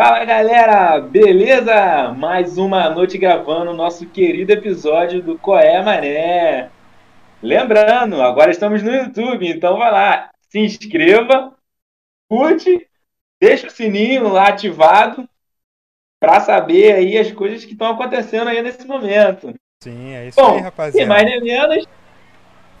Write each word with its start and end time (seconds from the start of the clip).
Fala 0.00 0.24
galera, 0.24 1.00
beleza? 1.00 2.14
Mais 2.16 2.56
uma 2.56 2.88
noite 2.88 3.18
gravando 3.18 3.72
o 3.72 3.76
nosso 3.76 4.06
querido 4.06 4.52
episódio 4.52 5.20
do 5.20 5.36
Coé 5.36 5.82
Mané. 5.82 6.70
Lembrando, 7.42 8.22
agora 8.22 8.52
estamos 8.52 8.80
no 8.80 8.94
YouTube, 8.94 9.48
então 9.48 9.76
vai 9.76 9.90
lá, 9.90 10.30
se 10.48 10.60
inscreva, 10.60 11.52
curte, 12.28 12.88
deixa 13.40 13.66
o 13.66 13.70
sininho 13.70 14.28
lá 14.28 14.50
ativado 14.50 15.28
para 16.20 16.38
saber 16.42 16.92
aí 16.92 17.18
as 17.18 17.32
coisas 17.32 17.64
que 17.64 17.72
estão 17.72 17.88
acontecendo 17.88 18.46
aí 18.46 18.62
nesse 18.62 18.86
momento. 18.86 19.52
Sim, 19.82 20.14
é 20.14 20.28
isso 20.28 20.40
Bom, 20.40 20.58
aí, 20.58 20.60
rapaziada. 20.60 21.04
E 21.04 21.08
mais 21.08 21.24
nem 21.24 21.42
menos. 21.42 21.84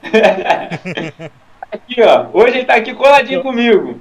aqui, 1.72 2.02
ó. 2.02 2.26
Hoje 2.32 2.58
ele 2.58 2.64
tá 2.64 2.74
aqui 2.74 2.94
coladinho 2.94 3.42
comigo. 3.42 4.00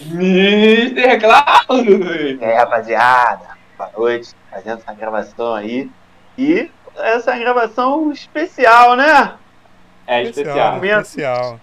Mr. 0.00 1.18
Cláudio. 1.18 2.40
E 2.40 2.44
aí, 2.44 2.54
rapaziada, 2.54 3.48
boa 3.78 3.90
noite, 3.96 4.34
fazendo 4.50 4.78
essa 4.78 4.92
gravação 4.92 5.54
aí. 5.54 5.90
E 6.36 6.70
essa 6.96 7.36
gravação 7.36 8.12
especial, 8.12 8.96
né? 8.96 9.34
É 10.06 10.22
especial. 10.22 10.74
Momento. 10.74 11.02
especial. 11.02 11.60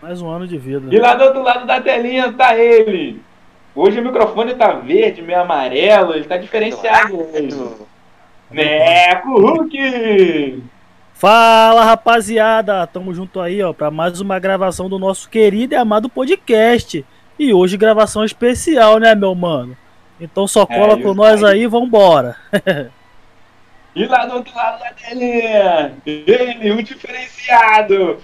Mais 0.00 0.20
um 0.22 0.28
ano 0.28 0.46
de 0.46 0.58
vida. 0.58 0.94
E 0.94 0.98
lá 0.98 1.14
do 1.14 1.24
outro 1.24 1.42
lado 1.42 1.66
da 1.66 1.80
telinha 1.80 2.32
tá 2.32 2.56
ele. 2.56 3.22
Hoje 3.74 4.00
o 4.00 4.04
microfone 4.04 4.54
tá 4.54 4.72
verde, 4.72 5.22
meio 5.22 5.40
amarelo, 5.40 6.14
ele 6.14 6.24
tá 6.24 6.36
diferenciado 6.36 7.20
hoje. 7.20 7.48
Neco 8.50 9.40
Hulk! 9.40 10.62
Fala 11.18 11.84
rapaziada, 11.84 12.86
tamo 12.86 13.12
junto 13.12 13.40
aí 13.40 13.60
ó 13.60 13.72
para 13.72 13.90
mais 13.90 14.20
uma 14.20 14.38
gravação 14.38 14.88
do 14.88 15.00
nosso 15.00 15.28
querido 15.28 15.74
e 15.74 15.76
amado 15.76 16.08
podcast. 16.08 17.04
E 17.36 17.52
hoje 17.52 17.76
gravação 17.76 18.24
especial, 18.24 18.98
né, 19.00 19.16
meu 19.16 19.34
mano? 19.34 19.76
Então 20.20 20.46
só 20.46 20.64
É, 20.68 20.76
cola 20.76 20.96
isso 20.96 21.02
com 21.02 21.14
nós 21.14 21.42
aí. 21.42 21.62
aí, 21.62 21.66
vambora. 21.66 22.36
E 23.96 24.06
lá 24.06 24.26
do 24.26 24.34
outro 24.36 24.54
lado 24.54 24.78
da 24.78 24.92
telinha, 24.92 25.92
ele, 26.06 26.70
um 26.72 26.82
diferenciado, 26.84 28.18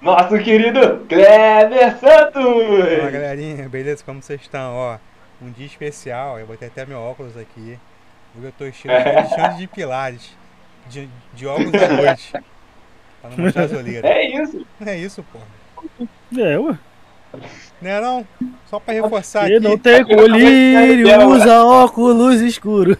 nosso 0.00 0.38
querido 0.38 1.04
Kleber 1.06 1.98
Fala 1.98 1.98
Santos! 1.98 3.12
galerinha, 3.12 3.68
beleza? 3.68 4.02
Como 4.02 4.22
vocês 4.22 4.40
estão? 4.40 4.74
Ó, 4.74 4.98
um 5.42 5.50
dia 5.50 5.66
especial, 5.66 6.38
eu 6.38 6.46
botei 6.46 6.68
até 6.68 6.86
meu 6.86 6.98
óculos 6.98 7.36
aqui. 7.36 7.78
Hoje 8.34 8.46
eu 8.46 8.52
tô 8.52 8.64
estilo 8.64 8.94
Alexandre 8.94 9.58
de 9.58 9.66
Pilares, 9.66 10.34
de, 10.88 11.08
de 11.34 11.46
óculos 11.46 11.74
à 11.74 11.88
noite. 11.88 12.32
Pra 13.20 13.30
não 13.30 13.38
mostrar 13.38 13.64
as 13.64 13.72
olheiras. 13.72 14.10
É 14.10 14.26
isso. 14.42 14.66
É 14.84 14.96
isso, 14.96 15.24
pô. 15.32 15.38
É, 16.40 16.58
ué. 16.58 16.78
Não 17.80 17.90
é 17.90 18.00
não? 18.00 18.26
Só 18.66 18.80
pra 18.80 18.94
reforçar 18.94 19.48
E 19.50 19.56
aqui. 19.56 19.64
não 19.64 19.76
tem 19.78 20.04
colírio, 20.04 21.28
usa 21.28 21.62
óculos 21.64 22.40
escuro. 22.40 22.96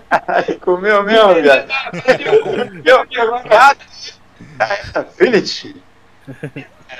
Comeu 0.60 1.02
mesmo, 1.02 1.34
velho. 1.34 1.66
Philip. 5.16 5.82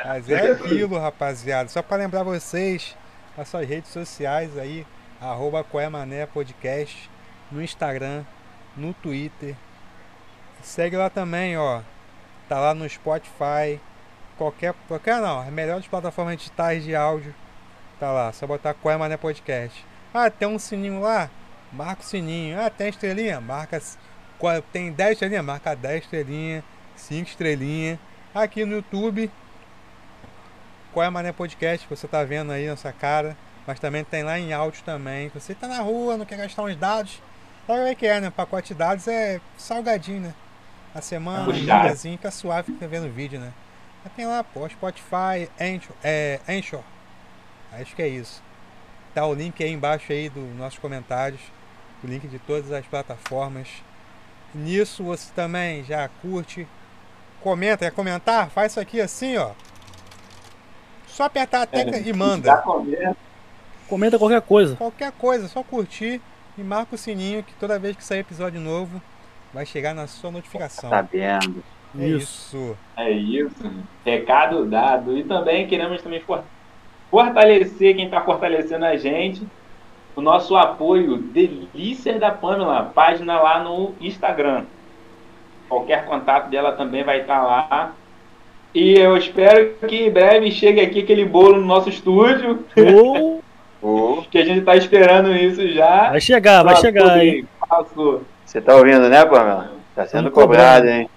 Mas 0.04 0.28
é 0.30 0.52
aquilo, 0.52 0.98
rapaziada. 0.98 1.68
Só 1.68 1.82
pra 1.82 1.96
lembrar 1.96 2.22
vocês, 2.22 2.96
as 3.36 3.48
suas 3.48 3.68
redes 3.68 3.90
sociais 3.90 4.56
aí, 4.58 4.86
arroba 5.20 5.62
Coemané 5.62 6.26
Podcast, 6.26 7.10
no 7.50 7.62
Instagram, 7.62 8.24
no 8.76 8.92
Twitter. 8.94 9.54
Segue 10.62 10.96
lá 10.96 11.10
também, 11.10 11.56
ó. 11.56 11.80
Tá 12.48 12.58
lá 12.58 12.74
no 12.74 12.88
Spotify, 12.88 13.80
qualquer, 14.36 14.74
qualquer 14.88 15.20
não, 15.20 15.40
as 15.40 15.48
melhores 15.48 15.86
plataformas 15.86 16.36
digitais 16.38 16.84
de 16.84 16.94
áudio. 16.94 17.34
Tá 17.98 18.10
lá, 18.10 18.32
só 18.32 18.46
botar 18.46 18.74
Coemané 18.74 19.16
Podcast. 19.16 19.84
Ah, 20.12 20.30
tem 20.30 20.46
um 20.48 20.58
sininho 20.58 21.00
lá? 21.00 21.30
Marca 21.72 22.02
o 22.02 22.04
sininho. 22.04 22.60
Ah, 22.60 22.68
tem 22.68 22.88
estrelinha? 22.88 23.40
Marca. 23.40 23.80
qual- 24.38 24.60
Tem 24.60 24.92
10 24.92 25.12
estrelinhas? 25.12 25.44
Marca 25.44 25.74
10 25.74 26.04
estrelinhas, 26.04 26.64
5 26.96 27.28
estrelinhas. 27.30 27.98
Aqui 28.34 28.64
no 28.64 28.76
YouTube, 28.76 29.30
qual 30.92 31.04
é 31.06 31.10
Mané 31.10 31.32
Podcast 31.32 31.86
que 31.86 31.94
você 31.94 32.06
tá 32.08 32.24
vendo 32.24 32.50
aí 32.52 32.66
na 32.66 32.76
sua 32.76 32.92
cara, 32.92 33.36
mas 33.66 33.78
também 33.78 34.04
tem 34.04 34.22
lá 34.22 34.38
em 34.38 34.52
áudio 34.52 34.82
também. 34.84 35.28
Você 35.34 35.54
tá 35.54 35.66
na 35.68 35.80
rua, 35.80 36.16
não 36.16 36.24
quer 36.26 36.36
gastar 36.38 36.62
uns 36.62 36.76
dados, 36.76 37.22
sabe 37.66 37.78
como 37.78 37.88
é 37.90 37.94
que 37.94 38.06
é, 38.06 38.20
né? 38.20 38.30
Pacote 38.30 38.68
de 38.68 38.74
dados 38.74 39.06
é 39.08 39.40
salgadinho, 39.56 40.20
né? 40.20 40.34
A 40.94 41.00
semana, 41.00 41.48
um 41.48 41.52
diazinho, 41.52 42.18
fica 42.18 42.30
suave, 42.30 42.72
fica 42.72 42.86
vendo 42.86 43.08
vídeo, 43.10 43.40
né? 43.40 43.52
Mas 44.04 44.12
tem 44.14 44.26
lá, 44.26 44.44
pô, 44.44 44.68
Spotify, 44.68 45.48
Anchor, 45.58 45.96
é, 46.04 46.40
Anchor. 46.48 46.82
Acho 47.72 47.96
que 47.96 48.02
é 48.02 48.08
isso. 48.08 48.42
Tá 49.14 49.24
o 49.26 49.34
link 49.34 49.62
aí 49.62 49.70
embaixo 49.70 50.12
aí 50.12 50.28
dos 50.28 50.54
nossos 50.56 50.78
comentários, 50.78 51.40
o 52.04 52.06
link 52.06 52.28
de 52.28 52.38
todas 52.38 52.70
as 52.72 52.84
plataformas. 52.86 53.68
Nisso 54.54 55.04
você 55.04 55.32
também 55.34 55.82
já 55.84 56.08
curte, 56.20 56.66
comenta, 57.40 57.86
quer 57.86 57.92
comentar? 57.92 58.50
Faz 58.50 58.72
isso 58.72 58.80
aqui 58.80 59.00
assim, 59.00 59.38
ó. 59.38 59.52
Só 61.06 61.24
apertar 61.24 61.62
a 61.62 61.66
tecla 61.66 61.98
e 61.98 62.04
Já 62.04 62.14
manda. 62.14 62.64
Comenta 63.88 64.18
qualquer 64.18 64.42
coisa. 64.42 64.76
Qualquer 64.76 65.12
coisa, 65.12 65.48
só 65.48 65.62
curtir 65.62 66.20
e 66.58 66.62
marca 66.62 66.94
o 66.94 66.98
sininho 66.98 67.42
que 67.42 67.54
toda 67.54 67.78
vez 67.78 67.96
que 67.96 68.04
sair 68.04 68.20
episódio 68.20 68.60
novo 68.60 69.00
vai 69.52 69.66
chegar 69.66 69.94
na 69.94 70.06
sua 70.06 70.30
notificação. 70.30 70.90
Tá 70.90 71.02
vendo? 71.02 71.62
É 71.98 72.06
Isso. 72.06 72.76
É 72.96 73.10
isso. 73.10 73.70
Recado 74.04 74.64
dado. 74.64 75.16
E 75.16 75.24
também 75.24 75.66
queremos 75.66 76.00
também 76.02 76.20
for- 76.20 76.42
fortalecer 77.10 77.94
quem 77.96 78.06
está 78.06 78.20
fortalecendo 78.22 78.84
a 78.84 78.96
gente. 78.96 79.42
O 80.16 80.20
nosso 80.20 80.56
apoio 80.56 81.16
Delícias 81.18 82.18
da 82.20 82.30
Pamela, 82.30 82.90
página 82.94 83.40
lá 83.40 83.62
no 83.62 83.94
Instagram. 84.00 84.64
Qualquer 85.68 86.04
contato 86.04 86.50
dela 86.50 86.72
também 86.72 87.02
vai 87.04 87.20
estar 87.22 87.42
lá. 87.42 87.92
E 88.74 88.94
eu 88.94 89.16
espero 89.16 89.74
que 89.86 90.06
em 90.06 90.10
breve 90.10 90.50
chegue 90.50 90.80
aqui 90.80 91.00
aquele 91.00 91.24
bolo 91.26 91.58
no 91.58 91.66
nosso 91.66 91.88
estúdio, 91.90 92.64
Ou 92.94 93.42
Ô, 93.82 94.22
que 94.30 94.38
a 94.38 94.44
gente 94.44 94.60
está 94.60 94.76
esperando 94.76 95.34
isso 95.34 95.66
já. 95.72 96.10
vai 96.10 96.20
chegar, 96.20 96.62
vai 96.62 96.76
chegar 96.76 97.10
aí. 97.10 97.44
passo. 97.68 98.22
Você 98.52 98.60
tá 98.60 98.76
ouvindo, 98.76 99.08
né, 99.08 99.24
Pamela? 99.24 99.72
Tá 99.94 100.06
sendo 100.06 100.30
cobrado, 100.30 100.86
hein? 100.86 101.08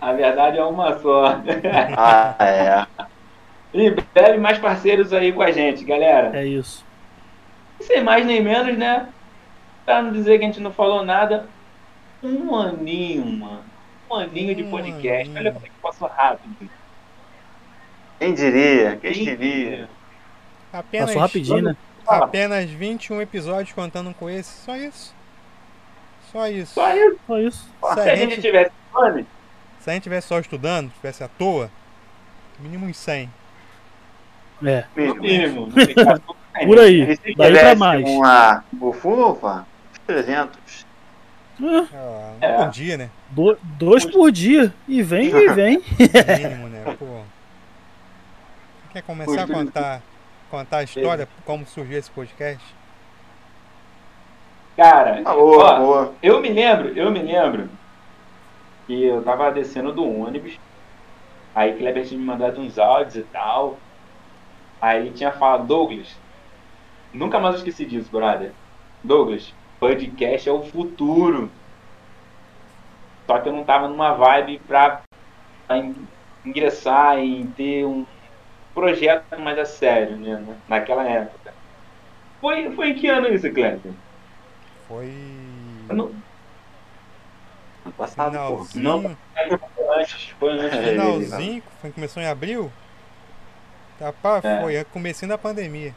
A 0.00 0.14
verdade 0.14 0.56
é 0.56 0.64
uma 0.64 0.98
só. 0.98 1.38
Ah, 1.94 2.34
é. 2.40 2.86
em 3.74 3.94
breve 4.14 4.38
mais 4.38 4.56
parceiros 4.56 5.12
aí 5.12 5.30
com 5.30 5.42
a 5.42 5.50
gente, 5.50 5.84
galera. 5.84 6.34
É 6.34 6.46
isso. 6.46 6.82
Sem 7.82 8.02
mais 8.02 8.24
nem 8.24 8.42
menos, 8.42 8.78
né? 8.78 9.10
Pra 9.84 10.00
não 10.00 10.10
dizer 10.10 10.38
que 10.38 10.44
a 10.44 10.46
gente 10.46 10.60
não 10.60 10.72
falou 10.72 11.04
nada. 11.04 11.44
Um 12.22 12.56
aninho, 12.56 13.26
mano. 13.26 13.62
Um 14.10 14.14
aninho 14.14 14.54
de 14.54 14.64
podcast. 14.64 15.28
aninho. 15.28 15.36
Olha 15.36 15.52
como 15.52 15.66
é 15.66 15.68
que 15.68 15.74
passou 15.82 16.08
rápido. 16.08 16.70
Quem 18.18 18.32
diria? 18.32 18.96
Quem 18.96 19.12
Quem 19.12 19.24
diria? 19.26 19.86
Apenas, 20.72 21.08
Passou 21.08 21.20
rapidinho, 21.20 21.60
né? 21.60 21.76
apenas 22.06 22.70
21 22.70 23.20
episódios 23.20 23.74
contando 23.74 24.14
com 24.14 24.30
esse. 24.30 24.64
Só 24.64 24.74
isso. 24.74 25.19
Só 26.32 26.46
isso. 26.48 26.74
Só 26.74 26.94
isso. 26.94 27.18
Só 27.26 27.38
isso. 27.38 27.68
Se 27.88 27.94
Se 27.94 28.00
a 28.10 28.16
gente 28.16 28.30
gente, 28.30 28.40
tivesse 28.42 28.70
fome, 28.92 29.26
se 29.80 29.90
a 29.90 29.92
gente 29.94 30.02
tivesse 30.02 30.28
só 30.28 30.38
estudando, 30.38 30.90
tivesse 30.92 31.24
à 31.24 31.28
toa, 31.28 31.70
mínimo 32.58 32.86
uns 32.86 32.96
100. 32.96 33.30
É. 34.62 34.84
no 34.96 35.14
Mínimo. 35.16 35.66
mínimo. 35.68 35.72
Por 36.66 36.78
aí. 36.78 37.16
Se 37.16 37.34
Daí 37.34 37.52
pra 37.58 37.74
mais. 37.74 38.04
uma 38.06 38.62
bufufa, 38.72 39.66
uns 39.92 39.98
300. 40.06 40.86
Ah, 41.62 41.86
Ah, 41.92 42.32
um 42.40 42.44
É. 42.44 42.56
por 42.64 42.70
dia, 42.70 42.96
né? 42.96 43.10
do- 43.30 43.56
dois 43.62 44.04
por 44.04 44.30
dia. 44.32 44.72
E 44.88 45.02
vem, 45.02 45.28
e 45.28 45.48
vem. 45.52 45.82
Mínimo, 46.38 46.68
né? 46.68 46.84
Pô. 46.98 47.22
Quer 48.92 49.02
começar 49.02 49.44
a 49.44 49.46
contar, 49.46 50.02
contar 50.50 50.78
a 50.78 50.82
história, 50.82 51.28
como 51.44 51.64
surgiu 51.66 51.98
esse 51.98 52.10
podcast? 52.10 52.62
Cara, 54.80 55.22
Ah, 55.26 55.34
boa, 55.34 55.80
ó, 55.82 56.18
eu 56.22 56.40
me 56.40 56.48
lembro, 56.48 56.88
eu 56.96 57.10
me 57.12 57.22
lembro 57.22 57.78
que 58.86 59.04
eu 59.04 59.22
tava 59.24 59.50
descendo 59.52 59.94
do 59.94 60.04
ônibus. 60.04 60.58
Aí 61.54 61.76
Kleber 61.78 62.06
tinha 62.06 62.18
me 62.18 62.26
mandado 62.26 62.60
uns 62.60 62.78
áudios 62.78 63.16
e 63.16 63.24
tal. 63.24 63.84
Aí 64.80 65.00
ele 65.06 65.12
tinha 65.14 65.32
falado, 65.32 65.66
Douglas, 65.66 66.22
nunca 67.12 67.40
mais 67.40 67.56
eu 67.56 67.58
esqueci 67.60 67.86
disso, 67.86 68.10
brother. 68.10 68.56
Douglas, 69.04 69.56
podcast 69.80 70.48
é 70.48 70.52
o 70.52 70.64
futuro. 70.64 71.54
Só 73.28 73.40
que 73.40 73.48
eu 73.48 73.52
não 73.52 73.64
tava 73.64 73.88
numa 73.88 74.14
vibe 74.14 74.60
pra, 74.64 75.04
pra 75.66 75.78
in- 75.78 76.08
ingressar 76.44 77.18
em 77.18 77.52
ter 77.52 77.86
um 77.86 78.06
projeto 78.74 79.38
mais 79.40 79.58
a 79.58 79.64
sério, 79.66 80.18
né? 80.18 80.62
Naquela 80.68 81.08
época. 81.08 81.56
Foi, 82.40 82.74
foi 82.74 82.90
em 82.90 82.96
que 82.96 83.08
ano 83.08 83.28
isso, 83.28 83.52
Kleber? 83.52 83.96
Foi. 84.90 85.08
Ano 85.88 86.12
passado, 87.96 88.32
pô. 88.32 88.64
Finalzinho. 88.64 88.82
Não. 88.82 89.16
Antes, 89.96 90.30
foi 90.30 90.50
antes. 90.50 90.78
É. 90.78 90.90
Finalzinho, 90.90 91.62
foi, 91.80 91.92
começou 91.92 92.20
em 92.20 92.26
abril? 92.26 92.72
Tá, 94.00 94.12
pá, 94.12 94.40
É. 94.42 94.60
foi 94.60 94.84
comecinho 94.86 95.28
da 95.28 95.38
pandemia. 95.38 95.94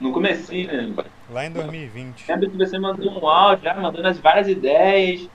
No 0.00 0.12
comecinho, 0.12 0.66
né? 0.66 1.04
Lá 1.30 1.46
em 1.46 1.52
2020. 1.52 2.28
Lembra 2.28 2.50
que 2.50 2.56
você 2.56 2.76
mandou 2.76 3.22
um 3.22 3.28
áudio, 3.28 3.62
já 3.64 3.74
mandando 3.74 4.08
as 4.08 4.18
várias 4.18 4.48
ideias. 4.48 5.28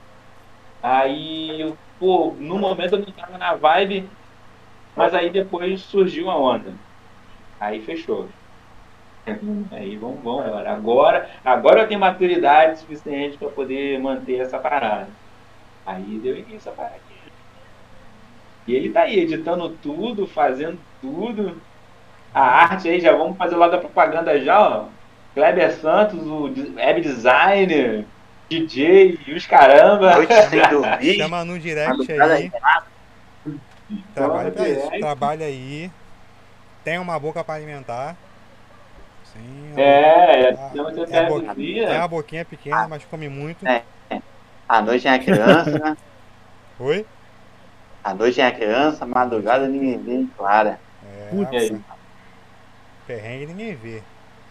Aí, 0.84 1.74
pô, 1.98 2.36
no 2.38 2.58
momento 2.58 2.96
eu 2.96 3.00
não 3.00 3.12
tava 3.14 3.38
na 3.38 3.56
vibe, 3.56 4.10
mas 4.94 5.14
aí 5.14 5.30
depois 5.30 5.80
surgiu 5.82 6.30
a 6.30 6.36
onda. 6.36 6.74
Aí 7.62 7.82
fechou. 7.82 8.28
Aí 9.72 9.98
vamos, 9.98 10.20
vamos 10.24 10.46
agora. 10.46 10.72
Agora, 10.72 11.30
agora 11.44 11.82
eu 11.82 11.88
tenho 11.88 12.00
maturidade 12.00 12.80
suficiente 12.80 13.38
para 13.38 13.50
poder 13.50 14.00
manter 14.00 14.40
essa 14.40 14.58
parada. 14.58 15.08
Aí 15.86 16.20
deu 16.24 16.38
início 16.38 16.72
a 16.72 16.76
parada. 16.76 17.12
E 18.68 18.76
ele 18.76 18.92
tá 18.92 19.02
aí 19.02 19.20
editando 19.20 19.70
tudo, 19.82 20.28
fazendo 20.28 20.80
tudo. 21.02 21.60
A 22.34 22.42
arte 22.42 22.88
aí, 22.88 23.02
já 23.02 23.12
vamos 23.12 23.38
fazer 23.38 23.56
lá 23.56 23.68
da 23.68 23.78
propaganda 23.78 24.40
já, 24.40 24.60
ó. 24.60 24.86
Kleber 25.34 25.72
Santos, 25.74 26.22
o 26.28 26.44
web 26.76 27.02
designer, 27.02 28.06
DJ 28.50 29.20
e 29.26 29.34
os 29.34 29.46
caramba. 29.46 30.16
Noite 30.16 30.34
sem 30.50 30.62
dormir. 30.70 31.16
Chama 31.16 31.44
no 31.44 31.60
direct 31.60 32.12
aí. 32.12 32.52
Trabalha 34.14 34.52
pra 34.52 34.70
isso. 34.70 34.90
Trabalha 35.00 35.46
aí. 35.46 35.92
Tem 36.84 37.00
uma 37.00 37.20
boca 37.20 37.44
pra 37.44 37.56
alimentar. 37.56 38.16
Sim. 39.34 39.74
É, 39.78 40.50
Ah, 40.50 40.70
tem, 40.72 40.82
a 40.82 41.30
o 41.30 41.42
tem 41.42 41.56
dia. 41.56 41.90
uma 41.90 42.08
boquinha 42.08 42.44
pequena, 42.46 42.88
mas 42.88 43.04
come 43.06 43.30
muito. 43.30 43.66
É. 43.66 43.84
À 44.68 44.82
noite 44.82 45.08
é 45.08 45.12
a 45.12 45.20
criança, 45.20 45.80
né? 45.80 45.98
Oi? 46.80 47.06
À 48.04 48.14
noite 48.14 48.42
é 48.42 48.48
a 48.48 48.52
criança, 48.52 49.06
madrugada 49.06 49.68
ninguém 49.68 49.98
vê, 49.98 50.26
clara. 50.38 50.80
É, 51.06 51.30
Putz. 51.30 51.70
E 51.72 51.82
perrengue 53.08 53.46
ninguém 53.48 53.76
vê. 53.76 54.02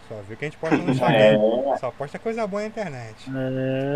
Só 0.07 0.15
vê 0.27 0.33
o 0.33 0.37
que 0.37 0.45
a 0.45 0.47
gente 0.47 0.57
posta 0.57 0.77
no 0.77 0.89
Instagram. 0.91 1.39
É. 1.73 1.77
Só 1.77 1.91
posta 1.91 2.19
coisa 2.19 2.45
boa 2.47 2.61
na 2.61 2.67
internet. 2.67 3.29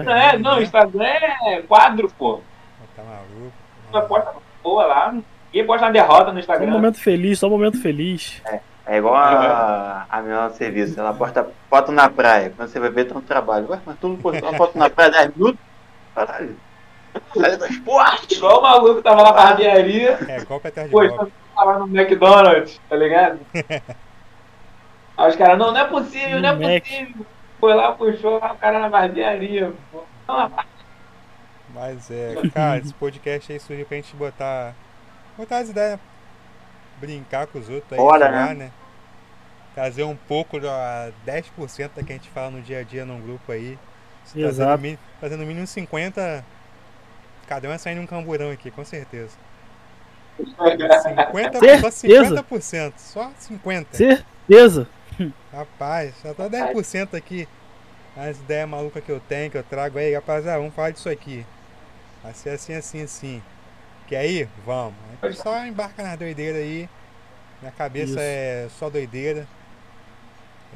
É, 0.08 0.36
É, 0.36 0.38
não, 0.38 0.58
o 0.58 0.62
Instagram 0.62 1.06
é 1.06 1.62
quadro, 1.68 2.10
pô. 2.18 2.42
Tá 2.96 3.04
maluco? 3.04 3.52
Você 3.92 4.02
posta 4.08 4.34
boa 4.64 4.86
lá. 4.86 5.12
Ninguém 5.12 5.66
posta 5.68 5.86
uma 5.86 5.92
derrota 5.92 6.26
no 6.26 6.32
só 6.32 6.34
um 6.34 6.40
Instagram. 6.40 6.72
momento 6.72 7.00
feliz, 7.00 7.40
só 7.40 7.48
um 7.48 7.52
momento 7.52 7.82
feliz. 7.82 8.42
É 8.46 8.60
igual 8.88 9.16
a, 9.16 10.06
a 10.10 10.48
do 10.48 10.56
serviço, 10.56 11.00
ela 11.00 11.14
posta 11.14 11.48
foto 11.70 11.92
na 11.92 12.10
praia. 12.10 12.54
Quando 12.56 12.70
você 12.70 12.80
vai 12.80 12.90
ver, 12.90 13.06
tá 13.06 13.16
no 13.16 13.22
trabalho. 13.22 13.68
Ué, 13.70 13.80
mas 13.86 13.98
tu 14.00 14.08
não 14.10 14.18
postou 14.18 14.48
uma 14.50 14.58
foto 14.58 14.78
na 14.78 14.90
praia 14.90 15.12
10 15.12 15.36
minutos? 15.36 15.60
Caralho. 16.14 16.56
Do 17.34 17.66
esporte! 17.66 18.36
Igual 18.36 18.60
o 18.60 18.62
maluco 18.62 18.96
que 18.98 19.02
tava 19.02 19.22
lá 19.22 19.30
na 19.30 19.34
barbearia, 19.34 20.20
É, 20.28 20.44
golpe 20.44 20.68
atrás 20.68 20.88
de 20.88 20.92
pô, 20.94 21.08
golpe. 21.08 21.34
tava 21.56 21.80
no 21.80 21.86
McDonald's, 21.88 22.80
tá 22.90 22.96
ligado? 22.96 23.40
Aí 25.18 25.30
os 25.30 25.36
caras, 25.36 25.58
não, 25.58 25.72
não 25.72 25.80
é 25.80 25.86
possível, 25.86 26.42
não 26.42 26.50
é 26.50 26.54
Mac. 26.56 26.84
possível. 26.84 27.26
Foi 27.60 27.74
lá, 27.74 27.92
puxou 27.94 28.38
lá 28.40 28.52
o 28.52 28.58
cara 28.58 28.80
na 28.80 28.90
barbearia, 28.90 29.74
pô. 29.92 30.04
Mas 31.74 32.12
é, 32.12 32.36
cara, 32.54 32.78
esse 32.80 32.94
podcast 32.94 33.52
aí 33.52 33.60
surgiu 33.60 33.86
pra 33.86 33.98
gente 33.98 34.16
botar. 34.16 34.74
Botar 35.38 35.58
as 35.60 35.70
ideias. 35.70 36.00
Brincar 37.00 37.48
com 37.48 37.60
os 37.60 37.70
outros 37.70 37.94
aí, 37.94 37.98
Bora, 37.98 38.30
zoar, 38.30 38.56
né? 38.56 38.72
Trazer 39.74 40.04
um 40.04 40.16
pouco, 40.16 40.60
da 40.60 41.12
10% 41.28 41.92
da 41.96 42.04
que 42.04 42.14
a 42.14 42.16
gente 42.16 42.30
fala 42.30 42.52
no 42.52 42.62
dia 42.62 42.80
a 42.80 42.84
dia 42.84 43.06
num 43.06 43.22
grupo 43.22 43.52
aí. 43.52 43.78
Trazendo, 44.24 44.48
Exato. 44.48 45.00
trazendo 45.20 45.42
no 45.42 45.46
mínimo 45.46 45.68
50. 45.68 46.44
Cada 47.48 47.68
um 47.68 47.72
é 47.72 47.78
saindo 47.78 48.02
um 48.02 48.08
camburão 48.08 48.52
aqui, 48.52 48.72
com 48.72 48.84
certeza. 48.84 49.38
50, 50.38 51.60
só 51.80 51.92
Certeza. 51.92 52.44
50%. 52.44 52.94
Só 52.98 53.32
50%. 53.40 53.86
Certeza. 53.92 54.88
Rapaz, 55.52 56.14
só 56.22 56.34
tá 56.34 56.50
10% 56.50 57.16
aqui. 57.16 57.48
As 58.18 58.38
ideias 58.40 58.68
malucas 58.68 59.04
que 59.04 59.12
eu 59.12 59.20
tenho, 59.20 59.52
que 59.52 59.58
eu 59.58 59.64
trago 59.64 59.98
aí, 59.98 60.14
rapaziada, 60.14 60.58
vamos 60.58 60.74
falar 60.74 60.92
disso 60.92 61.10
aqui. 61.10 61.46
Vai 62.24 62.34
ser 62.34 62.52
assim, 62.52 62.74
assim, 62.74 63.04
assim. 63.04 63.44
Quer 64.08 64.26
ir? 64.26 64.50
Vamos. 64.66 64.94
Aí 65.22 65.30
tu 65.32 65.38
só 65.38 65.66
embarca 65.66 66.04
nas 66.04 66.18
doideiras 66.18 66.62
aí. 66.62 66.90
Minha 67.62 67.72
cabeça 67.72 68.12
Isso. 68.12 68.20
é 68.20 68.68
só 68.78 68.90
doideira. 68.90 69.48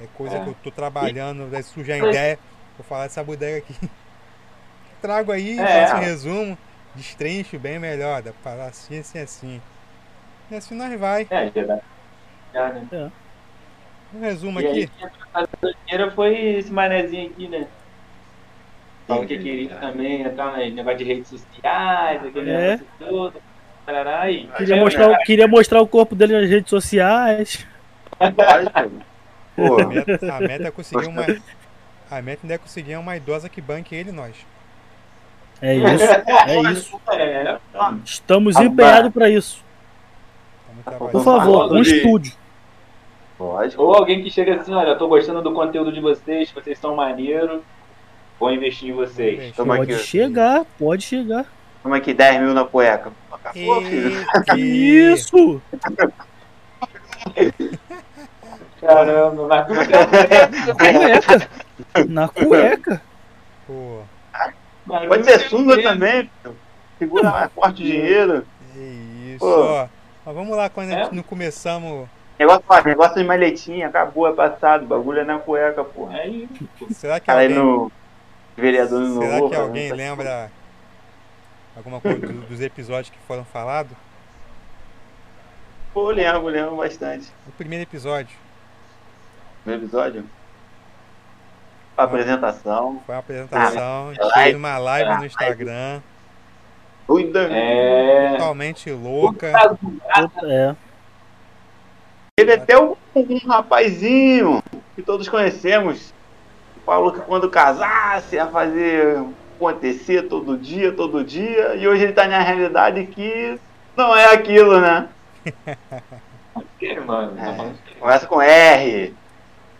É 0.01 0.07
coisa 0.15 0.37
É. 0.37 0.43
que 0.43 0.49
eu 0.49 0.55
tô 0.63 0.71
trabalhando, 0.71 1.49
vai 1.49 1.61
surgir 1.61 1.91
a 1.93 1.97
ideia. 1.97 2.39
Vou 2.77 2.85
falar 2.85 3.03
dessa 3.03 3.23
bodega 3.23 3.57
aqui. 3.59 3.75
Trago 5.01 5.31
aí, 5.31 5.59
É. 5.59 5.85
faço 5.87 5.95
um 5.95 5.99
resumo, 5.99 6.57
destrincho 6.95 7.59
bem 7.59 7.77
melhor. 7.79 8.21
Dá 8.21 8.31
pra 8.31 8.51
falar 8.51 8.67
assim, 8.67 8.99
assim, 8.99 9.19
assim. 9.19 9.61
E 10.49 10.55
assim 10.55 10.75
nós 10.75 10.97
vai. 10.99 11.27
É, 11.29 11.51
já 11.53 11.63
dá. 11.65 11.79
Já, 12.53 12.69
né? 12.73 13.11
Um 14.13 14.21
resumo 14.21 14.59
E 14.59 14.65
aí, 14.65 14.83
aqui. 14.85 15.05
na 15.33 15.47
doideira 15.61 16.11
foi 16.11 16.35
esse 16.55 16.71
manezinho 16.71 17.29
aqui, 17.29 17.47
né? 17.47 17.67
Falou 19.09 19.25
que 19.25 19.37
queria 19.39 19.75
também 19.75 20.21
entrar 20.21 20.51
no 20.57 20.57
negócio 20.57 20.97
de 20.99 21.03
redes 21.03 21.27
sociais, 21.29 22.23
aquele 22.25 22.49
É. 22.51 22.53
negócio 22.77 22.85
todo. 22.99 23.33
Tarará, 23.85 24.29
e- 24.31 24.45
Queria 24.55 24.75
mostrar, 24.75 25.09
o- 25.11 25.17
queria 25.23 25.47
mostrar 25.47 25.81
o 25.81 25.87
corpo 25.87 26.13
dele 26.15 26.39
nas 26.39 26.47
redes 26.49 26.69
sociais. 26.69 27.67
Pô, 29.55 29.81
A 29.81 29.85
meta, 29.87 30.35
a 30.35 30.39
meta 30.39 30.67
é 30.67 30.71
conseguir 30.71 31.07
uma. 31.07 31.25
A 32.11 32.21
meta 32.21 32.39
ainda 32.43 32.53
é 32.55 32.57
conseguir 32.57 32.95
uma 32.97 33.15
idosa 33.17 33.49
que 33.49 33.61
banque 33.61 33.95
ele 33.95 34.09
e 34.09 34.13
nós. 34.13 34.35
É 35.61 35.75
isso. 35.75 36.03
É 36.47 36.71
isso. 36.71 37.01
É, 37.11 37.57
Estamos 38.05 38.55
empenhados 38.59 39.11
pra 39.11 39.29
isso. 39.29 39.63
Estamos 40.79 41.11
Por 41.11 41.23
favor, 41.23 41.71
um 41.73 41.81
estúdio. 41.81 42.33
lógico. 43.39 43.83
Ou 43.83 43.93
alguém 43.95 44.23
que 44.23 44.29
chega 44.31 44.55
assim, 44.55 44.73
olha, 44.73 44.89
eu 44.89 44.97
tô 44.97 45.07
gostando 45.07 45.41
do 45.41 45.51
conteúdo 45.53 45.91
de 45.91 45.99
vocês, 45.99 46.49
vocês 46.51 46.77
são 46.79 46.95
maneiros, 46.95 47.61
vou 48.39 48.51
investir 48.51 48.89
em 48.89 48.93
vocês. 48.93 49.55
Toma 49.55 49.77
Pode 49.77 49.93
aqui. 49.93 50.03
chegar, 50.03 50.65
pode 50.77 51.03
chegar. 51.03 51.45
Toma 51.83 51.97
aqui 51.97 52.13
10 52.13 52.41
mil 52.41 52.53
na 52.53 52.65
cueca. 52.65 53.11
Pô, 53.65 53.81
filho. 53.81 54.25
E... 54.55 55.11
Isso! 55.13 55.61
Caramba, 58.81 59.65
tudo 59.65 60.75
Cueca! 60.77 61.49
Na 62.07 62.27
cueca! 62.29 63.01
Pô, 63.67 64.01
Pode 65.07 65.23
ser 65.25 65.39
sunga 65.49 65.81
também, 65.81 66.29
filho. 66.41 66.55
Segura 66.97 67.29
mais 67.31 67.51
forte 67.51 67.81
o 67.83 67.85
dinheiro. 67.85 68.45
é 68.75 68.79
isso. 69.33 69.39
Pô. 69.39 69.47
ó. 69.47 69.87
Mas 70.25 70.35
vamos 70.35 70.55
lá, 70.57 70.69
quando 70.69 70.91
a 70.91 70.95
gente 70.97 71.11
É? 71.11 71.15
não 71.15 71.23
começamos. 71.23 72.07
Negócio, 72.37 72.63
negócio 72.85 73.15
de 73.15 73.23
maletinha, 73.23 73.87
acabou, 73.87 74.27
é 74.27 74.33
passado. 74.33 74.83
O 74.83 74.87
bagulho 74.87 75.19
é 75.19 75.23
na 75.25 75.39
cueca, 75.39 75.83
porra. 75.83 76.19
É 76.19 76.27
isso. 76.27 76.67
Será 76.91 77.19
que 77.19 77.25
Cara 77.25 77.39
aí 77.39 77.47
alguém, 77.47 77.59
no 77.63 77.91
vereador 78.59 79.05
será 79.05 79.37
novo, 79.37 79.49
que 79.49 79.55
né? 79.55 79.61
alguém 79.61 79.91
lembra 79.91 80.51
alguma 81.75 81.99
coisa 82.01 82.19
do- 82.19 82.41
dos 82.47 82.61
episódios 82.61 83.09
que 83.09 83.17
foram 83.27 83.43
falados? 83.45 83.91
Pô, 85.93 86.09
lembro, 86.11 86.47
lembro 86.47 86.75
bastante. 86.77 87.27
O 87.47 87.51
primeiro 87.51 87.83
episódio 87.83 88.35
No 89.65 89.73
episódio. 89.73 90.23
A 91.97 92.03
apresentação. 92.03 93.01
foi 93.05 93.15
uma 93.15 93.19
apresentação, 93.19 94.09
a 94.09 94.13
gente 94.13 94.23
Ah, 94.23 94.33
fez 94.43 94.55
uma 94.55 94.77
live 94.77 95.17
no 95.17 95.25
Instagram, 95.25 96.01
Cuida. 97.05 97.41
É. 97.51 98.31
totalmente 98.33 98.89
louca. 98.91 99.47
É. 100.43 100.75
Teve 102.37 102.53
até 102.53 102.79
um, 102.79 102.95
um 103.15 103.37
rapazinho 103.47 104.63
que 104.95 105.01
todos 105.01 105.27
conhecemos. 105.27 106.13
Falou 106.89 107.11
que 107.11 107.19
quando 107.19 107.47
casasse 107.51 108.35
ia 108.35 108.47
fazer 108.47 109.23
acontecer 109.55 110.23
todo 110.23 110.57
dia, 110.57 110.91
todo 110.91 111.23
dia. 111.23 111.75
E 111.75 111.87
hoje 111.87 112.01
ele 112.01 112.13
tá 112.13 112.27
na 112.27 112.39
realidade 112.39 113.05
que 113.05 113.59
não 113.95 114.17
é 114.17 114.33
aquilo, 114.33 114.81
né? 114.81 115.07
Que, 116.79 116.99
mano? 116.99 117.37
É. 117.39 117.73
Começa 117.99 118.25
com 118.25 118.41
R. 118.41 119.13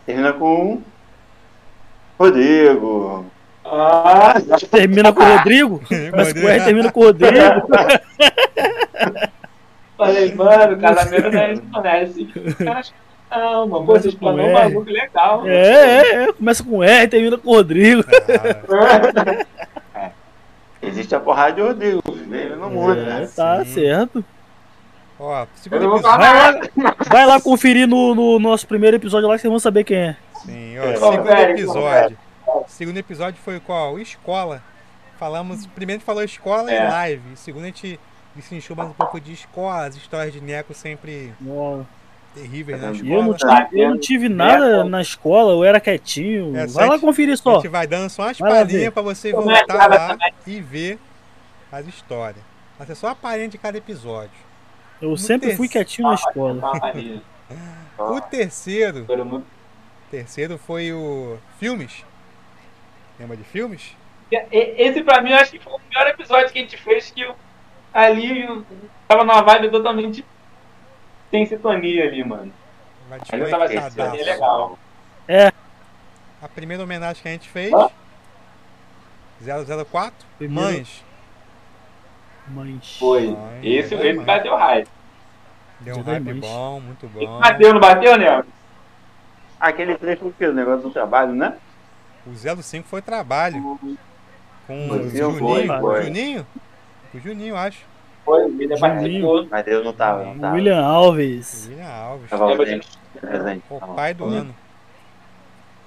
Termina 0.05 0.33
com 0.33 0.81
Rodrigo. 2.17 3.25
Ah, 3.65 4.35
Termina 4.69 5.11
com 5.11 5.23
o 5.23 5.25
Rodrigo. 5.37 5.81
Mas 6.15 6.31
com 6.31 6.47
R 6.47 6.63
termina 6.63 6.91
com 6.91 6.99
o 6.99 7.03
Rodrigo. 7.05 7.33
falei, 9.97 10.35
mano, 10.35 10.79
casamento 10.79 11.31
não 11.31 11.39
é 11.39 11.53
isso, 11.53 11.63
não 11.71 11.85
é 11.85 12.01
assim. 12.03 12.31
Não, 13.31 13.67
mano, 13.67 13.85
pô, 13.85 13.93
você 13.93 14.09
explanou 14.09 14.47
um 14.47 14.53
bagulho 14.53 14.91
legal. 14.91 15.47
É, 15.47 15.51
é, 15.53 16.23
é. 16.23 16.33
Começa 16.33 16.63
com 16.63 16.83
R 16.83 17.07
termina 17.07 17.37
com 17.37 17.49
o 17.49 17.53
Rodrigo. 17.53 18.03
Ah, 19.93 20.11
Existe 20.81 21.13
a 21.13 21.19
porrada 21.19 21.53
de 21.53 21.61
Rodrigo. 21.61 22.01
Ele 22.33 22.55
no 22.55 22.69
mundo, 22.69 22.99
É, 22.99 23.03
né? 23.03 23.29
tá 23.35 23.63
Sim. 23.65 23.73
certo. 23.73 24.25
ó, 25.19 25.45
não 25.71 25.97
Vai 25.99 26.33
lá, 26.33 26.61
vai 27.09 27.25
lá 27.25 27.41
conferir 27.41 27.87
no, 27.87 28.15
no 28.15 28.39
nosso 28.39 28.65
primeiro 28.67 28.95
episódio 28.97 29.27
lá 29.27 29.35
que 29.35 29.41
vocês 29.41 29.51
vão 29.51 29.59
saber 29.59 29.83
quem 29.83 29.97
é. 29.97 30.15
Sim, 30.45 30.79
ó, 30.79 30.83
É, 30.83 30.95
segundo 30.95 31.29
episódio. 31.31 32.17
Segundo 32.67 32.97
episódio 32.97 33.39
foi 33.43 33.59
qual? 33.59 33.99
Escola. 33.99 34.63
Falamos, 35.19 35.67
primeiro 35.67 35.97
a 35.97 35.99
gente 35.99 36.05
falou 36.05 36.23
escola 36.23 36.71
e 36.71 36.79
live. 36.79 37.35
Segundo 37.35 37.63
a 37.63 37.67
gente 37.67 37.99
destrinchou 38.33 38.75
mais 38.75 38.89
um 38.89 38.93
pouco 38.93 39.19
de 39.19 39.33
escola, 39.33 39.85
as 39.85 39.95
histórias 39.97 40.31
de 40.31 40.39
Neco 40.39 40.73
sempre 40.73 41.33
Ó, 41.45 41.81
terríveis 42.33 42.81
na 42.81 42.87
Eu 42.87 42.93
escola. 42.93 43.13
Eu 43.13 43.23
não, 43.23 43.33
tive, 43.33 43.81
eu 43.81 43.89
não 43.89 43.97
tive 43.97 44.29
nada 44.29 44.83
na 44.83 45.01
escola, 45.01 45.53
eu 45.53 45.63
era 45.63 45.79
quietinho. 45.79 46.55
É, 46.55 46.67
só 46.67 46.75
Vai 46.79 46.83
a 46.85 46.87
lá 46.89 46.95
gente- 46.95 47.05
conferir 47.05 47.33
A 47.33 47.37
só. 47.37 47.55
gente 47.55 47.67
vai 47.67 47.87
dando 47.87 48.09
só 48.09 48.23
umas 48.23 48.37
palhinhas 48.37 48.93
pra 48.93 49.01
você 49.01 49.31
Como 49.31 49.49
é 49.51 49.57
voltar 49.57 49.73
ela 49.75 49.87
lá 49.87 50.07
também? 50.09 50.33
e 50.47 50.61
ver 50.61 50.99
as 51.71 51.87
histórias. 51.87 52.43
Mas 52.77 52.89
é 52.89 52.95
só 52.95 53.07
a 53.09 53.15
palhinha 53.15 53.49
de 53.49 53.57
cada 53.57 53.77
episódio. 53.77 54.31
Eu 55.01 55.15
sempre 55.17 55.55
fui 55.55 55.67
quietinho 55.67 56.07
na 56.07 56.15
escola. 56.15 56.61
O 57.97 58.21
terceiro, 58.21 59.05
terceiro 60.09 60.57
foi 60.57 60.93
o 60.93 61.37
filmes. 61.59 62.05
Lembra 63.19 63.35
de 63.35 63.43
filmes? 63.43 63.97
Esse 64.51 65.03
pra 65.03 65.21
mim 65.21 65.31
eu 65.31 65.37
acho 65.37 65.51
que 65.51 65.59
foi 65.59 65.73
o 65.73 65.79
pior 65.89 66.07
episódio 66.07 66.49
que 66.53 66.59
a 66.59 66.61
gente 66.61 66.77
fez, 66.77 67.11
que 67.11 67.21
eu, 67.21 67.35
ali 67.93 68.43
eu 68.45 68.63
tava 69.07 69.23
numa 69.25 69.41
vibe 69.41 69.69
totalmente 69.71 70.23
sem 71.31 71.45
sintonia 71.45 72.05
ali, 72.05 72.23
mano. 72.23 72.51
Vai 73.09 73.19
Mas 73.19 73.41
eu 73.41 73.49
tava 73.49 73.67
sem 73.67 73.75
desconectadaço. 73.77 74.15
sintonia 74.17 74.33
legal. 74.33 74.79
A 76.41 76.47
primeira 76.47 76.83
homenagem 76.83 77.21
que 77.21 77.27
a 77.27 77.31
gente 77.31 77.49
fez. 77.49 77.73
Hã? 77.73 77.89
004, 79.41 80.13
Primeiro- 80.37 80.71
Mães. 80.71 81.03
Mas. 82.47 82.97
Foi. 82.97 83.35
Ai, 83.37 83.59
Esse, 83.67 83.95
vai, 83.95 84.07
esse 84.07 84.17
mãe. 84.17 84.25
bateu 84.25 84.55
raio. 84.55 84.87
Deu 85.81 85.97
um 85.97 86.01
hype 86.01 86.23
Mães. 86.23 86.39
bom, 86.41 86.79
muito 86.81 87.05
E 87.05 87.25
bom. 87.25 87.39
Bateu, 87.39 87.73
não 87.73 87.79
bateu, 87.79 88.17
né? 88.17 88.43
Aquele 89.59 89.97
trecho 89.97 90.21
foi 90.37 90.47
o? 90.47 90.51
O 90.51 90.53
negócio 90.55 90.81
do 90.81 90.91
trabalho, 90.91 91.33
né? 91.33 91.57
O 92.25 92.33
05 92.33 92.87
foi 92.87 93.01
trabalho. 93.01 93.79
Com 94.67 94.85
o 94.87 95.09
foi, 95.09 95.09
Juninho. 95.63 95.79
foi. 95.79 96.03
Juninho? 96.03 96.47
O 97.13 97.19
Juninho, 97.19 97.55
acho. 97.55 97.85
Foi, 98.29 98.43
ele 98.45 98.77
Juninho. 98.77 98.79
participou. 98.79 99.47
Mas 99.49 99.67
eu 99.67 99.83
não 99.83 99.93
tava, 99.93 100.23
não 100.25 100.39
tava. 100.39 100.55
William 100.55 100.81
Alves. 100.85 101.67
William 101.69 101.89
Alves. 101.89 102.29
Tava 102.29 102.43
ausente, 102.45 102.87
presente. 103.19 103.63
O 103.69 103.79
pai 103.95 104.13
do 104.13 104.25
ano. 104.25 104.55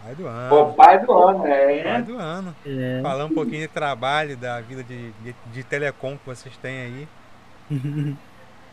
Pai 0.03 0.15
do 0.17 0.23
Pô, 0.25 0.29
ano. 0.29 0.73
pai 0.75 0.99
do 1.01 1.13
ano, 1.13 1.39
Pai 1.43 1.79
é. 1.81 2.03
do 2.03 2.19
ano. 2.19 2.57
É. 2.67 3.01
Falando 3.03 3.31
um 3.31 3.35
pouquinho 3.35 3.61
de 3.61 3.69
trabalho, 3.69 4.37
da 4.37 4.61
vida 4.61 4.83
de, 4.83 5.13
de, 5.13 5.35
de 5.53 5.63
telecom 5.63 6.17
que 6.17 6.27
vocês 6.27 6.57
têm 6.57 6.81
aí. 6.81 7.09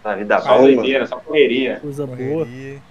Na 0.04 0.16
vida 0.16 0.40
Só 0.40 0.58
boa. 0.58 0.62
doideira, 0.62 1.06
só 1.06 1.18
correria. 1.20 1.80
Coisa 1.82 2.08
boa. 2.08 2.18
Correria. 2.18 2.82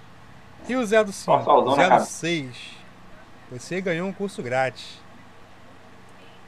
E 0.69 0.75
o 0.75 0.85
05? 0.85 1.11
Só 1.11 1.41
solzão 1.41 1.75
na 1.75 1.87
cara. 1.89 1.99
06. 2.01 2.77
Você 3.51 3.81
ganhou 3.81 4.07
um 4.07 4.13
curso 4.13 4.41
grátis. 4.43 5.01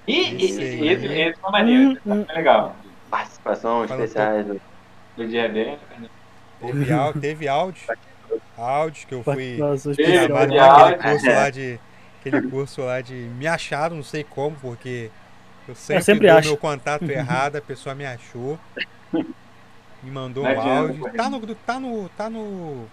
E, 0.07 0.13
e, 0.13 0.45
Esse 0.45 0.61
e 0.61 0.87
esse, 0.89 1.05
esse 1.07 1.39
foi 1.39 1.51
maneiro, 1.51 1.99
Hum, 2.05 2.13
hum. 2.21 2.25
foi 2.25 2.35
legal. 2.35 2.75
Participação 3.43 3.85
especial 3.85 4.43
do 4.43 4.61
Do 5.17 5.27
dia 5.27 5.49
bem. 5.49 5.77
Teve, 6.59 6.91
áudio, 6.93 7.21
teve 7.21 7.47
áudio. 7.47 7.83
Áudios 8.57 9.05
que 9.05 9.13
eu 9.13 9.23
fui 9.23 9.57
Participação 9.57 9.77
Sim, 9.93 10.01
especial. 10.01 10.27
chamado 10.27 10.49
de 10.51 10.57
para 10.57 10.87
aquele 10.87 11.01
áudio. 11.01 11.11
curso 11.11 11.27
lá 11.29 11.49
de. 11.49 11.79
Aquele 12.19 12.41
curso 12.49 12.81
lá 12.81 13.01
de. 13.01 13.13
Me 13.13 13.47
acharam, 13.47 13.95
não 13.95 14.03
sei 14.03 14.23
como, 14.23 14.55
porque 14.57 15.09
eu 15.67 15.75
sempre, 15.75 16.03
sempre 16.03 16.27
dou 16.27 16.37
acha. 16.37 16.47
meu 16.49 16.57
contato 16.57 17.09
errado, 17.09 17.55
a 17.55 17.61
pessoa 17.61 17.95
me 17.95 18.05
achou. 18.05 18.59
Me 19.11 20.11
mandou 20.11 20.43
um 20.43 20.59
áudio. 20.61 21.11
Tá 21.13 21.29
no. 21.29 21.55
Tá 21.55 21.79
no. 21.79 22.09
Tá 22.09 22.29
no. 22.29 22.87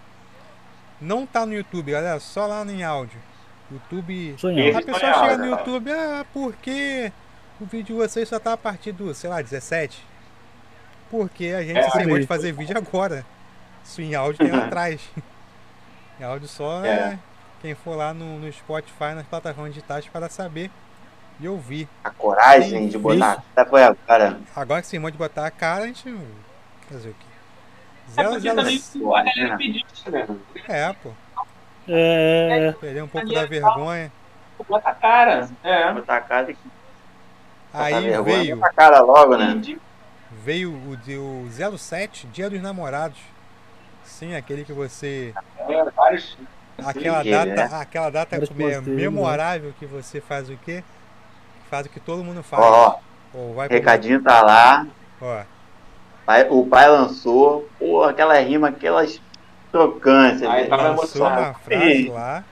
Não 1.01 1.25
tá 1.25 1.45
no 1.45 1.53
YouTube, 1.53 1.91
galera, 1.91 2.19
só 2.19 2.45
lá 2.45 2.65
em 2.65 2.83
áudio. 2.83 3.19
YouTube. 3.71 4.35
A 4.75 4.81
pessoa 4.81 4.99
chega 4.99 5.15
áudio, 5.15 5.37
no 5.37 5.45
né? 5.45 5.49
YouTube, 5.51 5.91
ah, 5.91 6.25
porque 6.33 7.11
o 7.61 7.65
vídeo 7.65 7.85
de 7.85 7.93
vocês 7.93 8.27
só 8.27 8.39
tá 8.39 8.53
a 8.53 8.57
partir 8.57 8.91
do, 8.91 9.13
sei 9.13 9.29
lá, 9.29 9.41
17? 9.41 10.03
Porque 11.09 11.47
a 11.47 11.63
gente 11.63 11.79
É, 11.79 11.89
aí. 12.15 12.19
de 12.21 12.27
fazer 12.27 12.51
vídeo 12.51 12.77
agora. 12.77 13.25
Isso 13.83 14.01
em 14.01 14.13
áudio 14.15 14.45
tem 14.45 14.51
lá 14.51 14.65
atrás. 14.65 15.01
Em 16.19 16.23
áudio 16.23 16.47
só 16.49 16.83
É. 16.83 16.89
é 16.89 17.19
quem 17.61 17.75
for 17.75 17.95
lá 17.95 18.13
no, 18.13 18.39
no 18.39 18.51
Spotify, 18.51 19.13
nas 19.15 19.25
plataformas 19.25 19.73
digitais 19.73 20.05
para 20.07 20.29
saber 20.29 20.69
e 21.39 21.47
ouvir. 21.47 21.87
A 22.03 22.09
coragem 22.09 22.87
de 22.87 22.97
botar. 22.97 23.43
Tá 23.55 23.65
foi 23.65 23.83
agora. 23.83 24.39
Agora 24.55 24.81
que 24.81 24.87
se 24.87 24.99
de 24.99 25.17
botar 25.17 25.45
a 25.45 25.51
cara, 25.51 25.83
a 25.83 25.87
gente. 25.87 26.13
Fazer 26.89 27.09
o 27.09 27.13
quê? 27.13 27.29
É 28.17 28.23
porque 28.23 28.53
também 28.53 28.77
00. 28.77 29.07
o 29.07 29.17
ele 29.17 29.57
pediu 29.57 29.83
isso, 29.93 30.11
né? 30.11 30.27
É, 30.67 30.93
pô. 30.93 31.11
É. 31.87 32.71
Perder 32.79 33.03
um 33.03 33.07
pouco 33.07 33.31
da 33.33 33.45
vergonha. 33.45 34.11
Bota 34.67 34.89
a 34.89 34.95
cara. 34.95 35.49
É. 35.63 35.93
Botar 35.93 36.17
a 36.17 36.21
cara 36.21 36.51
e 36.51 36.53
botar 36.53 36.69
Aí 37.73 38.23
veio. 38.23 38.55
Bota 38.57 38.69
a 38.69 38.73
cara 38.73 38.99
logo, 39.01 39.37
né? 39.37 39.51
Entendi. 39.51 39.79
Veio 40.49 40.71
o, 40.71 40.97
de, 40.97 41.15
o 41.15 41.45
07, 41.77 42.25
Dia 42.33 42.49
dos 42.49 42.59
Namorados. 42.59 43.19
Sim, 44.03 44.35
aquele 44.35 44.65
que 44.65 44.73
você. 44.73 45.31
É. 45.59 45.79
Aquela 46.83 47.21
que, 47.21 47.29
data, 47.29 47.45
né? 47.45 47.69
aquela 47.73 48.09
data 48.09 48.35
é 48.35 48.39
né? 48.39 48.81
memorável 48.83 49.71
que 49.77 49.85
você 49.85 50.19
faz 50.19 50.49
o 50.49 50.57
quê? 50.65 50.83
Faz 51.69 51.85
o 51.85 51.89
que 51.91 51.99
todo 51.99 52.23
mundo 52.23 52.41
faz. 52.41 52.63
Ó, 52.63 52.95
Ou 53.31 53.53
vai 53.53 53.67
pro- 53.67 53.77
recadinho 53.77 54.23
tá 54.23 54.41
lá. 54.41 54.87
Ó, 55.21 55.41
Pai- 56.25 56.47
O 56.49 56.65
pai 56.65 56.89
lançou. 56.89 57.69
Pô, 57.77 58.03
aquela 58.03 58.33
rima, 58.39 58.69
aquelas 58.69 59.21
trocâncias. 59.71 60.49
Aí 60.49 60.65
tava 60.65 60.81
lançou 60.81 61.03
emocionado. 61.03 61.41
uma 61.41 61.53
frase 61.53 62.09
lá. 62.09 62.43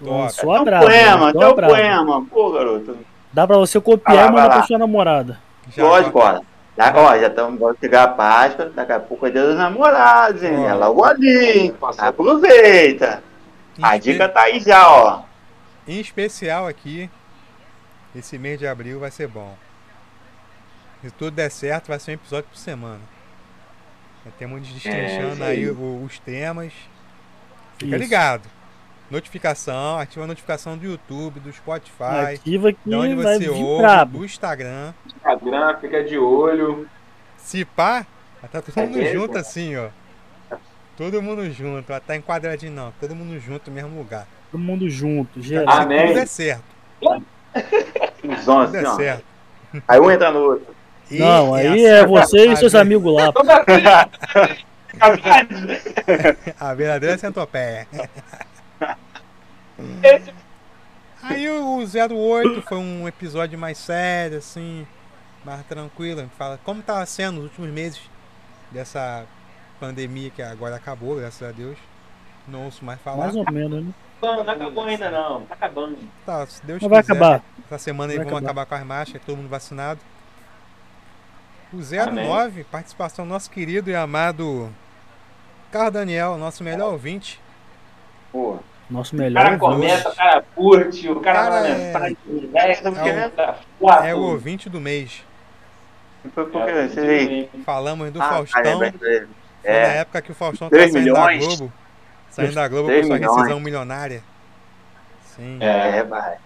Lançou 0.00 0.52
Até 0.52 0.58
a 0.58 0.62
um 0.62 0.64
brava. 0.64 0.84
poema, 0.86 1.24
lançou 1.24 1.40
até 1.42 1.48
um 1.52 1.56
brava. 1.56 1.74
poema. 1.74 2.26
Pô, 2.26 2.52
garoto. 2.52 2.96
Dá 3.32 3.44
pra 3.44 3.56
você 3.56 3.80
copiar 3.80 4.28
e 4.28 4.30
mandar 4.30 4.50
pra 4.50 4.62
sua 4.62 4.78
namorada. 4.78 5.40
Já 5.74 5.82
Lógico, 5.82 6.20
ó. 6.20 6.40
Já, 6.78 6.92
ó, 6.94 7.18
já 7.18 7.26
estamos 7.26 7.58
vamos 7.58 7.76
chegar 7.80 8.04
a 8.04 8.08
Páscoa, 8.08 8.66
daqui 8.66 8.92
a 8.92 9.00
pouco 9.00 9.26
é 9.26 9.30
dia 9.30 9.44
dos 9.44 9.56
namorados, 9.56 10.42
hein? 10.44 10.56
Ó. 10.58 10.68
É 10.68 10.74
logo 10.74 11.04
ali. 11.04 11.74
Aproveita. 11.98 13.22
Em 13.76 13.84
A 13.84 13.96
espe- 13.96 14.12
dica 14.12 14.28
tá 14.28 14.42
aí 14.42 14.60
já, 14.60 14.88
ó. 14.88 15.22
Em 15.86 15.98
especial 16.00 16.66
aqui, 16.68 17.10
esse 18.14 18.38
mês 18.38 18.58
de 18.58 18.66
abril 18.66 19.00
vai 19.00 19.10
ser 19.10 19.26
bom. 19.26 19.56
Se 21.02 21.10
tudo 21.10 21.32
der 21.32 21.50
certo, 21.50 21.88
vai 21.88 21.98
ser 21.98 22.12
um 22.12 22.14
episódio 22.14 22.48
por 22.50 22.58
semana. 22.58 23.00
Já 24.24 24.30
temos 24.38 24.66
destrinchando 24.68 25.34
isso 25.34 25.42
aí 25.44 25.70
os 25.70 26.18
temas. 26.20 26.72
Fica 27.78 27.94
Isso. 27.96 28.04
ligado. 28.04 28.42
Notificação, 29.10 29.98
ativa 29.98 30.24
a 30.24 30.26
notificação 30.26 30.76
do 30.76 30.84
YouTube, 30.84 31.40
do 31.40 31.50
Spotify, 31.50 32.34
Ativa 32.34 32.72
que 32.72 32.78
de 32.84 32.94
onde 32.94 33.14
vai 33.14 33.38
você 33.38 33.48
ouve, 33.48 33.82
brabo. 33.82 34.18
do 34.18 34.24
Instagram. 34.24 34.92
Instagram, 35.06 35.76
fica 35.80 36.04
de 36.04 36.18
olho. 36.18 36.86
Se 37.38 37.64
pá, 37.64 38.04
tá 38.52 38.60
todo 38.60 38.72
É 38.76 38.82
mundo 38.86 38.98
mesmo? 38.98 39.20
junto 39.20 39.38
assim, 39.38 39.76
ó. 39.76 39.88
Todo 40.96 41.22
mundo 41.22 41.50
junto, 41.50 41.88
vai 41.90 42.00
tá 42.00 42.16
enquadradinho 42.16 42.72
não, 42.72 42.92
todo 43.00 43.14
mundo 43.14 43.38
junto 43.40 43.70
no 43.70 43.76
mesmo 43.76 43.96
lugar. 43.96 44.26
Todo 44.50 44.60
mundo 44.60 44.90
junto, 44.90 45.40
Se 45.42 45.48
geral. 45.48 45.80
Amém. 45.82 46.06
tudo 46.08 46.14
der 46.14 46.26
certo, 46.28 46.64
Os 47.02 48.40
tudo 48.44 48.52
11, 48.52 48.72
der 48.72 48.86
ó. 48.86 48.96
certo. 48.96 49.24
Aí 49.86 50.00
um 50.00 50.10
entra 50.10 50.30
no 50.30 50.40
outro. 50.40 50.66
E 51.10 51.18
Não, 51.18 51.54
aí 51.54 51.84
essa- 51.86 52.04
é 52.04 52.06
você 52.06 52.46
e 52.48 52.56
seus 52.56 52.74
a- 52.74 52.80
amigos 52.82 53.14
lá. 53.14 53.32
A 56.58 56.74
verdadeira 56.74 57.16
centopeia. 57.16 57.86
Esse 60.02 60.32
Aí 61.22 61.48
o 61.48 61.78
08 61.80 62.62
foi 62.62 62.78
um 62.78 63.08
episódio 63.08 63.58
mais 63.58 63.76
sério, 63.78 64.38
assim, 64.38 64.86
mais 65.44 65.64
tranquilo. 65.66 66.28
Fala 66.38 66.58
como 66.64 66.80
tá 66.80 67.04
sendo 67.06 67.38
os 67.38 67.44
últimos 67.44 67.70
meses 67.70 68.00
dessa 68.70 69.26
pandemia 69.80 70.30
que 70.30 70.40
agora 70.40 70.76
acabou, 70.76 71.16
graças 71.16 71.42
a 71.42 71.50
Deus. 71.50 71.76
Não 72.46 72.66
ouço 72.66 72.84
mais 72.84 73.00
falar. 73.00 73.24
Mais 73.24 73.36
ou 73.36 73.44
menos, 73.50 73.84
né? 73.84 73.94
não, 74.22 74.44
não 74.44 74.52
acabou 74.52 74.84
ainda 74.84 75.10
não. 75.10 75.44
Tá 75.46 75.54
acabando. 75.54 75.98
Tá, 76.24 76.46
se 76.46 76.64
Deus 76.64 76.80
Mas 76.82 76.90
vai 76.90 77.02
quiser, 77.02 77.12
acabar. 77.12 77.42
Essa 77.66 77.78
semana 77.78 78.12
aí 78.12 78.18
vamos 78.18 78.32
acabar. 78.32 78.62
acabar 78.62 78.66
com 78.66 78.74
as 78.76 78.84
máscaras, 78.84 79.26
todo 79.26 79.36
mundo 79.36 79.48
vacinado. 79.48 80.00
O 81.72 81.78
09, 81.78 82.64
participação 82.64 83.26
do 83.26 83.28
nosso 83.28 83.50
querido 83.50 83.90
e 83.90 83.94
amado 83.94 84.72
Carlos 85.70 85.92
Daniel, 85.92 86.38
nosso 86.38 86.64
melhor 86.64 86.92
ouvinte. 86.92 87.38
Pô, 88.32 88.58
Nosso 88.90 89.14
O 89.14 89.18
melhor 89.18 89.42
cara 89.42 89.58
ouvinte. 89.62 89.90
comenta, 89.92 90.08
o 90.08 90.14
cara 90.16 90.44
curte, 90.54 91.08
o 91.10 91.20
cara, 91.20 91.38
Cara, 91.38 91.54
manda 91.56 91.68
é- 91.68 91.74
mensagem, 91.78 92.16
É 92.26 93.28
o- 93.50 93.54
foto. 93.78 94.02
É 94.04 94.14
o 94.14 94.18
ouvinte 94.20 94.70
do 94.70 94.80
mês. 94.80 95.22
É. 96.24 97.48
Falamos 97.64 98.10
do 98.10 98.20
Ah, 98.20 98.28
Faustão. 98.28 98.80
na 98.80 98.86
É, 99.64 99.98
época 99.98 100.22
que 100.22 100.32
o 100.32 100.34
Faustão 100.34 100.68
tava 100.70 100.88
saindo 100.88 101.12
da. 101.12 101.36
Globo. 101.36 101.72
Saindo 102.30 102.54
da 102.54 102.68
Globo 102.68 102.88
com 102.90 103.02
sua 103.04 103.16
rescisão 103.16 103.60
milionária. 103.60 104.22
Sim. 105.22 105.58
É. 105.60 105.98
é, 105.98 106.02
vai. 106.04 106.36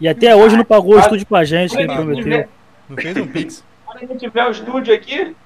E 0.00 0.08
até 0.08 0.34
hoje 0.34 0.56
não 0.56 0.64
pagou 0.64 0.94
o 0.96 0.98
estúdio 0.98 1.26
pra 1.26 1.44
gente, 1.44 1.74
que 1.76 1.82
ele 1.82 1.88
Quando 1.88 2.10
a 2.10 2.14
gente 2.14 2.22
prometeu. 2.22 2.48
Não 2.88 2.96
fez 2.96 3.16
um 3.16 3.26
pix. 3.26 3.64
Quando 3.84 3.96
a 3.98 4.00
gente 4.00 4.18
tiver 4.18 4.44
o 4.46 4.50
estúdio 4.50 4.94
aqui, 4.94 5.36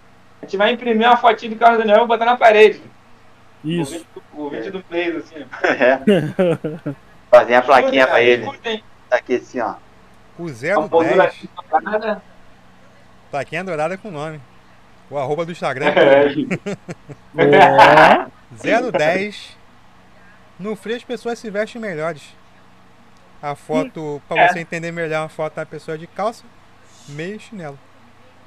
a 0.41 0.45
gente 0.47 0.57
vai 0.57 0.73
imprimir 0.73 1.07
uma 1.07 1.17
fotinha 1.17 1.51
do 1.51 1.57
Carlos 1.59 1.79
Daniel 1.79 2.05
e 2.05 2.07
botar 2.07 2.25
na 2.25 2.37
parede. 2.37 2.81
Isso. 3.65 4.07
O 4.33 4.49
vídeo 4.51 4.73
do 4.73 4.85
mês, 4.91 5.17
assim. 5.17 5.37
É. 5.65 6.95
Fazer 7.31 7.55
a 7.57 7.63
plaquinha 7.63 8.07
pra 8.07 8.23
ele. 8.23 8.47
Tá 9.11 9.17
aqui 9.17 9.35
assim, 9.37 9.61
ó. 9.61 9.75
O 10.39 10.47
A 10.47 10.81
moldura 10.89 11.25
010. 11.25 11.27
aqui, 11.27 11.49
nada. 11.83 12.23
Plaquinha 13.31 13.65
dourada 13.65 13.99
com 13.99 14.11
nome. 14.11 14.41
O 15.11 15.19
arroba 15.19 15.45
do 15.45 15.53
Instagram. 15.53 15.93
É. 17.37 18.25
Ó, 18.27 18.91
010. 18.93 19.57
No 20.59 20.75
frio 20.77 20.97
as 20.97 21.05
pessoas 21.05 21.39
se 21.39 21.51
vestem 21.51 21.81
melhores. 21.81 22.23
A 23.43 23.55
foto, 23.55 24.21
pra 24.29 24.41
É. 24.41 24.49
você 24.49 24.59
entender 24.61 24.91
melhor, 24.91 25.27
a 25.27 25.29
foto 25.29 25.55
da 25.55 25.65
pessoa 25.67 25.97
de 25.97 26.07
calça, 26.07 26.45
meia 27.09 27.37
e 27.37 27.39
chinelo. 27.39 27.79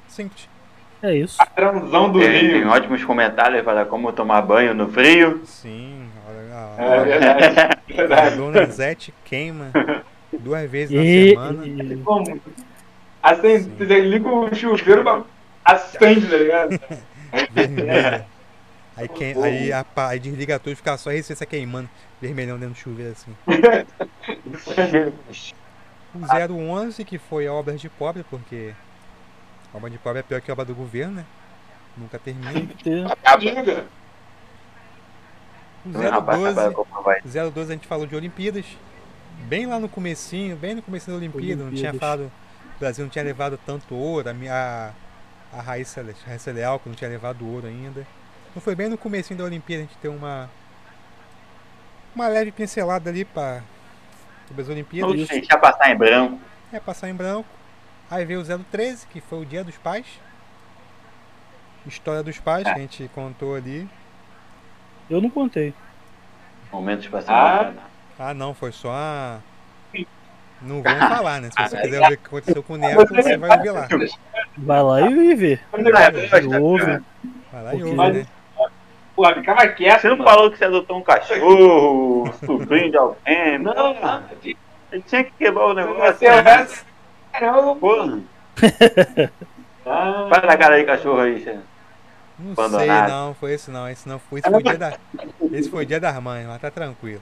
Simples. 0.08 0.48
É 1.02 1.14
isso. 1.16 1.36
Transão 1.56 2.10
do 2.12 2.20
Tem, 2.20 2.30
tem 2.30 2.58
Rio. 2.60 2.68
ótimos 2.70 3.04
comentários 3.04 3.62
para 3.64 3.84
como 3.84 4.12
tomar 4.12 4.40
banho 4.42 4.72
no 4.74 4.88
frio. 4.88 5.40
Sim, 5.44 6.08
olha 6.28 6.38
É 6.78 6.96
lá. 6.96 7.02
verdade. 7.02 7.82
É 7.92 7.94
A 7.94 8.06
verdade. 8.06 8.36
dona 8.36 8.66
Zete 8.66 9.12
queima 9.24 9.70
duas 10.32 10.70
vezes 10.70 10.94
na 10.96 11.02
E, 11.04 11.30
semana. 11.30 11.66
e- 11.66 11.96
Como? 12.04 12.40
Acende, 13.22 13.84
liga 13.84 14.28
o 14.28 14.54
chuveiro, 14.54 15.02
pra- 15.02 15.22
acende, 15.64 16.26
tá 16.26 16.36
ligado? 16.36 16.80
vermelha. 17.52 18.26
Aí, 18.96 19.08
quem, 19.08 19.42
aí, 19.42 19.72
a, 19.72 19.84
aí 20.08 20.18
desliga 20.18 20.58
tudo 20.58 20.72
e 20.72 20.76
fica 20.76 20.96
só 20.96 21.10
a 21.10 21.12
resistência 21.12 21.46
queimando. 21.46 21.88
Vermelhão 22.20 22.58
dentro 22.58 22.74
do 22.74 22.78
chuveiro 22.78 23.12
assim. 23.12 23.34
O 26.14 26.52
011, 26.52 27.04
que 27.06 27.16
foi 27.18 27.48
obra 27.48 27.74
de 27.74 27.88
pobre, 27.88 28.22
porque 28.28 28.72
obra 29.72 29.90
de 29.90 29.98
pobre 29.98 30.20
é 30.20 30.22
pior 30.22 30.40
que 30.40 30.50
obra 30.52 30.64
do 30.64 30.74
governo, 30.74 31.16
né? 31.16 31.24
Nunca 31.96 32.18
termina. 32.18 32.52
tem 32.52 32.66
que 32.66 32.84
ter. 32.84 33.04
Liga. 33.38 33.86
O 35.84 36.10
Rapaz, 36.10 36.38
012, 36.38 36.54
trabalha 36.54 36.74
com 36.74 36.84
papai. 36.84 37.20
012 37.22 37.72
a 37.72 37.74
gente 37.74 37.86
falou 37.86 38.06
de 38.06 38.14
Olimpíadas. 38.14 38.64
Bem 39.48 39.66
lá 39.66 39.80
no 39.80 39.88
comecinho, 39.88 40.56
bem 40.56 40.74
no 40.74 40.82
começo 40.82 41.10
da 41.10 41.16
Olimpíada, 41.16 41.64
não 41.64 41.70
tinha 41.70 41.90
Olimpíadas. 41.90 42.00
falado. 42.00 42.32
O 42.76 42.78
Brasil 42.78 43.04
não 43.04 43.10
tinha 43.10 43.24
levado 43.24 43.58
tanto 43.66 43.94
ouro, 43.94 44.28
a, 44.28 44.32
a, 44.32 44.92
a 45.58 45.62
Raíssa, 45.62 46.04
Raíssa 46.26 46.52
Leal, 46.52 46.78
que 46.78 46.88
não 46.88 46.96
tinha 46.96 47.10
levado 47.10 47.46
ouro 47.46 47.66
ainda. 47.66 48.06
Não 48.54 48.62
foi 48.62 48.74
bem 48.74 48.88
no 48.88 48.98
comecinho 48.98 49.38
da 49.38 49.44
Olimpíada 49.44 49.82
a 49.82 49.86
gente 49.86 49.96
ter 49.98 50.08
uma. 50.08 50.48
Uma 52.14 52.28
leve 52.28 52.52
pincelada 52.52 53.08
ali 53.08 53.24
para 53.24 53.62
sobre 54.46 54.62
as 54.62 54.68
Olimpíadas. 54.68 55.16
Não 55.16 55.26
deixa 55.26 55.58
passar 55.58 55.90
em 55.90 55.96
branco. 55.96 56.40
É 56.72 56.78
passar 56.78 57.08
em 57.08 57.14
branco. 57.14 57.48
Aí 58.12 58.26
veio 58.26 58.42
o 58.42 58.44
013, 58.44 59.06
que 59.06 59.22
foi 59.22 59.40
o 59.40 59.46
dia 59.46 59.64
dos 59.64 59.78
pais. 59.78 60.04
História 61.86 62.22
dos 62.22 62.38
pais, 62.38 62.64
que 62.64 62.68
a 62.68 62.78
gente 62.78 63.10
contou 63.14 63.54
ali. 63.54 63.88
Eu 65.08 65.18
não 65.18 65.30
contei. 65.30 65.72
Momentos 66.70 67.06
ser 67.06 67.30
Ah. 67.32 67.72
Ah, 68.18 68.34
não, 68.34 68.52
foi 68.52 68.70
só 68.70 68.92
a. 68.92 69.38
Não 70.60 70.82
vamos 70.82 71.08
falar, 71.08 71.40
né? 71.40 71.48
Se 71.50 71.62
você 71.62 71.80
quiser 71.80 72.08
ver 72.08 72.14
o 72.14 72.18
que 72.18 72.26
aconteceu 72.26 72.62
com 72.62 72.74
o 72.74 72.76
Neto, 72.76 73.14
você 73.14 73.38
vai 73.38 73.56
ouvir 73.56 73.70
lá. 73.70 73.88
Vai 74.58 74.82
lá 74.82 75.00
e 75.00 75.34
vê. 75.34 75.58
É, 75.72 76.58
Ouve. 76.60 77.02
Vai 77.50 77.62
lá 77.62 77.74
e 77.74 77.82
ouve, 77.82 78.12
né? 78.12 78.26
Pô, 79.16 79.34
ficava 79.34 79.66
quieto. 79.68 80.02
Você 80.02 80.08
não 80.10 80.18
mano. 80.18 80.30
falou 80.30 80.50
que 80.50 80.58
você 80.58 80.66
adotou 80.66 80.98
um 80.98 81.02
cachorro, 81.02 82.30
sobrinho 82.44 82.90
de 82.90 82.96
alguém? 82.98 83.58
Não, 83.58 83.94
não. 83.94 84.22
Ele 84.44 85.02
tinha 85.06 85.24
que 85.24 85.32
quebrar 85.38 85.68
o 85.68 85.74
negócio. 85.74 86.18
Você 86.18 86.26
é 86.26 86.66
Caramba. 87.32 87.76
Porra, 87.76 88.20
Ah, 89.84 90.28
faz 90.30 90.44
a 90.44 90.56
cara 90.56 90.78
de 90.78 90.84
cachorro 90.84 91.20
aí, 91.20 91.42
você. 91.42 91.58
Não 92.38 92.52
Abandonado. 92.52 93.08
sei, 93.08 93.14
não, 93.16 93.34
foi 93.34 93.52
esse 93.52 93.70
não. 93.70 93.88
Esse 93.88 94.08
não 94.08 94.18
foi. 94.18 94.38
Esse 94.40 94.48
foi 94.48 94.60
o 94.60 94.62
dia 94.62 94.78
da. 94.78 94.98
Esse 95.52 95.70
foi 95.70 95.86
dia 95.86 96.00
das 96.00 96.22
mães, 96.22 96.46
mas 96.46 96.60
tá 96.60 96.70
tranquilo. 96.70 97.20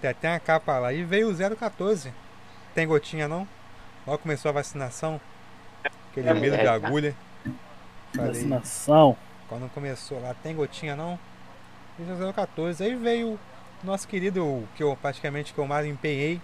Tem 0.00 0.10
até 0.10 0.30
uma 0.30 0.40
capa 0.40 0.78
lá. 0.78 0.92
E 0.92 1.02
veio 1.02 1.30
o 1.30 1.56
014. 1.56 2.12
Tem 2.74 2.86
gotinha 2.86 3.26
não? 3.26 3.48
Logo 4.06 4.18
começou 4.18 4.50
a 4.50 4.52
vacinação. 4.52 5.20
Aquele 6.10 6.32
medo 6.34 6.56
de 6.58 6.66
agulha. 6.66 7.14
Falei, 8.14 8.28
Vacinação. 8.32 9.16
Quando 9.48 9.68
começou 9.72 10.20
lá, 10.20 10.34
tem 10.42 10.54
gotinha 10.54 10.94
não? 10.94 11.18
É 11.98 12.28
o 12.28 12.32
014. 12.32 12.84
Aí 12.84 12.94
veio 12.94 13.38
o 13.82 13.86
nosso 13.86 14.06
querido, 14.06 14.62
que 14.76 14.82
eu 14.82 14.96
praticamente 15.00 15.52
que 15.54 15.58
eu 15.58 15.66
mais 15.66 15.86
empenhei 15.86 16.40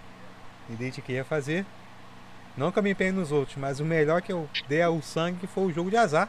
e 0.69 0.73
desde 0.73 1.01
que 1.01 1.13
ia 1.13 1.23
fazer. 1.23 1.65
Não 2.57 2.71
que 2.71 2.79
eu 2.79 2.83
me 2.83 2.91
empenhei 2.91 3.13
nos 3.13 3.31
outros, 3.31 3.55
mas 3.57 3.79
o 3.79 3.85
melhor 3.85 4.21
que 4.21 4.31
eu 4.31 4.47
dei 4.67 4.81
ao 4.81 5.01
sangue 5.01 5.47
foi 5.47 5.65
o 5.65 5.71
jogo 5.71 5.89
de 5.89 5.97
azar. 5.97 6.27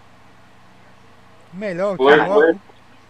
O 1.52 1.56
melhor, 1.56 1.94
o 1.94 1.96
que 1.98 2.02
Foi, 2.04 2.26
foi. 2.26 2.56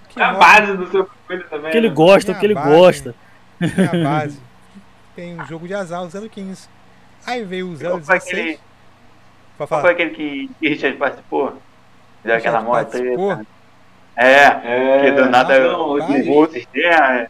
que 0.08 0.20
a 0.22 0.32
base 0.32 0.76
do 0.76 0.90
seu 0.90 1.08
coisa 1.26 1.44
também. 1.44 1.70
Que 1.70 1.76
ele 1.76 1.88
né? 1.88 1.94
gosta, 1.94 2.30
Minha 2.32 2.40
que 2.40 2.46
ele 2.46 2.54
base. 2.54 2.68
gosta. 2.70 3.14
minha 3.60 4.02
base. 4.04 4.40
Tem 5.14 5.40
um 5.40 5.46
jogo 5.46 5.66
de 5.68 5.74
azar, 5.74 6.02
o 6.02 6.08
015. 6.28 6.68
Aí 7.26 7.44
veio 7.44 7.72
o 7.72 7.78
Qual 7.78 8.00
foi 8.00 8.18
016. 8.18 8.22
aquele- 8.28 8.60
Qual 9.58 9.68
foi 9.68 9.90
aquele 9.92 10.10
que, 10.10 10.50
que 10.58 10.68
Richard 10.68 10.96
participou? 10.96 11.56
Deu 12.24 12.34
aquela 12.34 12.60
moto 12.62 12.90
participou? 12.90 13.34
treta. 13.36 13.46
É, 14.16 14.44
É, 14.44 15.00
que 15.04 15.10
do 15.12 15.30
nada 15.30 15.56
ligou 15.58 16.44
o 16.44 16.50
sistema. 16.50 17.26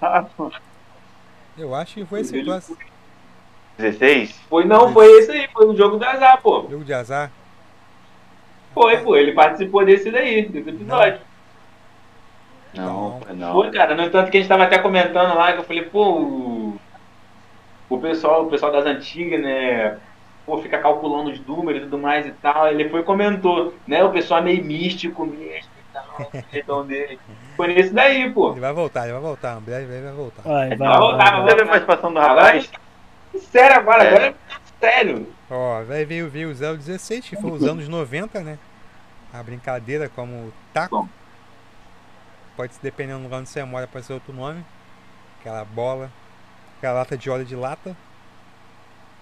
Ah, 0.00 0.22
pô. 0.36 0.50
Eu 1.56 1.74
acho 1.74 1.94
que 1.94 2.04
foi 2.06 2.20
esse 2.20 2.32
16? 3.78 4.32
Foi, 4.50 4.64
não, 4.64 4.92
foi 4.92 5.06
esse 5.18 5.30
aí, 5.30 5.48
foi 5.52 5.66
o 5.66 5.76
jogo 5.76 5.96
do 5.96 6.04
azar, 6.04 6.40
pô. 6.42 6.66
jogo 6.68 6.84
de 6.84 6.92
azar. 6.92 7.30
Foi, 8.74 8.96
pô, 8.98 9.16
ele 9.16 9.32
participou 9.32 9.84
desse 9.84 10.10
daí, 10.10 10.48
desse 10.48 10.68
episódio. 10.68 11.20
Não, 12.74 13.20
foi 13.20 13.34
não. 13.34 13.52
Foi, 13.52 13.70
cara, 13.70 13.94
no 13.94 14.02
entanto 14.02 14.30
que 14.30 14.36
a 14.36 14.40
gente 14.40 14.48
tava 14.48 14.64
até 14.64 14.78
comentando 14.78 15.34
lá, 15.36 15.52
que 15.52 15.58
eu 15.60 15.64
falei, 15.64 15.82
pô, 15.82 16.10
o, 16.20 16.80
o 17.88 17.98
pessoal, 17.98 18.44
o 18.44 18.50
pessoal 18.50 18.70
das 18.72 18.84
antigas, 18.84 19.40
né, 19.40 19.98
pô, 20.44 20.58
fica 20.58 20.78
calculando 20.78 21.30
os 21.30 21.44
números 21.46 21.82
e 21.82 21.84
tudo 21.84 21.98
mais 21.98 22.26
e 22.26 22.32
tal, 22.32 22.68
ele 22.68 22.88
foi 22.88 23.00
e 23.00 23.04
comentou, 23.04 23.74
né, 23.86 24.04
o 24.04 24.10
pessoal 24.10 24.40
é 24.40 24.44
meio 24.44 24.64
místico 24.64 25.24
mesmo 25.24 25.70
e 25.78 26.62
tal, 26.62 26.78
o 26.80 26.82
dele. 26.84 27.18
Foi 27.56 27.68
nesse 27.68 27.92
daí, 27.92 28.30
pô. 28.30 28.52
Ele 28.52 28.60
vai 28.60 28.72
voltar, 28.72 29.04
ele 29.04 29.12
vai 29.12 29.22
voltar. 29.22 29.58
Em 29.58 29.62
breve 29.62 29.92
ele 29.92 30.04
vai 30.04 30.12
voltar. 30.12 30.42
Vai, 30.42 30.68
vai, 30.68 30.76
Vai 30.76 30.88
vai, 30.88 30.98
voltar, 30.98 31.30
vai. 31.30 31.40
vai 31.40 31.48
Teve 31.48 31.62
a 31.62 31.66
participação 31.66 32.12
do 32.12 32.18
Agora, 32.20 32.42
rapaz? 32.42 32.70
Sério 33.50 33.76
agora, 33.76 34.04
É. 34.04 34.08
agora 34.08 34.26
é 34.28 34.34
sério. 34.80 35.26
Ó, 35.50 35.82
vai 35.84 36.04
veio, 36.04 36.28
veio 36.28 36.50
o 36.50 36.54
016, 36.54 37.28
que 37.28 37.36
foi 37.36 37.50
os 37.50 37.62
anos 37.64 37.88
90, 37.88 38.40
né? 38.40 38.58
A 39.32 39.42
brincadeira 39.42 40.08
como 40.08 40.52
taco. 40.72 41.02
Bom. 41.02 41.08
Pode 42.56 42.74
ser, 42.74 42.80
dependendo 42.82 43.18
do 43.20 43.24
lugar 43.24 43.40
onde 43.40 43.48
você 43.48 43.62
mora, 43.64 43.86
pode 43.86 44.04
ser 44.06 44.12
outro 44.14 44.32
nome. 44.32 44.64
Aquela 45.40 45.64
bola, 45.64 46.10
aquela 46.78 46.94
lata 46.94 47.16
de 47.16 47.30
óleo 47.30 47.44
de 47.44 47.54
lata, 47.54 47.96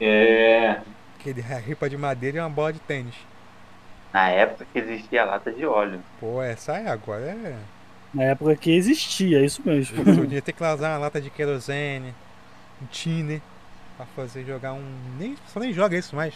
É, 0.00 0.80
aquele 1.18 1.40
ripa 1.40 1.88
de 1.88 1.96
madeira 1.96 2.36
e 2.38 2.40
uma 2.40 2.50
bola 2.50 2.72
de 2.72 2.78
tênis. 2.80 3.14
Na 4.12 4.28
época 4.30 4.66
que 4.72 4.78
existia 4.78 5.22
a 5.22 5.26
lata 5.26 5.50
de 5.52 5.64
óleo. 5.66 6.00
Pô, 6.20 6.42
essa 6.42 6.76
é 6.76 6.88
agora 6.88 7.24
é. 7.26 7.56
Na 8.14 8.22
época 8.24 8.56
que 8.56 8.70
existia, 8.74 9.40
é 9.40 9.44
isso 9.44 9.60
mesmo. 9.64 9.98
Eu 9.98 10.16
podia 10.16 10.40
ter 10.40 10.52
que 10.52 10.62
usar 10.62 10.92
uma 10.92 10.98
lata 10.98 11.20
de 11.20 11.28
querosene, 11.30 12.14
um 12.80 12.86
tiner, 12.86 13.40
pra 13.96 14.06
fazer 14.06 14.44
jogar 14.44 14.72
um. 14.72 14.85
Nem, 15.18 15.37
só 15.46 15.61
nem 15.61 15.72
joga 15.72 15.96
isso 15.96 16.14
mais. 16.14 16.35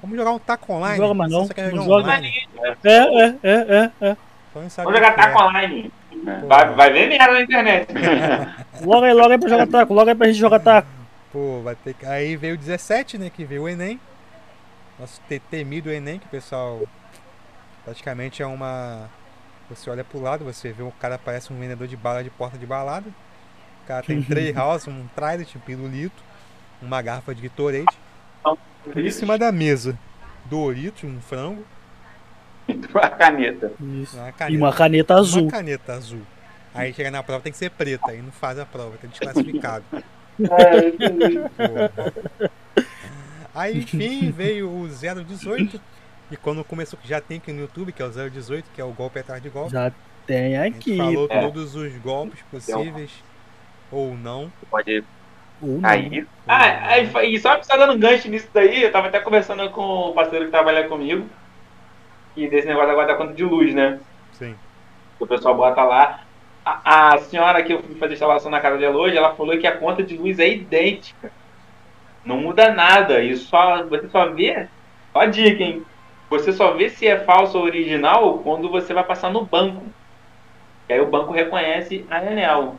Vamos 0.00 0.16
jogar 0.16 0.32
um 0.32 0.38
taco 0.38 0.72
online. 0.72 0.96
joga 0.98 1.14
mais 1.14 1.32
não, 1.32 1.48
quer 1.48 1.72
não 1.72 1.84
joga. 1.84 2.02
online. 2.04 2.48
É, 2.84 2.90
é, 2.90 3.36
é, 3.42 3.92
é, 4.00 4.08
é. 4.08 4.16
Não 4.54 4.70
sabe 4.70 4.86
vamos 4.86 4.98
jogar 5.00 5.14
que 5.14 5.20
é. 5.20 5.24
taco 5.24 5.42
online. 5.42 5.92
É. 6.26 6.46
Vai, 6.46 6.74
vai 6.74 6.92
ver 6.92 7.08
merda 7.08 7.32
na 7.32 7.42
internet. 7.42 7.88
Logo 8.82 9.04
aí, 9.04 9.12
logo 9.12 9.30
aí 9.30 9.38
pra 9.38 9.48
jogar 9.48 9.66
taco, 9.66 9.94
logo 9.94 10.08
aí 10.08 10.14
pra 10.14 10.26
gente 10.26 10.38
jogar 10.38 10.60
taco. 10.60 10.88
Pô, 11.32 11.60
vai 11.62 11.74
ter 11.74 11.94
que. 11.94 12.04
Aí 12.06 12.36
veio 12.36 12.54
o 12.54 12.58
17, 12.58 13.18
né? 13.18 13.30
Que 13.30 13.44
veio 13.44 13.62
o 13.62 13.68
Enem. 13.68 14.00
Nosso 14.98 15.20
te- 15.28 15.38
temido 15.38 15.90
Enem, 15.90 16.18
que 16.18 16.26
o 16.26 16.30
pessoal 16.30 16.82
praticamente 17.84 18.42
é 18.42 18.46
uma. 18.46 19.08
Você 19.68 19.90
olha 19.90 20.04
pro 20.04 20.20
lado, 20.20 20.44
você 20.44 20.72
vê 20.72 20.82
o 20.82 20.92
cara 20.92 21.18
parece 21.18 21.52
um 21.52 21.58
vendedor 21.58 21.86
de 21.86 21.96
bala 21.96 22.22
de 22.22 22.30
porta 22.30 22.56
de 22.56 22.66
balada. 22.66 23.08
O 23.84 23.86
cara 23.86 24.02
tem 24.02 24.20
três 24.22 24.54
house, 24.54 24.86
um 24.88 25.06
trident, 25.14 25.54
um 25.56 25.60
pirulito, 25.60 26.22
uma 26.82 27.00
garrafa 27.02 27.34
de 27.34 27.42
Gatorade. 27.42 27.86
Em 28.94 29.10
cima 29.10 29.36
da 29.36 29.50
mesa, 29.50 29.98
Doritos, 30.44 31.02
um 31.04 31.20
frango, 31.20 31.64
a 32.94 33.08
caneta. 33.08 33.72
Isso. 34.02 34.16
uma 34.16 34.28
E 34.28 34.32
caneta. 34.32 34.64
uma 34.64 34.72
caneta 34.72 35.14
azul. 35.14 35.42
Uma 35.42 35.50
caneta 35.50 35.92
azul. 35.94 36.22
Aí 36.74 36.92
chega 36.92 37.10
na 37.10 37.22
prova 37.22 37.42
tem 37.42 37.50
que 37.52 37.58
ser 37.58 37.70
preta, 37.70 38.10
aí 38.10 38.20
não 38.22 38.30
faz 38.30 38.58
a 38.58 38.66
prova, 38.66 38.96
tá 38.98 39.06
desclassificado. 39.08 39.84
Pô. 39.90 39.98
Aí 43.54 43.78
enfim 43.78 44.30
veio 44.30 44.68
o 44.70 44.86
018. 44.88 45.80
E 46.30 46.36
quando 46.36 46.62
começou, 46.64 46.98
que 46.98 47.08
já 47.08 47.20
tem 47.20 47.38
aqui 47.38 47.52
no 47.52 47.60
YouTube, 47.62 47.92
que 47.92 48.02
é 48.02 48.04
o 48.04 48.10
018, 48.30 48.68
que 48.74 48.80
é 48.80 48.84
o 48.84 48.92
golpe 48.92 49.18
atrás 49.18 49.42
de 49.42 49.48
golpe. 49.48 49.72
Já 49.72 49.90
tem 50.26 50.56
A 50.58 50.64
gente 50.64 50.76
aqui. 50.78 50.96
falou 50.98 51.26
É. 51.30 51.40
todos 51.40 51.74
os 51.74 51.92
golpes 51.98 52.40
possíveis. 52.50 53.10
Ou 53.90 54.14
não. 54.16 54.52
Pode 54.70 55.02
Ou 55.60 55.68
não. 55.68 55.80
cair. 55.80 56.26
Ah, 56.46 56.88
aí, 56.90 57.34
e 57.34 57.38
só 57.38 57.54
precisar 57.54 57.76
dando 57.76 57.98
gancho 57.98 58.28
nisso 58.28 58.48
daí, 58.52 58.82
eu 58.82 58.92
tava 58.92 59.08
até 59.08 59.20
conversando 59.20 59.68
com 59.70 59.82
o 59.82 60.12
parceiro 60.12 60.44
que 60.44 60.50
trabalha 60.50 60.88
comigo. 60.88 61.26
E 62.36 62.48
desse 62.48 62.68
negócio 62.68 62.90
agora 62.90 63.08
da 63.08 63.14
conta 63.14 63.32
de 63.32 63.44
luz, 63.44 63.74
né? 63.74 63.98
Sim. 64.32 64.54
que 65.16 65.24
o 65.24 65.26
pessoal 65.26 65.56
bota 65.56 65.82
lá. 65.82 66.20
A, 66.64 67.14
a 67.14 67.18
senhora 67.18 67.62
que 67.62 67.72
eu 67.72 67.82
fui 67.82 67.94
fazer 67.94 68.14
instalação 68.14 68.50
na 68.50 68.60
casa 68.60 68.76
dela 68.76 68.96
hoje, 68.96 69.16
ela 69.16 69.34
falou 69.34 69.56
que 69.56 69.66
a 69.66 69.76
conta 69.76 70.02
de 70.02 70.16
luz 70.16 70.38
é 70.38 70.48
idêntica. 70.48 71.32
Não 72.24 72.38
muda 72.38 72.72
nada. 72.74 73.22
E 73.22 73.36
só, 73.36 73.84
você 73.84 74.08
só 74.08 74.30
vê. 74.30 74.68
Ó 75.14 75.20
a 75.20 75.26
dica, 75.26 75.62
hein? 75.62 75.84
Você 76.28 76.52
só 76.52 76.72
vê 76.72 76.90
se 76.90 77.06
é 77.06 77.20
falso 77.20 77.56
ou 77.56 77.64
original 77.64 78.38
quando 78.40 78.68
você 78.68 78.92
vai 78.92 79.04
passar 79.04 79.30
no 79.30 79.44
banco. 79.44 79.84
E 80.88 80.92
aí 80.92 81.00
o 81.00 81.06
banco 81.06 81.32
reconhece 81.32 82.04
a 82.10 82.24
Enel. 82.24 82.76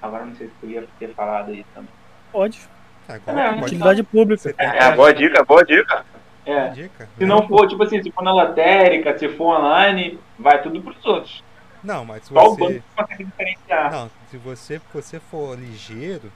Agora 0.00 0.24
não 0.24 0.34
sei 0.36 0.46
se 0.48 0.52
podia 0.60 0.86
ter 0.98 1.14
falado 1.14 1.50
aí 1.50 1.64
também. 1.74 1.90
Pode. 2.32 2.60
Agora 3.08 3.40
É, 3.40 3.50
Utilidade 3.62 4.02
pública. 4.02 4.42
Você 4.42 4.52
tem 4.52 4.66
É, 4.66 4.92
boa 4.92 5.12
dica, 5.14 5.44
boa 5.44 5.64
dica. 5.64 6.04
É. 6.46 6.68
dica. 6.70 7.08
Se 7.18 7.24
não 7.26 7.46
for, 7.46 7.66
tipo 7.68 7.82
assim, 7.82 8.02
se 8.02 8.10
for 8.10 8.22
na 8.22 8.32
lotérica, 8.32 9.18
se 9.18 9.28
for 9.30 9.58
online, 9.58 10.18
vai 10.38 10.62
tudo 10.62 10.80
pros 10.80 11.04
outros. 11.04 11.42
Não, 11.82 12.04
mas 12.04 12.22
se 12.24 12.32
Só 12.32 12.46
o 12.46 12.54
você. 12.56 12.74
banco 12.74 12.84
consegue 12.96 13.24
diferenciar. 13.24 13.92
Não, 13.92 14.10
se 14.30 14.36
você, 14.36 14.80
você 14.92 15.20
for 15.20 15.58
ligeiro, 15.58 16.30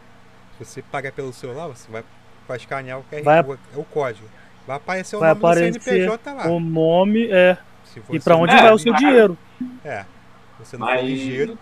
se 0.59 0.65
você 0.65 0.83
paga 0.83 1.11
pelo 1.13 1.33
celular, 1.33 1.67
você 1.69 1.91
vai, 1.91 2.05
vai 2.47 2.57
escanear 2.57 2.99
o 2.99 3.05
QR 3.05 3.23
Vai- 3.23 3.41
o, 3.43 3.59
o 3.81 3.85
código. 3.85 4.29
Vai 4.67 4.77
aparecer 4.77 5.17
o 5.17 5.19
Vai 5.21 5.31
nome 5.31 5.41
do 5.41 5.47
aparecer 5.47 5.81
CNPJ 5.81 6.33
lá. 6.35 6.47
O 6.47 6.61
nome 6.61 7.29
é. 7.31 7.57
Se 7.85 7.99
E 7.99 8.03
você 8.03 8.21
pra 8.21 8.37
onde 8.37 8.55
É, 8.55 8.63
vai 8.63 8.73
o 8.73 8.79
seu 8.79 8.93
claro. 8.93 9.07
dinheiro? 9.07 9.39
É. 9.85 10.05
Você 10.61 10.77
não 10.77 10.87
for 10.87 10.95
Mas. 10.95 11.05
ligeiro, 11.05 11.59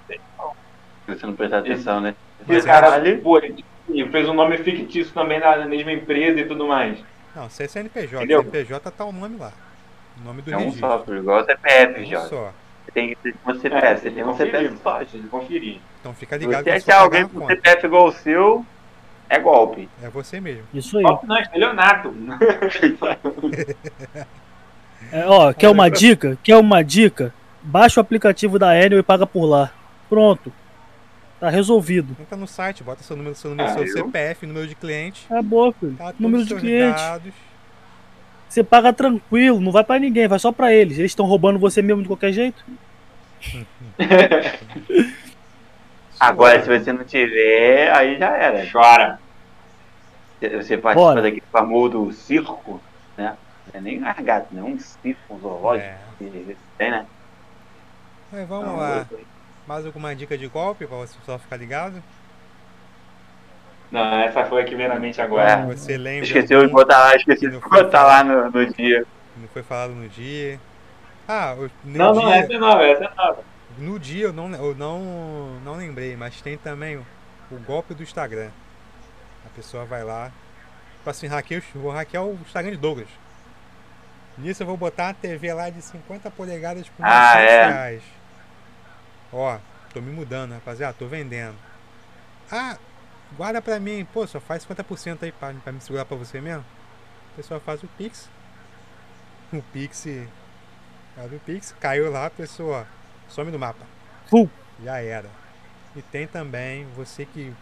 Se 1.14 1.20
você 1.20 1.26
não 1.26 1.34
prestar 1.34 1.58
atenção, 1.58 2.00
né? 2.00 2.14
Se 2.46 2.52
Mas 2.52 2.64
o 2.64 2.66
cara 2.66 2.92
ali- 2.94 3.16
pô, 3.18 3.38
ele 3.38 3.64
fez 4.10 4.28
um 4.28 4.34
nome 4.34 4.56
fictício 4.58 5.12
também 5.12 5.38
na 5.40 5.64
mesma 5.66 5.92
empresa 5.92 6.40
e 6.40 6.44
tudo 6.46 6.66
mais. 6.66 6.98
não, 7.34 7.48
se 7.50 7.62
é 7.62 7.68
CNPJ, 7.68 8.16
Entendeu? 8.16 8.40
CNPJ 8.42 8.90
tá 8.90 9.04
o 9.04 9.12
nome 9.12 9.36
lá. 9.38 9.52
O 10.20 10.24
nome 10.24 10.42
do 10.42 10.52
É 10.52 10.56
um 10.56 10.60
registro. 10.64 10.88
só, 11.06 11.14
igual 11.14 11.40
o 11.40 11.44
CPF, 11.44 12.00
Um 12.00 12.04
Jorge. 12.06 12.28
só. 12.28 12.52
Você 12.84 12.92
tem 12.92 13.16
um 13.46 13.54
CPF, 13.60 14.00
você 14.00 14.10
tem 14.10 14.24
um 14.24 14.36
CPF 14.36 14.76
só. 14.82 14.98
Que 15.04 15.18
conferir. 15.28 15.78
Então 16.00 16.14
fica 16.14 16.38
Se 16.38 16.44
ligado 16.44 16.64
você 16.64 16.70
achar 16.70 17.00
alguém 17.00 17.26
com. 17.28 17.46
CPF 17.46 17.86
igual 17.86 18.06
o 18.08 18.12
seu, 18.12 18.66
é 19.28 19.38
golpe. 19.38 19.88
É 20.02 20.08
você 20.08 20.40
mesmo. 20.40 20.64
Isso 20.74 20.96
aí. 20.98 21.04
Top 21.04 21.26
não, 21.26 21.38
estelionato. 21.38 22.12
É, 25.12 25.24
ó, 25.26 25.52
quer 25.52 25.68
uma 25.70 25.90
dica? 25.90 26.38
Quer 26.42 26.56
uma 26.56 26.84
dica? 26.84 27.32
Baixa 27.62 28.00
o 28.00 28.02
aplicativo 28.02 28.58
da 28.58 28.76
Enel 28.78 28.98
e 28.98 29.02
paga 29.02 29.26
por 29.26 29.44
lá. 29.44 29.70
Pronto. 30.08 30.52
Tá 31.40 31.48
resolvido. 31.48 32.14
Entra 32.20 32.36
no 32.36 32.46
site, 32.46 32.84
bota 32.84 33.02
seu 33.02 33.16
número, 33.16 33.34
seu, 33.34 33.50
número, 33.50 33.68
Ah, 33.70 33.72
seu 33.72 33.84
eu? 33.84 33.92
CPF, 34.06 34.46
número 34.46 34.66
de 34.68 34.74
cliente. 34.74 35.26
É 35.30 35.40
boa, 35.42 35.72
filho. 35.72 35.96
Tá 35.96 36.12
Número 36.18 36.44
de 36.44 36.54
cliente. 36.54 36.96
dados. 36.98 37.32
Você 38.46 38.62
paga 38.62 38.92
tranquilo, 38.92 39.58
não 39.60 39.72
vai 39.72 39.82
pra 39.82 39.98
ninguém, 39.98 40.28
vai 40.28 40.38
só 40.38 40.52
pra 40.52 40.72
eles. 40.72 40.98
Eles 40.98 41.12
estão 41.12 41.24
roubando 41.24 41.58
você 41.58 41.80
mesmo 41.80 42.02
de 42.02 42.08
qualquer 42.08 42.32
jeito. 42.32 42.62
Agora, 46.18 46.62
se 46.62 46.68
você 46.78 46.92
não 46.92 47.04
tiver, 47.04 47.90
aí 47.96 48.18
já 48.18 48.36
era. 48.36 48.70
Chora. 48.70 49.18
Você 50.40 50.76
participa 50.76 50.94
Bora. 50.94 51.22
daquele 51.22 51.42
famoso 51.50 52.12
circo, 52.12 52.80
né? 53.16 53.36
Não 53.72 53.78
é 53.78 53.82
nem 53.82 54.00
largato, 54.00 54.54
né? 54.54 54.62
Um 54.62 54.78
circo, 54.78 55.34
um 55.34 55.38
zoológico. 55.38 55.88
É. 55.88 55.98
que 56.18 56.56
Tem, 56.76 56.90
né? 56.90 57.06
Mas 58.32 58.48
vamos 58.48 58.66
Não, 58.66 58.76
lá. 58.76 59.06
eu- 59.10 59.20
Mais 59.70 59.86
alguma 59.86 60.16
dica 60.16 60.36
de 60.36 60.48
golpe 60.48 60.84
pra 60.84 60.96
você 60.96 61.16
só 61.24 61.38
ficar 61.38 61.56
ligado? 61.56 62.02
Não, 63.88 64.14
essa 64.20 64.44
foi 64.44 64.62
a 64.62 64.64
que 64.64 64.74
veio 64.74 64.88
na 64.88 64.96
mente 64.98 65.20
agora. 65.22 65.48
É. 65.48 65.66
Você 65.66 65.96
lembra 65.96 66.24
Esqueceu 66.24 66.66
de 66.66 66.72
botar 66.72 66.98
lá, 66.98 67.14
esqueci 67.14 67.46
de 67.48 67.52
não 67.52 67.60
botar 67.60 68.02
lá 68.02 68.24
no, 68.24 68.50
no 68.50 68.66
dia. 68.74 69.06
não 69.36 69.46
foi 69.46 69.62
falado 69.62 69.92
no 69.94 70.08
dia? 70.08 70.58
Ah, 71.28 71.54
o- 71.56 71.70
no 71.84 71.98
Não, 71.98 72.12
não, 72.12 72.22
dia, 72.22 72.34
essa 72.36 72.52
é 72.52 72.58
nova, 72.58 72.82
essa 72.84 73.04
é 73.04 73.14
nova. 73.14 73.44
no 73.78 73.96
dia 74.00 74.24
eu 74.24 74.32
não, 74.32 74.52
eu 74.52 74.74
não, 74.74 75.60
não 75.64 75.76
lembrei, 75.76 76.16
mas 76.16 76.40
tem 76.42 76.58
também 76.58 76.96
o, 76.96 77.06
o 77.52 77.56
golpe 77.60 77.94
do 77.94 78.02
Instagram. 78.02 78.50
A 79.46 79.48
pessoa 79.54 79.84
vai 79.84 80.02
lá, 80.02 80.32
tipo 80.96 81.08
assim, 81.10 81.28
hackeio, 81.28 81.62
vou 81.76 81.92
hackear 81.92 82.24
o 82.24 82.34
Instagram 82.44 82.72
de 82.72 82.76
Douglas. 82.76 83.08
Nisso 84.36 84.64
eu 84.64 84.66
vou 84.66 84.76
botar 84.76 85.04
uma 85.04 85.14
TV 85.14 85.52
lá 85.54 85.70
de 85.70 85.80
50 85.80 86.28
polegadas 86.32 86.88
por 86.88 87.04
Ah, 87.06 87.34
900 87.34 87.52
é. 87.52 87.66
reais. 87.68 88.02
Ó, 89.32 89.58
tô 89.92 90.00
me 90.00 90.12
mudando, 90.12 90.52
rapaziada, 90.52 90.96
tô 90.98 91.06
vendendo. 91.06 91.56
Ah, 92.50 92.76
guarda 93.36 93.62
pra 93.62 93.78
mim, 93.78 94.06
pô, 94.12 94.26
só 94.26 94.40
faz 94.40 94.64
50% 94.66 95.22
aí 95.22 95.32
pra, 95.32 95.52
pra 95.54 95.72
me 95.72 95.80
segurar 95.80 96.04
pra 96.04 96.16
você 96.16 96.40
mesmo. 96.40 96.64
A 97.32 97.36
pessoa 97.36 97.60
faz 97.60 97.82
o 97.82 97.88
Pix. 97.88 98.28
O 99.52 99.60
Pix. 99.72 100.06
Faz 101.16 101.32
o 101.32 101.38
Pix, 101.40 101.74
caiu 101.80 102.08
lá, 102.08 102.26
a 102.26 102.30
pessoa 102.30 102.86
some 103.28 103.50
do 103.50 103.58
mapa. 103.58 103.84
Pum. 104.30 104.48
Já 104.84 105.00
era. 105.02 105.28
E 105.96 106.02
tem 106.02 106.26
também 106.26 106.86
você 106.94 107.24
que. 107.24 107.52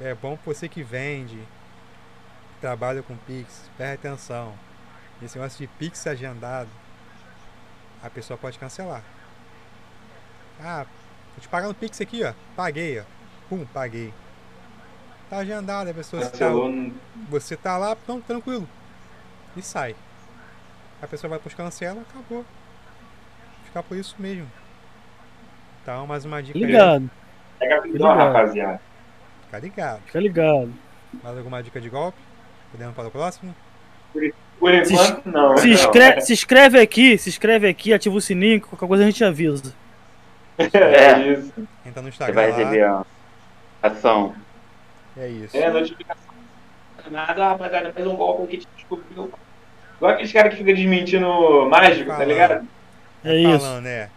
É 0.00 0.14
bom 0.14 0.38
você 0.44 0.68
que 0.68 0.82
vende, 0.82 1.38
trabalha 2.60 3.02
com 3.02 3.14
Pix, 3.14 3.70
preste 3.76 4.06
atenção. 4.06 4.54
Esse 5.22 5.38
negócio 5.38 5.58
de 5.58 5.66
Pix 5.78 6.06
agendado, 6.06 6.70
a 8.02 8.10
pessoa 8.10 8.36
pode 8.36 8.58
cancelar. 8.58 9.02
Ah, 10.62 10.84
vou 11.34 11.40
te 11.40 11.48
pagar 11.48 11.68
no 11.68 11.74
Pix 11.74 12.00
aqui, 12.00 12.22
ó. 12.24 12.32
Paguei, 12.56 13.00
ó. 13.00 13.02
Pum, 13.48 13.64
paguei. 13.72 14.12
Tá 15.30 15.38
agendado, 15.38 15.90
a 15.90 15.94
pessoa 15.94 16.22
tá, 16.22 16.30
Cancelou, 16.30 16.70
não- 16.70 16.92
você 17.28 17.56
tá 17.56 17.76
lá, 17.76 17.96
não, 18.06 18.20
tranquilo. 18.20 18.68
E 19.56 19.62
sai. 19.62 19.94
A 21.02 21.06
pessoa 21.06 21.30
vai 21.30 21.38
pros 21.38 21.54
cancela, 21.54 22.02
acabou. 22.02 22.44
Ficar 23.64 23.82
por 23.82 23.96
isso 23.96 24.14
mesmo. 24.18 24.46
Então, 25.82 26.06
mais 26.06 26.24
uma 26.24 26.42
dica 26.42 26.58
aí. 26.58 26.64
Ligado, 26.64 27.10
Pega 27.58 27.76
a 27.76 27.80
visão, 27.80 27.92
Ligado. 28.12 28.18
rapaziada. 28.18 28.80
Fica 29.44 29.58
ligado. 29.58 30.02
fica 30.06 30.20
ligado. 30.20 30.72
Mais 31.22 31.36
alguma 31.36 31.62
dica 31.62 31.80
de 31.80 31.88
golpe? 31.88 32.18
Podemos 32.72 32.94
para 32.94 33.08
o 33.08 33.10
próximo? 33.10 33.54
Por 34.58 34.84
Se 34.84 34.92
enquanto, 34.92 35.26
não. 35.26 35.56
Se 35.56 35.66
não. 35.66 35.74
inscreve, 35.74 36.20
se 36.22 36.32
inscreve 36.32 36.80
aqui, 36.80 37.18
se 37.18 37.28
inscreve 37.28 37.68
aqui, 37.68 37.92
ativa 37.92 38.14
o 38.16 38.20
sininho, 38.20 38.60
qualquer 38.60 38.86
coisa 38.88 39.02
a 39.04 39.06
gente 39.06 39.22
avisa. 39.24 39.74
É 40.58 41.32
isso. 41.32 41.52
Entra 41.84 42.02
no 42.02 42.08
Você 42.26 42.32
Instagram 42.32 42.34
vai 42.34 42.50
lá. 42.50 42.56
receber 42.56 42.82
a 42.84 43.04
ação. 43.82 44.34
É 45.16 45.28
isso. 45.28 45.56
É, 45.56 45.70
notificação. 45.70 46.34
Nada, 47.10 47.48
rapaziada, 47.50 47.92
faz 47.92 48.06
um 48.06 48.16
golpe 48.16 48.44
aqui, 48.44 48.58
te 48.58 48.68
descobriu. 48.76 49.32
Igual 49.96 50.12
aqueles 50.12 50.32
caras 50.32 50.52
que 50.52 50.58
ficam 50.58 50.74
desmentindo 50.74 51.68
mágico, 51.68 52.10
tá 52.10 52.24
ligado? 52.24 52.66
É 53.24 53.34
isso. 53.36 53.60
Falando, 53.60 53.84
né? 53.84 54.10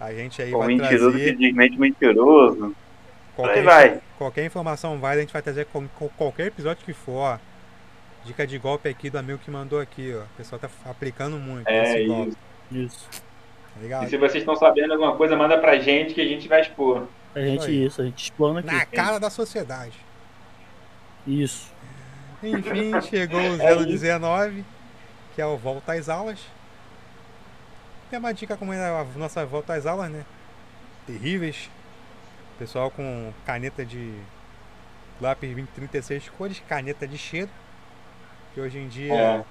A 0.00 0.12
gente 0.14 0.40
aí 0.40 0.54
O 0.54 0.58
vai 0.58 0.68
mentiroso 0.68 1.18
que 1.18 1.32
trazer 1.32 1.36
diz 1.36 1.54
mente 1.54 1.78
mentiroso. 1.78 2.76
qualquer, 3.34 3.58
Aí 3.58 3.62
vai. 3.62 4.00
qualquer 4.16 4.44
informação 4.44 4.98
válida, 5.00 5.20
a 5.22 5.24
gente 5.24 5.32
vai 5.32 5.42
trazer 5.42 5.66
com, 5.66 5.88
com 5.88 6.08
qualquer 6.10 6.46
episódio 6.46 6.84
que 6.84 6.92
for. 6.92 7.40
Dica 8.24 8.46
de 8.46 8.58
golpe 8.58 8.88
aqui 8.88 9.10
do 9.10 9.18
amigo 9.18 9.38
que 9.38 9.50
mandou 9.50 9.80
aqui, 9.80 10.14
ó. 10.14 10.22
O 10.24 10.28
pessoal 10.36 10.58
tá 10.60 10.68
aplicando 10.84 11.38
muito 11.38 11.66
É 11.68 11.82
esse 11.82 12.06
golpe, 12.06 12.30
isso. 12.30 12.38
Isso. 12.70 13.27
Tá 13.88 14.04
E 14.04 14.08
se 14.08 14.16
vocês 14.16 14.42
estão 14.42 14.56
sabendo 14.56 14.92
alguma 14.92 15.16
coisa, 15.16 15.36
manda 15.36 15.58
pra 15.58 15.78
gente 15.78 16.14
que 16.14 16.20
a 16.20 16.26
gente 16.26 16.48
vai 16.48 16.60
expor. 16.60 17.06
A 17.34 17.40
gente 17.40 17.66
aí. 17.66 17.86
isso, 17.86 18.00
a 18.00 18.04
gente 18.04 18.24
explana 18.24 18.60
aqui. 18.60 18.72
Na 18.72 18.86
cara 18.86 19.18
da 19.18 19.30
sociedade. 19.30 19.94
Isso. 21.26 21.72
Enfim, 22.42 23.00
chegou 23.08 23.40
o 23.40 23.62
É 23.62 23.74
isso. 23.74 23.86
019, 23.86 24.64
que 25.34 25.42
é 25.42 25.46
o 25.46 25.56
Volta 25.56 25.92
às 25.92 26.08
Aulas. 26.08 26.40
Tem 28.10 28.18
uma 28.18 28.32
dica 28.32 28.56
como 28.56 28.72
é 28.72 28.78
a 28.78 29.04
nossa 29.16 29.44
volta 29.44 29.74
às 29.74 29.84
aulas, 29.84 30.10
né? 30.10 30.24
Terríveis. 31.06 31.70
Pessoal 32.58 32.90
com 32.90 33.32
caneta 33.44 33.84
de 33.84 34.14
lápis 35.20 35.50
20, 35.50 35.68
36 35.68 36.28
cores, 36.30 36.62
caneta 36.66 37.06
de 37.06 37.18
cheiro. 37.18 37.50
Que 38.54 38.60
hoje 38.60 38.78
em 38.78 38.88
dia. 38.88 39.14
É. 39.14 39.44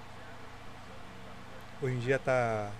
Hoje 1.81 1.95
em 1.95 1.99
dia 1.99 2.17
tá. 2.17 2.71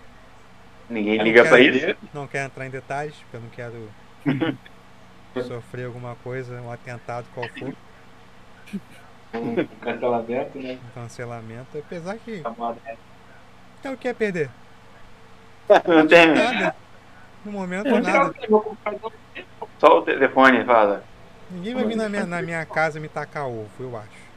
Ninguém 0.89 1.17
Eu 1.17 1.23
liga 1.23 1.41
não 1.43 1.49
pra 1.49 1.57
quero- 1.59 1.75
isso. 1.75 1.97
Não 2.13 2.27
quero 2.27 2.45
entrar 2.45 2.65
em 2.65 2.69
detalhes, 2.69 3.15
porque 3.15 3.35
eu 3.37 3.41
não 3.41 3.49
quero 3.49 3.89
sofrer 5.47 5.85
alguma 5.85 6.15
coisa, 6.23 6.59
um 6.61 6.71
atentado 6.71 7.25
qual 7.33 7.47
for, 7.49 7.73
Um 9.33 9.65
cancelamento, 9.81 10.57
né? 10.57 10.79
um 10.83 11.01
cancelamento. 11.01 11.77
Apesar 11.77 12.17
que. 12.17 12.41
Então 13.79 13.93
o 13.93 13.97
que 13.97 14.07
é 14.07 14.13
perder? 14.13 14.49
Não 15.85 16.07
tem 16.07 16.33
Nada. 16.33 16.75
No 17.45 17.51
momento, 17.51 17.83
tirar 17.83 18.01
nada. 18.01 18.33
só 19.79 19.99
o 19.99 20.01
telefone, 20.01 20.63
fala. 20.65 21.03
Ninguém 21.51 21.75
vai 21.75 21.85
vir 21.85 21.95
na 21.95 22.09
minha, 22.09 22.25
na 22.25 22.41
minha 22.41 22.65
casa 22.65 22.99
me 22.99 23.07
tacar 23.07 23.47
ovo, 23.47 23.69
eu 23.79 23.95
acho. 23.97 24.27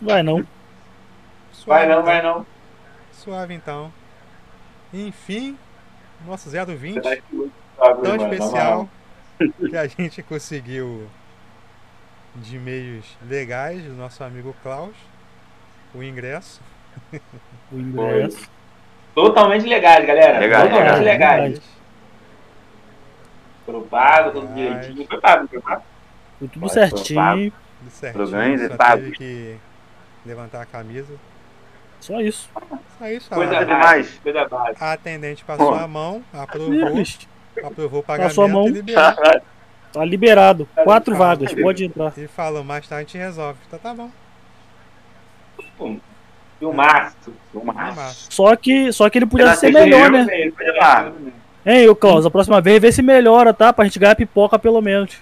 Vai 0.00 0.22
não. 0.22 0.46
Vai 1.66 1.86
não, 1.86 1.92
então. 1.94 2.02
vai 2.04 2.22
não. 2.22 2.46
Suave 3.12 3.54
então. 3.54 3.92
Enfim, 4.94 5.58
nosso 6.24 6.48
020 6.48 6.94
Você 6.94 7.00
tá 7.00 7.14
excluído, 7.14 7.52
sabe, 7.76 8.02
tão 8.02 8.16
especial 8.16 8.88
que 9.68 9.76
a 9.76 9.86
gente 9.88 10.22
conseguiu 10.22 11.08
de 12.36 12.58
meios 12.60 13.04
legais 13.28 13.82
do 13.82 13.92
nosso 13.92 14.22
amigo 14.22 14.54
Klaus 14.62 14.94
o 15.92 16.02
ingresso. 16.02 16.60
O 17.72 17.76
ingresso. 17.76 18.48
Totalmente 19.14 19.66
legais, 19.66 20.06
galera. 20.06 20.38
Legal, 20.38 20.62
Totalmente 20.68 21.04
legal. 21.04 21.40
legais. 21.40 21.60
Pagos, 23.90 24.32
tudo 24.32 24.54
direitinho. 24.54 25.06
Foi 25.06 25.20
pago, 25.20 25.48
foi 25.48 25.60
pago. 25.60 25.82
Foi 26.38 26.48
tudo 26.48 26.68
certinho. 26.68 27.52
Tudo 27.78 27.90
certinho, 27.90 28.28
só 28.28 28.42
editado. 28.42 29.02
teve 29.02 29.12
que 29.12 29.56
levantar 30.26 30.62
a 30.62 30.66
camisa. 30.66 31.14
Só 32.04 32.20
isso. 32.20 32.50
Só 32.98 33.08
isso, 33.08 33.30
Coisa 33.30 33.56
a, 33.58 33.64
demais. 33.64 34.20
coisa 34.22 34.46
básica. 34.46 34.84
a 34.84 34.92
atendente 34.92 35.42
passou 35.42 35.68
Pô. 35.68 35.74
a 35.74 35.88
mão, 35.88 36.22
aprovou. 36.34 37.02
Aprovou 37.64 38.00
o 38.00 38.02
Tá 38.02 38.06
pagamento 38.08 38.34
sua 38.34 38.46
mão. 38.46 38.68
e 38.68 38.72
liberou. 38.72 39.12
Tá 39.90 40.04
liberado. 40.04 40.68
Quatro 40.74 41.12
Calma. 41.16 41.26
vagas, 41.34 41.54
pode 41.54 41.84
entrar. 41.86 42.12
Ele 42.14 42.28
falou, 42.28 42.62
mais 42.62 42.86
tarde 42.86 43.04
a 43.04 43.06
gente 43.06 43.16
resolve. 43.18 43.58
Então 43.66 43.78
tá 43.78 43.94
bom. 43.94 44.10
Filmaço. 46.58 47.32
Filmaço. 47.50 47.96
Massa. 47.96 48.26
Só 48.30 48.54
que, 48.54 48.92
só 48.92 49.08
que 49.08 49.18
ele 49.18 49.26
podia 49.26 49.54
ser 49.54 49.72
melhor, 49.72 50.10
né? 50.10 50.26
Hein, 51.64 51.88
ô 51.88 51.96
Klaus, 51.96 52.26
a 52.26 52.30
próxima 52.30 52.60
vez 52.60 52.82
vê 52.82 52.92
se 52.92 53.00
melhora, 53.00 53.54
tá? 53.54 53.72
Pra 53.72 53.86
gente 53.86 53.98
ganhar 53.98 54.14
pipoca 54.14 54.58
pelo 54.58 54.82
menos. 54.82 55.16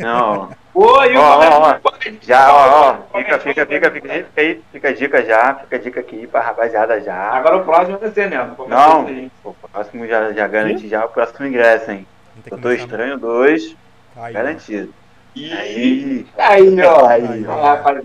Não. 0.00 0.50
Oi, 0.72 1.16
Ó, 1.16 1.20
ó, 1.20 1.72
ó. 1.84 1.90
Já, 2.22 2.52
ó, 2.52 2.90
ó. 3.12 3.18
Fica, 3.18 3.38
fica, 3.38 3.66
fica, 3.66 3.90
fica, 3.90 4.08
fica 4.10 4.40
aí. 4.40 4.62
Fica 4.72 4.88
a 4.88 4.92
dica 4.92 5.24
já. 5.24 5.54
Fica 5.56 5.76
a 5.76 5.78
dica 5.78 6.00
aqui 6.00 6.26
pra 6.26 6.40
rapaziada 6.40 7.00
já. 7.00 7.14
Agora 7.30 7.56
o 7.58 7.64
próximo 7.64 7.98
é 8.00 8.08
você, 8.08 8.26
né? 8.26 8.50
Não. 8.68 9.30
O 9.44 9.52
próximo 9.54 10.06
já, 10.06 10.32
já 10.32 10.46
garanti 10.46 10.88
já 10.88 11.04
o 11.04 11.08
próximo 11.08 11.46
ingresso, 11.46 11.90
hein? 11.90 12.06
Doutor 12.48 12.72
Estranho 12.74 13.18
2, 13.18 13.76
Aí, 14.16 14.30
ó. 14.30 14.32
garantido. 14.32 14.94
Aí, 15.36 15.52
Aí, 15.52 16.26
aí, 16.38 16.82
ó. 16.82 17.06
Aí, 17.06 17.46
ó. 17.46 17.52
ó. 17.52 17.64
Rapaz, 17.74 18.02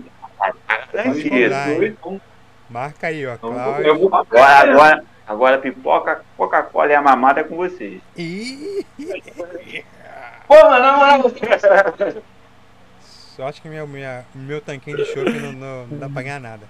garantido. 0.92 1.50
Vai. 1.50 1.96
Marca 2.68 3.06
aí, 3.06 3.24
ó. 3.26 3.32
eu 3.32 3.38
Cláudio. 3.38 3.98
vou 3.98 4.14
Agora, 4.14 4.70
agora, 4.72 5.04
agora 5.26 5.58
pipoca, 5.58 6.20
Coca-Cola 6.36 6.90
e 6.90 6.94
a 6.94 7.00
mamada 7.00 7.40
é 7.40 7.44
com 7.44 7.56
vocês. 7.56 8.00
Ih, 8.16 8.84
Pô, 10.46 10.54
mano, 10.54 10.84
na 10.84 10.96
moral, 10.96 11.22
sorte 13.36 13.60
que 13.60 13.68
meu, 13.68 13.86
minha, 13.86 14.24
meu 14.34 14.60
tanquinho 14.60 14.96
de 14.96 15.04
chopp 15.06 15.30
não, 15.30 15.52
não, 15.52 15.86
não 15.86 15.98
dá 15.98 16.08
pra 16.08 16.22
ganhar 16.22 16.40
nada. 16.40 16.68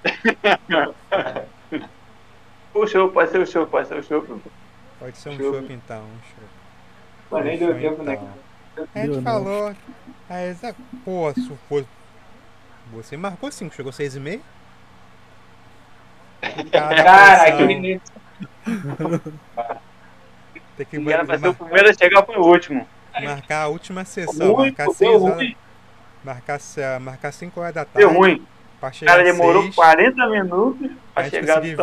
O 2.74 2.86
show, 2.86 3.10
pode 3.10 3.30
ser 3.30 3.38
o 3.40 3.46
show, 3.46 3.66
pode 3.66 3.88
ser 3.88 3.98
o 3.98 4.02
show. 4.02 4.22
Pode 4.98 5.16
ser 5.16 5.28
um 5.30 5.38
chopp 5.38 5.72
então. 5.72 6.02
Um 6.02 6.18
chopp. 6.28 6.46
Pô, 7.30 7.38
nem 7.40 7.58
deu 7.58 7.74
tempo, 7.78 8.02
né? 8.02 8.14
então. 8.14 8.88
A 8.94 8.98
gente 8.98 9.16
não. 9.16 9.22
falou. 9.22 9.74
Aí, 10.28 10.48
essa- 10.50 10.74
pô, 11.04 11.32
se 11.32 11.56
fosse. 11.68 11.86
Você 12.92 13.16
marcou 13.16 13.50
5, 13.50 13.74
chegou 13.74 13.92
6,5? 13.92 14.40
Cara, 16.70 17.42
aquele 17.42 18.00
Tem 20.76 20.86
que 20.86 20.98
Quem 20.98 21.12
era 21.12 21.24
pra 21.24 21.38
ser 21.38 21.48
o 21.48 21.54
primeiro 21.54 21.88
a 21.88 21.94
chegar 21.94 22.24
foi 22.24 22.36
o 22.36 22.44
último. 22.44 22.86
Marcar 23.24 23.62
a 23.62 23.68
última 23.68 24.04
sessão, 24.04 24.52
ruim, 24.52 24.66
marcar 24.68 24.84
pô, 24.86 24.94
6 24.94 25.10
deu 25.10 25.22
horas. 25.24 25.36
ruim. 25.36 25.56
Marcar, 26.24 26.60
marcar 27.00 27.32
5 27.32 27.60
horas 27.60 27.74
da 27.74 27.84
Deu 27.84 28.08
tarde. 28.08 28.18
ruim. 28.18 28.46
Pra 28.80 28.88
O 28.90 28.92
chegar 28.92 29.12
cara 29.12 29.24
demorou 29.24 29.62
seis, 29.62 29.74
40 29.74 30.26
minutos 30.28 30.90
pra 31.14 31.22
gente 31.24 31.32
chegar 31.32 31.54
do 31.56 31.62
ver 31.62 31.72
o- 31.72 31.76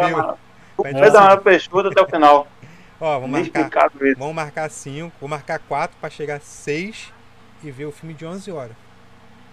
gente 0.87 0.99
Foi 0.99 1.11
da 1.11 1.23
hora 1.23 1.37
pescoço 1.41 1.87
até 1.87 2.01
o 2.01 2.05
final. 2.07 2.47
Ó, 3.01 3.19
vamos 3.19 3.31
marcar, 3.49 3.91
vamos 4.17 4.35
marcar 4.35 4.69
5, 4.69 5.11
vou 5.19 5.27
marcar 5.29 5.59
4 5.59 5.97
pra 5.99 6.09
chegar 6.09 6.39
6 6.39 7.11
e 7.63 7.71
ver 7.71 7.85
o 7.85 7.91
filme 7.91 8.13
de 8.13 8.25
11 8.25 8.51
horas. 8.51 8.75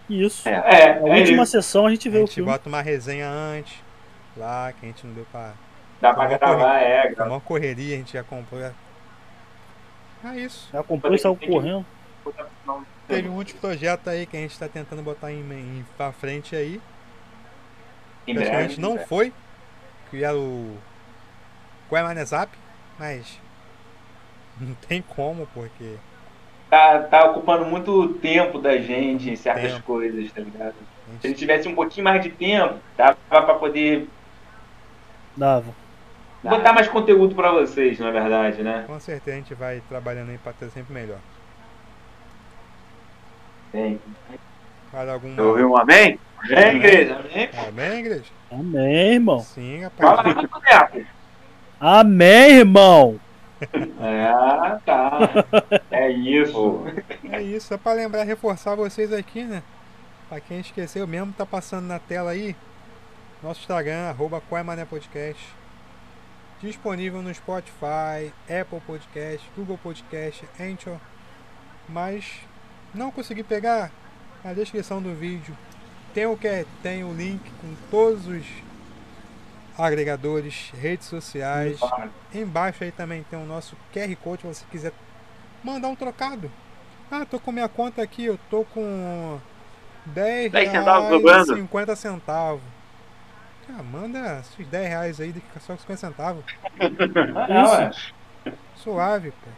Isso. 0.09 0.49
É. 0.49 0.53
É, 0.53 0.85
A 0.93 0.97
é 0.97 1.01
última 1.01 1.43
isso. 1.45 1.53
sessão 1.53 1.87
a 1.87 1.91
gente 1.91 2.09
A 2.09 2.13
vê 2.13 2.19
o 2.19 2.21
gente 2.23 2.35
filme. 2.35 2.51
bota 2.51 2.69
uma 2.69 2.83
resenha 2.83 3.29
antes, 3.29 3.75
lá, 4.37 4.73
que 4.79 4.85
a 4.85 4.89
gente 4.89 5.07
não 5.07 5.15
deu 5.15 5.27
pra. 5.33 5.53
Dá 6.01 6.13
pra 6.15 6.27
gravar, 6.27 6.79
é. 6.81 7.15
Com 7.15 7.23
a 7.23 7.27
maior 7.27 7.41
correria, 7.41 7.95
a 7.95 7.99
gente 7.99 8.13
já 8.13 8.23
comprou. 8.23 8.61
É 10.25 10.29
É 10.29 10.41
isso. 10.41 10.69
Já 10.73 10.83
comprou 10.83 11.15
e 11.15 11.19
saiu 11.19 11.37
correndo. 11.37 11.85
Teve 13.07 13.29
um 13.29 13.37
último 13.37 13.61
projeto 13.61 14.09
aí 14.09 14.27
que 14.27 14.37
a 14.37 14.41
gente 14.41 14.59
tá 14.59 14.69
tentando 14.69 15.03
botar 15.03 15.33
em, 15.33 15.41
em 15.41 15.87
pra 15.97 16.13
frente 16.13 16.55
aí. 16.55 16.81
Em 18.27 18.35
breve, 18.35 18.81
não 18.81 18.91
em 18.91 18.95
breve. 18.95 19.09
foi. 19.09 19.33
Que 20.11 20.23
era 20.23 20.37
o. 20.37 20.77
Qual 21.89 22.01
é 22.01 22.05
Manezap? 22.05 22.57
Mas. 22.99 23.39
Não 24.61 24.75
tem 24.75 25.03
como, 25.03 25.47
porque. 25.55 25.97
Tá, 26.69 27.03
tá 27.03 27.25
ocupando 27.25 27.65
muito 27.67 28.15
tempo 28.15 28.61
da 28.61 28.79
gente 28.79 29.29
em 29.29 29.35
certas 29.37 29.73
Tempo. 29.73 29.83
coisas, 29.83 30.31
tá 30.33 30.41
ligado? 30.41 30.75
a 31.09 31.19
Se 31.21 31.27
gente 31.27 31.27
ele 31.29 31.35
tivesse 31.35 31.69
um 31.69 31.75
pouquinho 31.75 32.05
mais 32.05 32.23
de 32.23 32.31
tempo, 32.31 32.79
dava 32.97 33.17
pra 33.29 33.55
poder 33.55 34.09
Dava. 35.37 35.75
Botar 36.43 36.73
mais 36.73 36.89
conteúdo 36.89 37.35
pra 37.35 37.53
vocês, 37.53 37.99
na 37.99 38.11
verdade, 38.11 38.63
né? 38.63 38.85
Com 38.87 38.99
certeza 39.01 39.37
a 39.37 39.41
gente 39.41 39.55
vai 39.55 39.83
trabalhando 39.89 40.31
aí 40.31 40.39
pra 40.39 40.53
ter 40.53 40.71
sempre 40.71 40.93
melhor. 40.93 41.19
Tem. 43.73 44.01
Mais 44.93 45.09
algum. 45.09 45.35
Eu 45.37 45.49
ouvi 45.51 45.65
um 45.65 45.77
amém? 45.77 46.19
É, 46.51 46.75
igreja. 46.75 47.17
Amém? 47.19 47.51
Amém, 47.69 47.99
igreja? 48.01 48.25
Amém, 48.51 49.13
irmão. 49.15 49.41
Sim, 49.41 49.87
Fala 49.97 50.23
rapaz. 50.23 50.37
aí, 50.39 50.95
Neto. 50.95 51.07
Amém, 51.81 52.51
irmão. 52.59 53.21
É, 54.01 54.79
tá. 54.87 55.19
É 55.91 56.11
isso. 56.11 56.83
É 57.31 57.43
isso, 57.43 57.69
só 57.69 57.77
pra 57.77 57.93
lembrar, 57.93 58.25
reforçar 58.25 58.75
vocês 58.75 59.13
aqui, 59.13 59.45
né? 59.45 59.63
Pra 60.31 60.41
quem 60.41 60.61
esqueceu 60.61 61.07
mesmo, 61.07 61.35
tá 61.35 61.45
passando 61.45 61.87
na 61.87 61.99
tela 61.99 62.31
aí. 62.31 62.57
Nosso 63.43 63.61
Instagram, 63.61 64.09
arroba 64.09 64.41
Qual 64.49 64.59
é 64.59 64.63
Mané 64.63 64.87
Podcast. 64.87 65.47
Disponível 66.63 67.23
no 67.23 67.33
Spotify, 67.35 68.33
Apple 68.45 68.81
Podcast, 68.87 69.51
Google 69.57 69.79
Podcast, 69.79 70.45
Anchor. 70.61 70.99
Mas 71.89 72.25
não 72.95 73.11
consegui 73.11 73.43
pegar 73.43 73.91
na 74.45 74.53
descrição 74.53 75.01
do 75.01 75.15
vídeo. 75.15 75.57
Tem 76.13 76.27
o 76.27 76.37
que 76.37 76.67
tem 76.83 77.05
o 77.05 77.13
link 77.13 77.43
com 77.61 77.75
todos 77.91 78.27
os 78.27 78.45
agregadores, 79.79 80.71
redes 80.75 81.07
sociais. 81.07 81.79
Embaixo 82.35 82.85
aí 82.85 82.93
também 82.93 83.25
tem 83.31 83.39
o 83.39 83.47
nosso 83.47 83.77
QR 83.93 84.15
Code 84.17 84.43
se 84.43 84.49
você 84.49 84.65
quiser 84.71 84.93
mandar 85.65 85.89
um 85.89 85.97
trocado. 85.97 86.51
Ah, 87.11 87.25
tô 87.25 87.41
com 87.41 87.51
minha 87.51 87.69
conta 87.69 88.03
aqui, 88.03 88.27
eu 88.27 88.39
tô 88.49 88.65
com 88.65 89.41
10 90.07 90.53
10 90.53 90.53
reais 90.53 90.71
centavos 90.71 91.09
e 91.09 91.13
sobrando. 91.13 91.57
50 91.57 91.97
centavos. 91.97 92.63
Ah, 93.79 93.83
manda 93.83 94.41
esses 94.41 94.67
10 94.67 94.89
reais 94.89 95.21
aí, 95.21 95.35
só 95.61 95.75
com 95.75 95.79
50 95.81 95.97
centavos. 96.01 96.45
Não, 97.49 97.75
é. 97.81 97.91
Suave, 98.77 99.31
pô. 99.31 99.51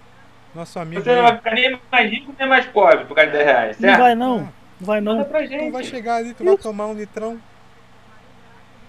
Nosso 0.54 0.78
amigo. 0.78 1.02
Você 1.02 1.14
não 1.14 1.22
vai 1.22 1.36
ficar 1.36 1.54
nem 1.54 1.80
mais 1.90 2.10
rico 2.10 2.34
nem 2.38 2.48
mais 2.48 2.66
pobre 2.66 3.04
por 3.06 3.14
causa 3.14 3.30
de 3.30 3.36
10 3.38 3.46
reais, 3.46 3.78
Não 3.78 3.88
certo? 3.88 4.00
vai 4.00 4.14
não. 4.14 4.34
Ah, 4.40 4.52
Não 4.80 4.86
vai 4.86 5.00
Manda 5.00 5.20
não. 5.22 5.24
pra 5.30 5.40
tu 5.42 5.46
gente. 5.48 5.70
vai 5.70 5.84
chegar 5.84 6.16
ali, 6.16 6.34
tu 6.34 6.44
vai 6.44 6.56
tomar 6.58 6.86
um 6.86 6.94
litrão, 6.94 7.40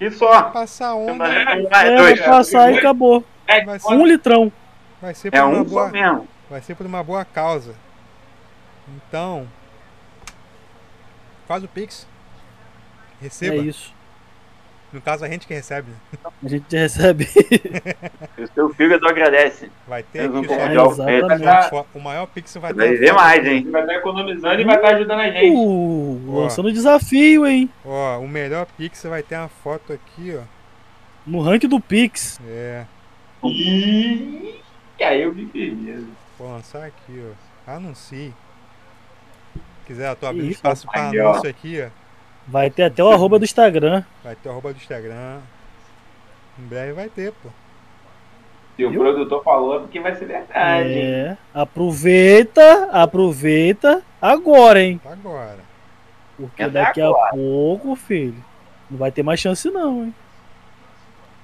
E 0.02 0.12
só. 0.12 0.44
passar 0.50 0.96
onda, 0.96 1.24
Ah, 1.24 1.84
é 1.86 1.94
É, 1.94 1.96
dois. 1.98 2.20
vai 2.20 2.28
passar 2.30 2.74
e 2.74 2.78
acabou. 2.80 3.24
É, 3.48 3.64
vai 3.64 3.80
ser, 3.80 3.94
Um 3.94 4.06
litrão. 4.06 4.52
vai 5.02 5.14
ser 5.14 5.32
por 5.32 5.38
É 5.38 5.44
uma 5.44 5.60
um 5.60 5.64
boa. 5.64 5.86
só 5.86 5.92
mesmo. 5.92 6.28
Vai 6.50 6.62
ser 6.62 6.76
por 6.76 6.86
uma 6.86 7.02
boa 7.04 7.24
causa. 7.24 7.76
Então, 9.08 9.48
faz 11.48 11.64
o 11.64 11.68
Pix. 11.70 12.06
Receba. 13.22 13.56
É 13.56 13.60
isso. 13.60 13.94
No 14.94 15.02
caso, 15.02 15.26
a 15.26 15.28
gente 15.28 15.48
que 15.48 15.54
recebe. 15.56 15.90
né? 15.90 15.98
A 16.44 16.48
gente 16.48 16.76
recebe. 16.76 17.28
O 18.38 18.48
seu 18.54 18.70
fígado 18.74 19.08
agradece. 19.08 19.72
Vai 19.88 20.04
ter 20.04 20.22
aqui 20.30 20.38
exatamente. 20.38 21.70
só- 21.70 21.86
o 21.96 22.00
maior 22.00 22.28
Pix 22.28 22.54
vai 22.58 22.74
Vai 22.74 22.88
ter. 22.90 22.94
viver 22.94 23.14
mais, 23.14 23.46
hein? 23.48 23.68
Vai 23.72 23.82
estar 23.82 23.94
economizando 23.96 24.62
e 24.62 24.64
vai 24.64 24.76
estar 24.76 24.96
ajudando 24.96 25.20
a 25.20 25.30
gente. 25.32 25.56
Uh, 25.56 26.42
lançando 26.42 26.72
desafio, 26.72 27.48
hein? 27.48 27.70
Ó, 27.86 28.20
o 28.20 28.28
melhor 28.28 28.68
Pix 28.78 29.04
vai 29.04 29.24
ter 29.24 29.36
uma 29.38 29.48
foto 29.48 29.94
aqui, 29.94 30.36
ó. 30.38 30.42
No 31.26 31.42
ranking 31.42 31.68
do 31.70 31.80
Pix. 31.80 32.40
É. 32.48 32.86
E 33.44 34.62
aí 35.04 35.22
eu 35.22 35.32
vi 35.32 35.46
firmeza. 35.48 36.06
Vou 36.38 36.50
lançar 36.52 36.84
aqui, 36.86 37.24
ó. 37.68 37.72
Anuncie. 37.72 38.34
Quiser, 39.86 40.10
eu 40.12 40.16
tô 40.16 40.26
abrindo 40.28 40.46
Isso, 40.46 40.54
espaço 40.60 40.86
para 40.88 41.02
ó. 41.24 41.32
anúncio 41.32 41.50
aqui, 41.50 41.82
ó. 41.82 42.03
Vai 42.48 42.70
ter 42.70 42.84
até 42.84 43.04
o 43.04 43.10
arroba 43.12 43.40
do 43.40 43.46
Instagram. 43.46 44.04
Vai 44.24 44.36
ter 44.36 44.50
o 44.50 44.52
arroba 44.52 44.74
do 44.74 44.78
Instagram. 44.78 45.40
Em 46.60 46.64
breve 46.64 46.94
vai 46.94 47.10
ter, 47.10 47.32
pô. 47.32 47.50
Se 48.76 48.86
o 48.86 48.90
Viu? 48.90 49.02
produtor 49.02 49.44
falou, 49.44 49.76
é 49.78 49.80
porque 49.80 50.00
vai 50.00 50.16
ser 50.16 50.26
verdade. 50.26 50.90
hein? 50.90 51.04
É. 51.04 51.38
Aproveita, 51.54 52.90
aproveita 52.92 54.02
agora, 54.22 54.82
hein? 54.82 55.00
Agora. 55.06 55.60
Porque 56.36 56.64
É 56.64 56.70
daqui 56.70 57.00
a 57.00 57.08
agora. 57.08 57.32
pouco, 57.32 57.96
filho, 57.96 58.36
não 58.90 58.98
vai 58.98 59.12
ter 59.12 59.22
mais 59.24 59.40
chance 59.40 59.70
não, 59.70 60.06
hein? 60.06 60.16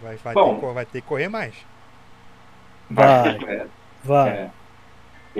Vai, 0.02 0.16
vai, 0.18 0.34
Bom. 0.34 0.56
ter, 0.56 0.68
que- 0.68 0.74
vai 0.74 0.86
ter 0.86 1.02
que 1.02 1.08
correr 1.08 1.28
mais. 1.30 1.54
Vai, 2.90 3.38
É, 3.48 3.66
vai. 4.04 4.30
é. 4.30 4.50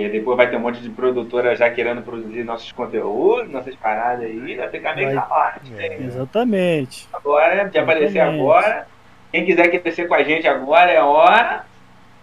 E 0.00 0.08
depois 0.08 0.34
vai 0.36 0.48
ter 0.48 0.56
um 0.56 0.60
monte 0.60 0.80
de 0.80 0.88
produtora 0.88 1.54
já 1.54 1.68
querendo 1.70 2.00
produzir 2.00 2.42
nossos 2.42 2.72
conteúdos, 2.72 3.50
nossas 3.50 3.74
paradas 3.76 4.24
aí, 4.24 4.56
vai 4.56 4.68
ficar 4.70 4.96
meio 4.96 5.08
Vai. 5.08 5.16
calado. 5.16 5.60
É. 5.76 5.96
Exatamente. 6.02 7.06
Agora, 7.12 7.64
de 7.68 7.78
aparecer 7.78 8.20
agora. 8.20 8.86
Quem 9.30 9.44
quiser 9.44 9.68
crescer 9.68 10.08
com 10.08 10.14
a 10.14 10.22
gente 10.22 10.48
agora 10.48 10.90
é 10.90 11.02
hora. 11.02 11.64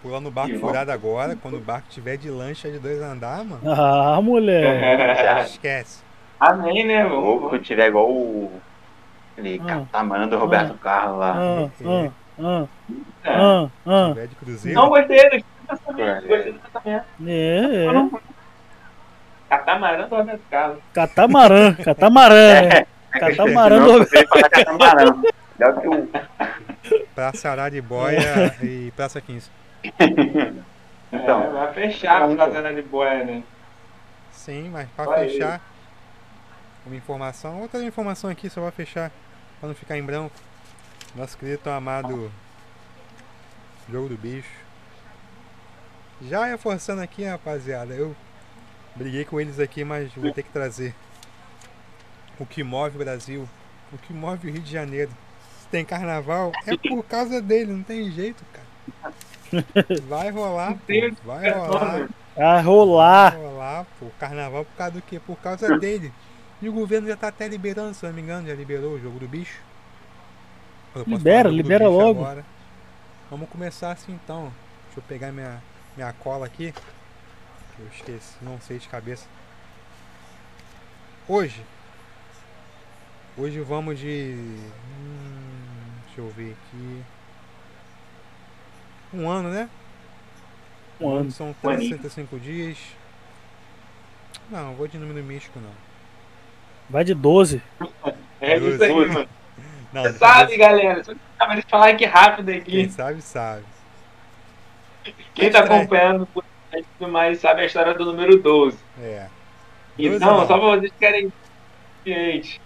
Pular 0.02 0.20
no 0.20 0.30
barco 0.30 0.58
furado 0.58 0.90
agora, 0.90 1.36
quando 1.40 1.56
o 1.56 1.60
barco 1.60 1.86
tiver 1.88 2.16
de 2.16 2.28
lancha 2.30 2.68
de 2.70 2.78
dois 2.80 3.00
andar, 3.00 3.44
mano. 3.44 3.60
Ah, 3.64 4.20
mulher. 4.20 5.44
Esquece. 5.44 6.02
Amém, 6.40 6.84
né? 6.84 7.06
Ou 7.06 7.20
Vamos, 7.36 7.50
quando 7.50 7.62
tiver 7.62 7.86
igual 7.88 8.10
o. 8.10 8.50
Aquele 9.32 9.60
Ah. 9.64 9.66
catamarã 9.92 10.26
do 10.26 10.36
Roberto 10.36 10.74
Carlos 10.78 11.18
lá. 11.20 11.34
Ah, 11.36 11.68
ah, 11.84 12.10
ah, 12.40 12.66
É. 13.24 13.30
ah, 13.30 13.68
ah. 13.86 14.06
Se 14.08 14.14
tiver 14.14 14.26
de 14.26 14.34
cruzeiro. 14.36 14.80
Não 14.80 14.88
gostei 14.88 15.30
do 15.30 15.44
pensamento, 15.68 16.00
É. 16.00 16.20
gostei 16.28 16.52
do 16.52 16.60
mesmo. 16.84 17.04
É, 17.26 17.84
é. 17.84 18.28
Catamarã 19.48 20.06
do 20.08 20.14
Roberto 20.16 20.42
Carlos. 20.50 20.78
Catamarã, 20.92 21.74
catamarã, 21.74 22.60
né? 22.62 22.86
Catamarã 23.12 23.76
Senão 23.76 23.92
eu 23.94 23.98
do 24.00 24.04
poderia 24.06 24.28
falar 24.28 24.50
catamarã. 24.50 25.22
Melhor 25.58 25.80
que 25.80 25.88
o- 25.88 27.06
Praça 27.14 27.50
Araribóia 27.50 28.56
e 28.62 28.92
Praça 28.94 29.20
15. 29.20 29.50
Então. 31.10 31.42
é, 31.42 31.50
vai 31.50 31.72
fechar 31.72 32.22
a. 32.22 32.28
Praça 32.34 32.74
de 32.74 32.82
Boia, 32.82 33.24
né? 33.24 33.42
Sim, 34.32 34.68
mas 34.70 34.88
para 34.90 35.04
Vai 35.06 35.28
fechar 35.28 35.60
uma 36.86 36.94
informação, 36.96 37.60
outra 37.62 37.82
informação 37.82 38.30
aqui 38.30 38.48
só 38.50 38.60
vai 38.60 38.70
fechar 38.70 39.10
para 39.58 39.68
não 39.68 39.74
ficar 39.74 39.96
em 39.98 40.02
branco. 40.02 40.34
Nosso 41.14 41.36
querido 41.38 41.68
amado 41.70 42.30
Jogo 43.90 44.08
do 44.10 44.16
Bicho. 44.16 44.48
Já 46.22 46.44
reforçando 46.46 47.00
aqui, 47.00 47.24
rapaziada, 47.24 47.94
eu 47.94 48.14
briguei 48.96 49.24
com 49.24 49.40
eles 49.40 49.60
aqui, 49.60 49.84
mas 49.84 50.12
vou 50.14 50.32
ter 50.32 50.42
que 50.42 50.50
trazer 50.50 50.94
o 52.38 52.46
que 52.46 52.62
move 52.62 52.96
o 52.96 52.98
Brasil, 52.98 53.48
o 53.92 53.98
que 53.98 54.12
move 54.12 54.48
o 54.48 54.52
Rio 54.52 54.62
de 54.62 54.70
Janeiro. 54.72 55.10
Se 55.60 55.68
tem 55.68 55.84
carnaval, 55.84 56.52
é 56.66 56.76
por 56.76 57.04
causa 57.04 57.40
dele, 57.40 57.72
não 57.72 57.82
tem 57.82 58.10
jeito, 58.10 58.44
cara. 58.52 59.64
Vai 60.08 60.30
rolar, 60.30 60.74
pô, 60.74 61.16
vai 61.24 61.50
rolar. 61.50 62.08
Vai 62.36 62.62
rolar. 62.62 63.30
Vai 63.32 63.42
rolar, 63.42 63.86
pô. 63.98 64.06
Carnaval 64.18 64.64
por 64.64 64.76
causa 64.76 64.92
do 64.92 65.02
quê? 65.02 65.20
Por 65.20 65.36
causa 65.38 65.78
dele. 65.78 66.12
E 66.60 66.68
o 66.68 66.72
governo 66.72 67.06
já 67.06 67.16
tá 67.16 67.28
até 67.28 67.46
liberando, 67.46 67.94
se 67.94 68.04
não 68.04 68.12
me 68.12 68.20
engano, 68.20 68.48
já 68.48 68.54
liberou 68.54 68.94
o 68.94 69.00
jogo 69.00 69.18
do 69.18 69.28
bicho. 69.28 69.60
Libera, 71.06 71.48
libera 71.48 71.88
logo. 71.88 72.20
agora. 72.20 72.44
Vamos 73.30 73.48
começar 73.48 73.92
assim 73.92 74.12
então. 74.12 74.52
Deixa 74.86 74.98
eu 74.98 75.02
pegar 75.02 75.30
minha, 75.30 75.62
minha 75.98 76.12
cola 76.12 76.46
aqui. 76.46 76.72
Que 76.72 77.82
eu 77.82 77.88
esqueci, 77.92 78.36
não 78.40 78.60
sei 78.60 78.78
de 78.78 78.88
cabeça. 78.88 79.26
Hoje. 81.26 81.60
Hoje 83.36 83.60
vamos 83.60 83.98
de. 83.98 84.34
hum, 84.36 85.90
deixa 86.06 86.20
eu 86.20 86.30
ver 86.30 86.52
aqui. 86.52 87.02
Um 89.12 89.28
ano, 89.28 89.50
né? 89.50 89.68
Um 91.00 91.10
ano. 91.16 91.30
São 91.32 91.54
Um 91.62 91.68
aninho. 91.68 91.98
365 91.98 92.38
dias. 92.38 92.78
Não, 94.50 94.74
vou 94.74 94.86
de 94.88 94.98
número 94.98 95.24
místico 95.24 95.58
não. 95.58 95.72
Vai 96.88 97.04
de 97.04 97.12
12. 97.14 97.60
É 98.40 98.56
isso 98.56 98.82
aí, 98.82 98.88
Doze. 98.88 99.12
mano. 99.12 99.28
Não, 99.90 100.02
Você 100.02 100.12
sabe, 100.18 100.54
galera. 100.58 101.02
Só 101.02 101.14
que 101.14 101.52
eles 101.52 101.64
falar 101.66 101.88
aqui 101.88 102.04
rápido 102.04 102.52
Quem 102.52 102.82
aqui. 102.84 102.90
sabe, 102.90 103.22
sabe. 103.22 103.64
Quem 105.34 105.50
tá 105.50 105.60
Estranho. 105.60 105.82
acompanhando 105.82 106.28
e 106.74 106.84
tudo 106.98 107.10
mais 107.10 107.38
sabe 107.40 107.62
a 107.62 107.66
história 107.66 107.94
do 107.94 108.04
número 108.04 108.38
12. 108.38 108.78
É. 109.00 109.26
Então, 109.98 110.46
só 110.46 110.58
pra 110.58 110.76
vocês 110.76 110.92
que 110.92 110.98
querem. 110.98 111.32
Gente, 112.06 112.60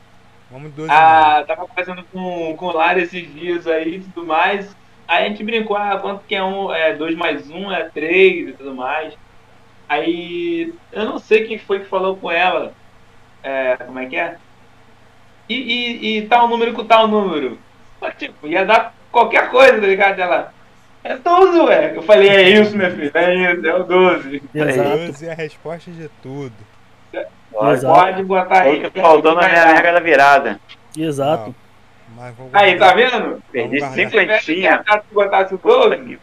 Vamos 0.53 0.71
de 0.71 0.77
12 0.77 0.91
ah, 0.93 1.43
tava 1.47 1.67
conversando 1.67 2.05
com, 2.13 2.55
com 2.59 2.67
o 2.67 2.73
Lara 2.73 3.01
esses 3.01 3.33
dias 3.33 3.67
aí 3.67 3.97
e 3.97 4.01
tudo 4.01 4.27
mais. 4.27 4.77
Aí 5.09 5.25
a 5.25 5.29
gente 5.29 5.43
brincou, 5.43 5.75
ah, 5.75 5.99
quanto 5.99 6.25
que 6.27 6.35
é 6.35 6.45
um, 6.45 6.71
é 6.71 6.95
2 6.95 7.17
mais 7.17 7.51
1, 7.51 7.73
é 7.73 7.85
3 7.89 8.49
e 8.49 8.53
tudo 8.53 8.75
mais. 8.75 9.15
Aí 9.89 10.75
eu 10.93 11.07
não 11.07 11.19
sei 11.19 11.47
quem 11.47 11.59
foi 11.59 11.81
que 11.81 11.87
falou 11.87 12.17
com 12.17 12.31
ela. 12.31 12.75
É, 13.43 13.77
como 13.77 13.99
é 13.99 14.07
que 14.07 14.17
é? 14.17 14.37
E, 15.49 15.55
e, 15.55 16.19
e 16.19 16.29
tal 16.29 16.47
número 16.47 16.75
com 16.75 16.85
tal 16.85 17.09
número. 17.09 17.59
Tipo, 18.19 18.47
ia 18.47 18.65
dar 18.65 18.95
qualquer 19.11 19.51
coisa, 19.51 19.81
tá 19.81 19.87
ligado? 19.87 20.19
Ela. 20.19 20.53
É 21.05 21.17
12, 21.17 21.59
ué. 21.61 21.97
Eu 21.97 22.03
falei, 22.03 22.29
é 22.29 22.49
isso, 22.51 22.77
meu 22.77 22.91
filho, 22.91 23.11
é 23.15 23.35
isso, 23.55 23.67
é 23.67 23.75
o 23.75 23.83
12. 23.85 24.43
não. 24.55 24.69
Exato. 24.69 24.89
12 25.07 25.27
é 25.27 25.33
a 25.33 25.35
resposta 25.35 25.91
de 25.91 26.09
tudo. 26.23 26.53
Exato. 27.13 27.95
Pode 28.01 28.23
botar 28.25 28.63
aí. 28.63 28.81
Foi 28.81 28.87
o 28.87 28.91
que 28.91 29.01
faltou 29.01 29.35
na 29.35 29.49
minha 29.49 29.65
regra 29.67 29.93
da 29.93 30.01
virada. 30.01 30.61
Exato. 30.97 31.55
Mas 32.17 32.35
vou 32.37 32.49
Aí, 32.53 32.77
tá 32.79 32.95
vendo? 32.95 33.43
Perdi 33.51 33.81
cinquentinha. 33.81 34.75
acertado 34.77 35.03
se 35.09 35.15
botasse 35.15 35.55
o 35.55 35.59
12, 35.59 36.19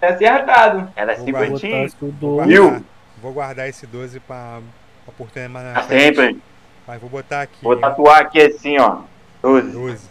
é 0.00 0.06
acertado. 0.08 0.88
Era 0.96 1.14
Vou 1.16 1.26
guardar. 1.26 1.46
cinquentinha. 1.58 1.76
Botasse 1.82 1.96
o 2.04 2.10
Vou 2.10 2.12
12. 2.12 2.34
guardar, 2.36 2.46
Mil. 2.48 2.84
vou 3.22 3.32
guardar 3.32 3.68
esse 3.68 3.86
12 3.86 4.20
pra 4.20 4.58
oportunidade 5.06 5.52
mais 5.52 5.74
na 5.74 5.82
sempre. 5.82 6.38
Mas 6.86 7.00
vou 7.00 7.08
botar 7.08 7.42
aqui. 7.42 7.58
Vou 7.62 7.76
tatuar 7.76 8.20
aqui 8.20 8.40
assim, 8.40 8.78
ó. 8.78 8.98
12. 9.42 9.70
12. 9.72 10.08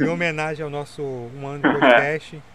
Em 0.00 0.08
homenagem 0.08 0.64
ao 0.64 0.70
nosso 0.70 1.02
um 1.02 1.46
ano 1.46 1.62
de 1.62 1.78
podcast. 1.80 2.42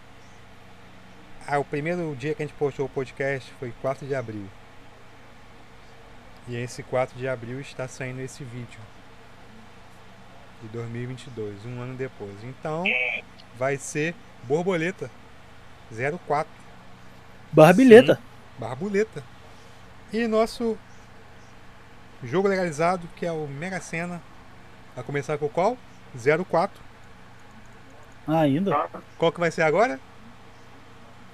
Ah, 1.51 1.57
o 1.57 1.65
primeiro 1.65 2.15
dia 2.15 2.35
que 2.35 2.43
a 2.43 2.45
gente 2.45 2.55
postou 2.55 2.85
o 2.85 2.89
podcast 2.89 3.51
foi 3.59 3.73
4 3.81 4.05
de 4.05 4.13
abril. 4.13 4.45
E 6.47 6.55
esse 6.55 6.83
4 6.83 7.17
de 7.17 7.27
abril 7.27 7.59
está 7.59 7.87
saindo 7.87 8.21
esse 8.21 8.43
vídeo. 8.43 8.79
De 10.61 10.67
2022, 10.67 11.65
um 11.65 11.81
ano 11.81 11.95
depois. 11.95 12.35
Então, 12.43 12.83
vai 13.57 13.77
ser 13.77 14.13
borboleta 14.43 15.09
04. 16.27 16.47
Barbilheta. 17.51 18.19
Barbuleta. 18.59 19.23
E 20.13 20.27
nosso 20.27 20.77
jogo 22.23 22.47
legalizado, 22.47 23.09
que 23.15 23.25
é 23.25 23.31
o 23.31 23.47
Mega 23.47 23.81
Sena. 23.81 24.21
Vai 24.93 25.03
começar 25.03 25.35
com 25.39 25.49
qual? 25.49 25.75
04. 26.47 26.79
Ainda. 28.27 28.87
Qual 29.17 29.31
que 29.31 29.39
vai 29.39 29.49
ser 29.49 29.63
agora? 29.63 29.99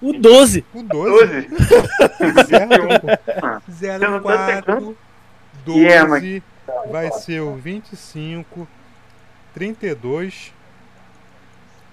O 0.02 0.14
12. 0.14 0.66
O 0.74 0.84
12. 0.84 1.48
12. 1.48 2.48
Certo, 2.48 4.04
Eu 4.04 4.12
não 4.12 4.20
tô 4.22 4.30
acertando. 4.30 4.98
04. 5.66 5.78
Yeah, 5.82 6.10
mas- 6.10 6.22
12 6.22 6.44
vai 6.92 7.12
ser 7.12 7.40
o 7.42 7.56
25, 7.56 8.68
32, 9.54 10.54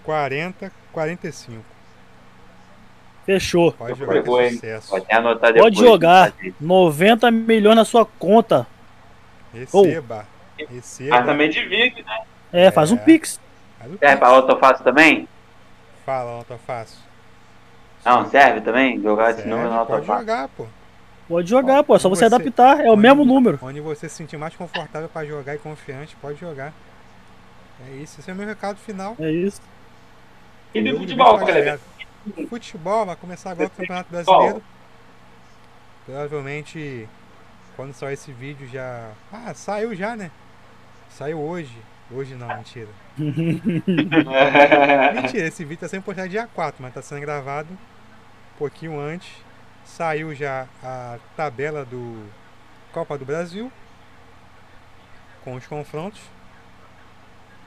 40, 0.04 0.72
45. 0.92 1.62
Fechou. 3.24 3.72
Pode 3.72 3.98
jogar 3.98 4.24
sucesso. 4.50 4.90
Pode 4.90 5.06
anotar 5.12 5.52
depois. 5.52 5.74
Pode 5.74 5.86
jogar. 5.86 6.32
90 6.60 7.30
milhões 7.30 7.76
na 7.76 7.84
sua 7.84 8.04
conta. 8.04 8.66
Receba. 9.54 10.26
Mas 10.58 10.68
Receba. 10.68 11.22
também 11.22 11.48
divide, 11.48 12.02
né? 12.02 12.18
É, 12.52 12.70
faz 12.70 12.90
um 12.90 12.96
É. 12.96 12.98
pix. 12.98 13.40
Faz 13.78 13.92
o 13.92 13.98
Serve 13.98 14.16
pra 14.16 14.28
autofácil 14.28 14.84
também? 14.84 15.28
Fala, 16.04 16.38
nota 16.38 16.58
fácil. 16.66 16.98
Não, 18.04 18.28
serve 18.28 18.60
também? 18.60 19.00
Jogar 19.00 19.30
esse 19.30 19.36
Serve, 19.42 19.50
número 19.50 19.70
na 19.70 19.84
pode 19.84 20.06
jogar, 20.06 20.48
pô. 20.48 20.66
Pode 21.28 21.48
jogar, 21.48 21.84
pô. 21.84 21.94
É 21.94 21.98
só 21.98 22.08
você 22.08 22.20
você- 22.28 22.34
adaptar. 22.34 22.80
É 22.80 22.88
o 22.88 22.92
onde- 22.92 23.02
mesmo 23.02 23.24
número. 23.24 23.58
Onde 23.62 23.80
você 23.80 24.08
se 24.08 24.16
sentir 24.16 24.36
mais 24.36 24.54
confortável 24.56 25.08
pra 25.08 25.24
jogar 25.24 25.54
e 25.54 25.58
confiante, 25.58 26.16
pode 26.16 26.38
jogar. 26.38 26.72
É 27.88 27.94
isso, 27.96 28.20
esse 28.20 28.30
é 28.30 28.32
o 28.34 28.36
meu 28.36 28.46
recado 28.46 28.76
final. 28.78 29.16
É 29.18 29.30
isso. 29.30 29.60
E 30.74 30.82
do 30.82 30.98
futebol, 30.98 31.38
galera? 31.38 31.80
Futebol 32.48 33.06
vai 33.06 33.16
começar 33.16 33.50
agora 33.52 33.68
o 33.68 33.70
Campeonato 33.70 34.10
Brasileiro. 34.10 34.62
Provavelmente 36.06 37.08
quando 37.76 37.92
sair 37.94 38.14
esse 38.14 38.32
vídeo 38.32 38.68
já. 38.68 39.10
Ah, 39.32 39.52
saiu 39.54 39.94
já, 39.94 40.14
né? 40.16 40.30
Saiu 41.10 41.38
hoje. 41.40 41.76
Hoje 42.10 42.34
não, 42.34 42.48
mentira. 42.48 42.88
Mentira, 45.14 45.46
esse 45.48 45.64
vídeo 45.64 45.80
tá 45.80 45.88
sendo 45.88 46.02
postado 46.02 46.28
dia 46.28 46.46
4, 46.54 46.82
mas 46.82 46.92
tá 46.92 47.00
sendo 47.02 47.20
gravado 47.20 47.68
pouquinho 48.62 49.00
antes. 49.00 49.28
Saiu 49.84 50.32
já 50.34 50.66
a 50.82 51.18
tabela 51.36 51.84
do 51.84 52.24
Copa 52.92 53.18
do 53.18 53.24
Brasil 53.24 53.72
com 55.44 55.54
os 55.54 55.66
confrontos. 55.66 56.20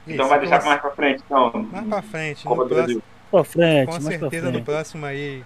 E 0.08 0.14
Então 0.14 0.26
esse 0.26 0.30
vai 0.30 0.40
deixar 0.40 0.64
mais 0.64 0.80
pra 0.80 0.92
frente, 0.92 1.22
então. 1.26 1.52
mais 1.72 1.88
pra 1.88 2.02
frente. 2.02 2.44
Copa 2.46 2.64
no 2.64 2.70
do 2.70 2.76
próximo, 2.76 3.02
Brasil. 3.02 3.04
Pra 3.30 3.44
frente, 3.44 3.86
com 3.88 4.02
certeza 4.02 4.52
no 4.52 4.64
próximo 4.64 5.06
aí 5.06 5.44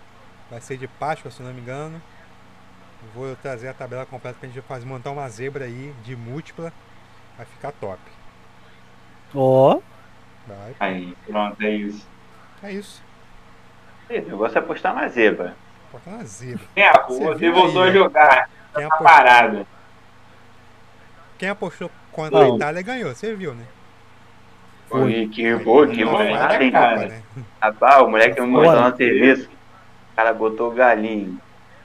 vai 0.52 0.62
ser 0.62 0.78
de 0.78 0.88
Páscoa, 0.88 1.32
se 1.32 1.42
não 1.42 1.52
me 1.54 1.62
engano. 1.62 2.00
Vou 3.16 3.36
trazer 3.38 3.70
a 3.70 3.74
tabela 3.74 4.06
completa 4.06 4.38
pra 4.40 4.48
gente 4.50 4.62
fazer, 4.62 4.86
montar 4.86 5.10
uma 5.12 5.28
zebra 5.30 5.66
aí 5.66 5.94
de 6.04 6.16
múltipla. 6.16 6.72
Vai 7.38 7.46
ficar 7.48 7.72
top. 7.72 8.00
Ó, 9.34 9.80
Vai. 10.46 10.76
Aí, 10.80 11.16
pronto, 11.26 11.62
é 11.62 11.70
isso. 11.76 12.08
É 12.62 12.74
isso. 12.74 13.02
O 14.10 14.14
negócio 14.14 14.58
é 14.58 14.60
apostar 14.60 14.94
na 14.96 15.08
zebra. 15.08 15.56
Bota 15.92 16.10
na 16.12 16.24
zebra. 16.24 16.64
É, 16.76 16.92
Você 17.08 17.52
voltou 17.52 17.84
aí, 17.84 17.90
a 17.90 17.92
ó. 17.92 17.94
jogar. 17.94 18.50
Quem 18.74 18.88
Tá 18.88 18.96
apostou, 18.96 19.08
parado. 19.08 19.68
quem 21.38 21.50
apostou 21.50 21.92
contra 22.12 22.40
a 22.40 22.44
Não. 22.48 22.56
Itália 22.56 22.82
ganhou, 22.82 23.14
você 23.14 23.34
viu, 23.36 23.54
né? 23.54 23.66
Foi. 24.88 25.28
Que 25.28 25.56
boa, 25.58 25.88
que 25.88 26.02
hein? 26.02 26.72
cara. 26.72 26.96
Copa, 26.96 27.06
né? 27.08 27.22
Rapaz, 27.62 28.02
o 28.02 28.08
moleque 28.10 28.42
mostrou 28.42 28.82
na 28.82 28.92
TV. 28.92 29.34
O 29.34 30.16
cara 30.16 30.34
botou 30.34 30.72
o 30.72 30.74
galinho. 30.76 31.40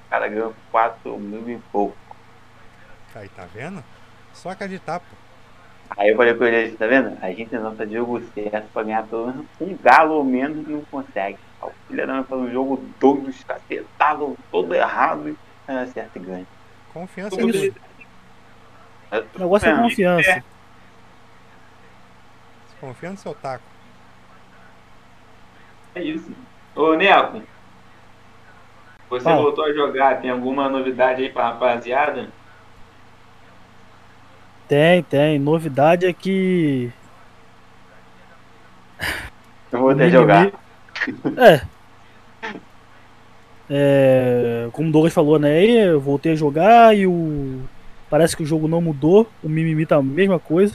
O 0.06 0.10
cara 0.10 0.28
ganhou 0.28 0.54
4 0.70 1.18
mil 1.18 1.48
e 1.50 1.58
pouco. 1.70 1.96
Aí, 3.14 3.28
tá 3.28 3.44
vendo? 3.54 3.82
Só 4.32 4.50
acreditar, 4.50 4.98
pô. 5.00 5.06
Aí 5.96 6.08
eu 6.10 6.16
falei 6.16 6.34
com 6.34 6.44
ele, 6.44 6.76
tá 6.76 6.86
vendo? 6.86 7.16
A 7.22 7.30
gente 7.30 7.54
não 7.54 7.76
tá 7.76 7.84
de 7.84 7.94
jogo 7.94 8.20
certo 8.34 8.66
pra 8.72 8.82
ganhar 8.82 9.04
pelo 9.04 9.26
menos 9.26 9.46
um 9.60 9.76
galo 9.80 10.14
ou 10.14 10.24
menos 10.24 10.66
não 10.66 10.80
consegue. 10.86 11.38
O 11.68 11.72
filho 11.88 12.06
da 12.06 12.12
mãe 12.14 12.24
faz 12.24 12.40
um 12.40 12.50
jogo 12.50 12.84
doido, 13.00 13.30
escatetado, 13.30 14.36
todo 14.50 14.74
errado. 14.74 15.36
É, 15.66 15.86
certo 15.86 16.16
e 16.16 16.18
ganha. 16.20 16.46
Confiança 16.92 17.36
é 17.36 17.40
tudo. 17.40 17.74
O 19.34 19.38
negócio 19.38 19.68
é 19.68 19.76
confiança. 19.76 20.44
Confia 22.80 23.10
no 23.10 23.16
seu 23.16 23.34
taco. 23.34 23.64
É 25.94 26.02
isso. 26.02 26.30
Ô, 26.74 26.94
Neco. 26.94 27.42
Você 29.08 29.24
Fala. 29.24 29.42
voltou 29.42 29.64
a 29.64 29.72
jogar, 29.72 30.20
tem 30.20 30.30
alguma 30.30 30.68
novidade 30.68 31.22
aí 31.22 31.30
pra 31.30 31.50
rapaziada? 31.50 32.28
Tem, 34.66 35.02
tem. 35.02 35.38
Novidade 35.38 36.06
é 36.06 36.12
que. 36.12 36.92
Eu 39.70 39.78
vou 39.78 39.90
até 39.90 40.10
jogar. 40.10 40.50
É. 41.36 41.60
É, 43.68 44.68
Como 44.72 44.88
o 44.88 44.92
Douglas 44.92 45.12
falou, 45.12 45.38
né? 45.38 45.64
Eu 45.64 46.00
voltei 46.00 46.32
a 46.32 46.36
jogar 46.36 46.96
e 46.96 47.06
o. 47.06 47.60
Parece 48.10 48.36
que 48.36 48.42
o 48.42 48.46
jogo 48.46 48.68
não 48.68 48.80
mudou. 48.80 49.28
O 49.42 49.48
mimimi 49.48 49.86
tá 49.86 49.96
a 49.96 50.02
mesma 50.02 50.38
coisa. 50.38 50.74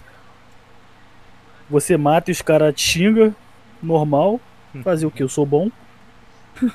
Você 1.70 1.96
mata 1.96 2.32
e 2.32 2.34
os 2.34 2.42
caras 2.42 2.74
te 2.74 2.82
xingam. 2.82 3.34
Normal. 3.82 4.40
Fazer 4.84 5.06
o 5.06 5.12
que? 5.12 5.24
Eu 5.24 5.30
sou 5.30 5.46
bom. 5.46 5.70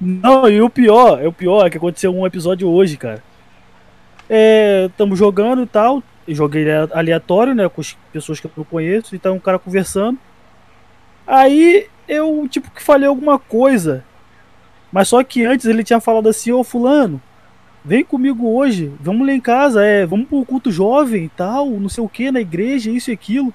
Não, 0.00 0.48
e 0.48 0.60
o 0.60 0.68
pior, 0.68 1.22
é 1.22 1.26
o 1.26 1.32
pior 1.32 1.66
é 1.66 1.70
que 1.70 1.78
aconteceu 1.78 2.14
um 2.14 2.26
episódio 2.26 2.68
hoje, 2.68 2.96
cara. 2.96 3.22
É, 4.28 4.90
tamo 4.96 5.16
jogando 5.16 5.62
e 5.62 5.66
tal. 5.66 6.02
Eu 6.26 6.34
joguei 6.34 6.66
aleatório, 6.92 7.54
né? 7.54 7.68
Com 7.68 7.80
as 7.80 7.96
pessoas 8.12 8.40
que 8.40 8.46
eu 8.46 8.50
não 8.56 8.64
conheço. 8.64 9.14
E 9.14 9.18
tá 9.18 9.30
um 9.30 9.38
cara 9.38 9.58
conversando. 9.58 10.18
Aí 11.26 11.86
eu, 12.08 12.46
tipo, 12.48 12.70
que 12.70 12.82
falei 12.82 13.08
alguma 13.08 13.38
coisa. 13.38 14.04
Mas 14.92 15.08
só 15.08 15.22
que 15.24 15.44
antes 15.44 15.66
ele 15.66 15.82
tinha 15.82 16.00
falado 16.00 16.28
assim, 16.28 16.52
ô 16.52 16.62
fulano, 16.62 17.20
vem 17.84 18.04
comigo 18.04 18.48
hoje, 18.48 18.92
vamos 19.00 19.26
lá 19.26 19.32
em 19.32 19.40
casa, 19.40 19.84
é, 19.84 20.06
vamos 20.06 20.28
pro 20.28 20.44
culto 20.44 20.70
jovem 20.70 21.24
e 21.24 21.28
tal, 21.28 21.68
não 21.68 21.88
sei 21.88 22.04
o 22.04 22.08
que, 22.08 22.30
na 22.30 22.40
igreja, 22.40 22.90
isso 22.90 23.10
e 23.10 23.14
aquilo. 23.14 23.52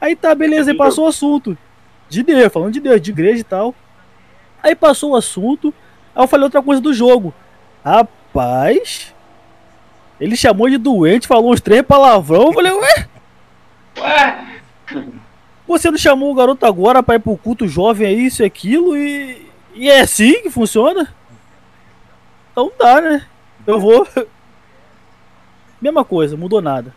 Aí 0.00 0.14
tá, 0.14 0.34
beleza, 0.34 0.70
aí 0.70 0.76
passou 0.76 1.04
o 1.04 1.08
assunto. 1.08 1.58
De 2.08 2.22
Deus, 2.22 2.52
falando 2.52 2.72
de 2.72 2.80
Deus, 2.80 3.00
de 3.00 3.10
igreja 3.10 3.40
e 3.40 3.44
tal. 3.44 3.74
Aí 4.62 4.74
passou 4.74 5.12
o 5.12 5.16
assunto, 5.16 5.74
aí 6.14 6.22
eu 6.22 6.28
falei 6.28 6.44
outra 6.44 6.62
coisa 6.62 6.80
do 6.80 6.94
jogo. 6.94 7.34
Rapaz, 7.84 9.14
ele 10.20 10.36
chamou 10.36 10.70
de 10.70 10.78
doente, 10.78 11.26
falou 11.26 11.52
uns 11.52 11.60
três 11.60 11.82
palavrão, 11.82 12.46
eu 12.46 12.52
falei, 12.52 12.72
ué? 12.72 13.08
Ué! 13.98 14.55
Você 15.66 15.90
não 15.90 15.98
chamou 15.98 16.30
o 16.30 16.34
garoto 16.34 16.64
agora 16.64 17.02
pra 17.02 17.16
ir 17.16 17.20
pro 17.20 17.36
culto 17.36 17.66
jovem, 17.66 18.06
é 18.06 18.12
isso 18.12 18.42
e 18.42 18.46
aquilo, 18.46 18.96
e, 18.96 19.46
e 19.74 19.88
é 19.90 20.00
assim 20.00 20.42
que 20.42 20.50
funciona? 20.50 21.12
Então 22.52 22.70
dá, 22.78 23.00
né? 23.00 23.26
Eu 23.66 23.80
vou. 23.80 24.06
Mesma 25.80 26.04
coisa, 26.04 26.36
mudou 26.36 26.62
nada. 26.62 26.94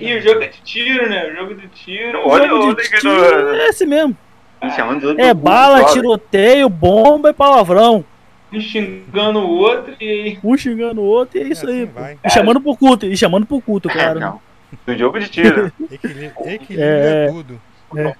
E 0.00 0.14
o 0.16 0.20
jogo 0.22 0.42
é 0.42 0.48
de 0.48 0.60
tiro, 0.62 1.08
né? 1.08 1.30
O 1.30 1.36
jogo 1.36 1.54
de 1.54 1.66
tiro. 1.68 2.18
O 2.20 2.28
Olha, 2.28 2.46
jogo 2.48 2.64
olha 2.66 2.74
de 2.74 2.82
tiro 2.82 3.02
do- 3.44 3.54
é 3.54 3.68
esse 3.68 3.86
mesmo. 3.86 4.16
É 4.60 5.28
cu, 5.32 5.40
bala, 5.40 5.84
tiroteio, 5.86 6.68
bomba 6.68 7.30
e 7.30 7.32
palavrão. 7.32 8.04
Um 8.52 8.60
xingando 8.60 9.38
o 9.40 9.48
outro 9.58 9.94
e. 10.00 10.38
Um 10.42 10.56
xingando 10.56 11.00
o 11.00 11.04
outro 11.04 11.38
e 11.38 11.42
é 11.42 11.48
isso 11.48 11.66
assim 11.66 11.80
aí. 11.80 11.84
vai. 11.86 12.14
pô. 12.14 12.20
E 12.24 12.30
chamando 12.30 12.60
pro 12.60 12.76
culto, 12.76 13.06
e 13.06 13.16
chamando 13.16 13.46
pro 13.46 13.60
culto, 13.60 13.88
né? 13.88 14.14
Não. 14.14 14.40
Do 14.86 14.96
jogo 14.98 15.18
de 15.18 15.28
tiro. 15.28 15.72
Equilíbrio, 15.90 16.32
equilíbrio 16.44 16.80
É. 16.84 17.24
é 17.24 17.28
tudo. 17.28 17.60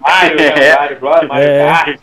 Mario? 0.00 0.36
Mario 0.78 1.00
Bros, 1.00 1.28
Mario 1.28 1.44
É. 1.48 1.66
Kart. 1.66 2.00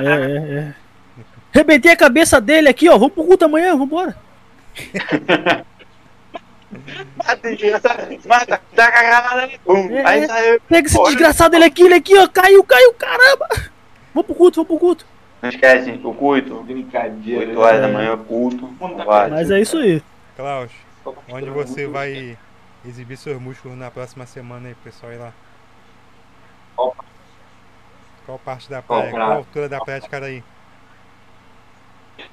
É, 0.00 0.04
é, 0.04 0.58
é. 0.58 0.74
Rebentei 1.52 1.92
a 1.92 1.96
cabeça 1.96 2.40
dele 2.40 2.68
aqui, 2.68 2.88
ó. 2.88 2.98
Vamos 2.98 3.14
pro 3.14 3.24
culto 3.24 3.44
amanhã, 3.46 3.74
vambora. 3.76 4.14
Mata, 7.16 7.48
desgraçado. 7.50 8.18
Mata, 8.26 8.60
taca 8.74 8.98
a 8.98 9.02
granada. 9.02 9.50
Pum. 9.64 9.90
É, 9.90 10.06
Aí 10.06 10.24
é. 10.24 10.26
saiu. 10.26 10.60
Pega 10.68 10.86
esse 10.86 11.02
desgraçado 11.04 11.56
ele 11.56 11.64
aqui, 11.64 11.82
ele 11.82 11.94
aqui, 11.94 12.16
ó. 12.18 12.28
Caiu, 12.28 12.62
caiu, 12.64 12.92
caramba. 12.94 13.48
Vamos 14.14 14.26
pro 14.26 14.34
culto, 14.34 14.56
vamos 14.56 14.68
pro 14.68 14.78
culto. 14.78 15.06
Não 15.40 15.48
esquece, 15.48 15.98
o 16.04 16.12
culto. 16.14 16.62
Brincadeira. 16.62 17.46
8 17.46 17.60
horas 17.60 17.78
É. 17.78 17.80
da 17.82 17.88
manhã, 17.88 18.16
culto. 18.18 18.68
Tá. 18.78 19.28
Mas 19.30 19.50
é 19.50 19.60
isso 19.60 19.78
aí. 19.78 20.02
Klaus, 20.36 20.70
onde 21.30 21.48
você 21.50 21.86
vai 21.86 22.36
exibir 22.88 23.16
seus 23.16 23.40
músculos 23.40 23.76
na 23.76 23.90
próxima 23.90 24.26
semana 24.26 24.68
aí, 24.68 24.74
pessoal 24.82 25.12
ir 25.12 25.18
lá? 25.18 25.32
Qual 26.74 26.96
Qual 28.26 28.38
parte 28.38 28.68
da 28.70 28.82
praia? 28.82 29.10
praia? 29.10 29.26
Qual 29.26 29.36
altura 29.38 29.68
da 29.68 29.80
praia 29.80 30.00
de 30.00 30.08
Caraí? 30.08 30.44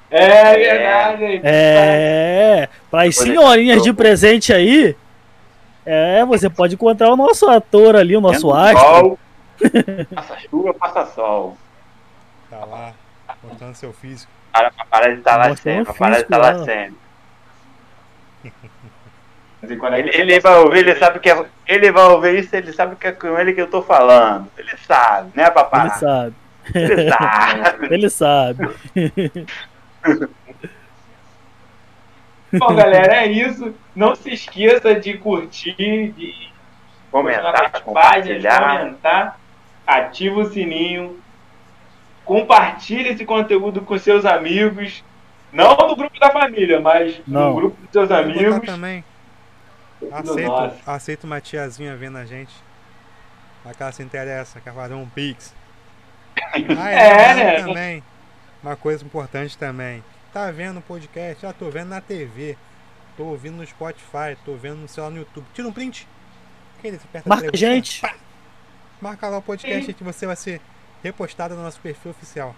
É 0.09 0.55
verdade. 0.55 1.41
É, 1.43 2.69
para 2.89 3.07
as 3.07 3.15
senhorinhas 3.15 3.83
de 3.83 3.93
presente 3.93 4.53
aí, 4.53 4.95
é, 5.85 6.23
você 6.25 6.49
pode 6.49 6.75
encontrar 6.75 7.11
o 7.11 7.15
nosso 7.17 7.47
ator 7.49 7.95
ali, 7.95 8.15
o 8.15 8.21
nosso 8.21 8.51
Vento, 8.51 8.55
astro. 8.55 8.79
Sol. 8.79 9.19
Passa 10.15 10.39
chuva, 10.39 10.73
passa 10.73 11.05
sol. 11.13 11.57
Tá 12.49 12.65
lá, 12.65 12.93
mostrando 13.43 13.75
seu 13.75 13.93
físico. 13.93 14.31
Para, 14.51 14.71
para 14.89 15.11
de 15.13 15.19
estar 15.19 15.37
lá 15.37 15.49
Mostrando 15.49 15.85
sempre. 15.85 15.93
Para 15.99 16.15
de 16.15 16.21
estar 16.23 16.37
lá 16.37 16.51
lá. 16.51 16.65
sempre. 16.65 17.04
É 19.63 19.99
Ele, 19.99 20.09
ele 20.15 20.39
vai 20.39 20.57
ouvir, 20.57 20.79
ele 20.79 20.95
sabe 20.95 21.19
que 21.19 21.29
é, 21.29 21.45
ele 21.67 21.91
vai 21.91 22.03
ouvir 22.05 22.39
isso, 22.39 22.55
ele 22.55 22.71
sabe 22.73 22.95
que 22.95 23.07
é 23.07 23.11
com 23.11 23.37
ele 23.39 23.53
que 23.53 23.61
eu 23.61 23.69
tô 23.69 23.81
falando. 23.81 24.47
Ele 24.57 24.71
sabe, 24.85 25.31
né, 25.35 25.43
Ele 25.43 25.51
papai? 25.51 25.89
sabe, 25.91 26.35
Ele 26.73 27.09
sabe. 27.09 27.87
ele 27.93 28.09
sabe. 28.09 28.69
Bom, 32.53 32.75
galera, 32.75 33.15
é 33.15 33.27
isso. 33.27 33.73
Não 33.95 34.15
se 34.15 34.31
esqueça 34.33 34.95
de 34.95 35.17
curtir, 35.17 35.75
de 36.15 36.33
Comentar, 37.11 37.53
páginas, 37.53 37.81
compartilhar. 37.81 38.79
comentar, 38.79 39.39
ativa 39.87 40.39
o 40.41 40.45
sininho, 40.51 41.19
compartilhe 42.25 43.09
esse 43.09 43.25
conteúdo 43.25 43.81
com 43.81 43.97
seus 43.97 44.25
amigos, 44.25 45.03
não 45.51 45.75
no 45.75 45.95
grupo 45.95 46.19
da 46.19 46.29
família, 46.29 46.79
mas 46.81 47.21
Não. 47.25 47.49
no 47.49 47.55
grupo 47.55 47.77
dos 47.81 47.91
seus 47.91 48.11
amigos. 48.11 48.59
também. 48.65 49.03
Aceito, 50.11 50.73
aceito 50.85 51.23
uma 51.25 51.41
tiazinha 51.41 51.95
vendo 51.95 52.17
a 52.17 52.25
gente. 52.25 52.53
Mas 53.63 53.75
que 53.75 53.83
ela 53.83 53.91
se 53.91 54.03
interessa, 54.03 54.59
quer 54.61 54.73
fazer 54.73 54.93
um 54.93 55.07
pix. 55.07 55.53
Ah, 56.77 56.89
É, 56.91 57.31
é, 57.31 57.33
né? 57.35 57.63
também. 57.63 58.03
Uma 58.61 58.75
coisa 58.75 59.03
importante 59.05 59.57
também. 59.57 60.03
Tá 60.33 60.51
vendo 60.51 60.79
o 60.79 60.81
podcast? 60.81 61.41
Já 61.41 61.53
tô 61.53 61.69
vendo 61.69 61.89
na 61.89 62.01
TV. 62.01 62.57
Tô 63.15 63.23
ouvindo 63.25 63.55
no 63.57 63.65
Spotify, 63.65 64.35
tô 64.43 64.55
vendo 64.55 64.77
no 64.77 64.87
celular 64.87 65.11
no 65.11 65.19
YouTube. 65.19 65.45
Tira 65.53 65.67
um 65.67 65.71
print. 65.71 66.07
Aperta 66.79 67.27
Marca 67.27 67.49
a 67.53 67.57
gente. 67.57 68.01
pá. 68.01 68.13
Marca 69.01 69.27
lá 69.29 69.37
o 69.37 69.41
podcast 69.41 69.91
que 69.93 70.03
você 70.03 70.25
vai 70.27 70.35
ser 70.35 70.61
repostado 71.03 71.55
no 71.55 71.63
nosso 71.63 71.79
perfil 71.79 72.11
oficial. 72.11 72.55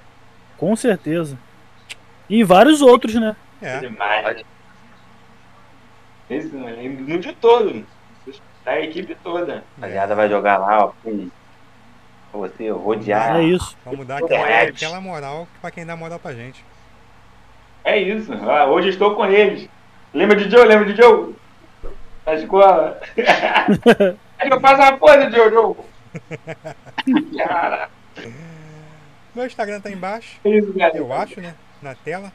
Com 0.58 0.76
certeza. 0.76 1.38
E 2.30 2.44
vários 2.44 2.82
outros, 2.82 3.14
né? 3.16 3.36
É. 3.62 3.80
Demais. 3.80 4.44
Esse, 6.30 6.48
no 6.48 7.20
de 7.20 7.34
todo. 7.34 7.86
Da 8.66 8.82
equipe 8.82 9.16
toda. 9.24 9.64
A 9.78 9.82
rapaziada 9.82 10.16
vai 10.16 10.30
jogar 10.30 10.58
lá, 10.58 10.86
ó. 10.86 10.92
Você 12.34 12.70
rodear. 12.70 13.38
É 13.38 13.44
isso. 13.44 13.78
Vamos 13.86 14.06
dar 14.06 14.18
aquela, 14.18 14.62
aquela 14.62 15.02
moral 15.02 15.48
pra 15.62 15.72
quem 15.72 15.86
dá 15.86 15.96
moral 15.96 16.20
pra 16.20 16.34
gente. 16.34 16.64
É 17.84 17.98
isso. 17.98 18.34
Ah, 18.34 18.66
hoje 18.66 18.90
estou 18.90 19.16
com 19.16 19.26
eles. 19.26 19.70
Lembra 20.14 20.36
de 20.36 20.50
Joe? 20.50 20.66
Lembra 20.66 20.94
de 20.94 21.02
Joe? 21.02 21.34
Da 22.26 22.36
escola. 22.36 23.00
Aí 24.38 24.50
eu 24.50 24.60
faço 24.60 24.82
uma 24.82 24.98
coisa, 24.98 25.32
Joe, 25.32 25.50
Joe. 25.50 25.76
Cara, 27.38 27.90
Meu 29.34 29.46
Instagram 29.46 29.80
tá 29.80 29.90
embaixo. 29.90 30.40
é 30.44 30.50
isso, 30.50 30.74
galera. 30.74 30.98
Eu 30.98 31.14
acho, 31.14 31.40
né? 31.40 31.56
Na 31.82 31.96
tela. 31.96 32.34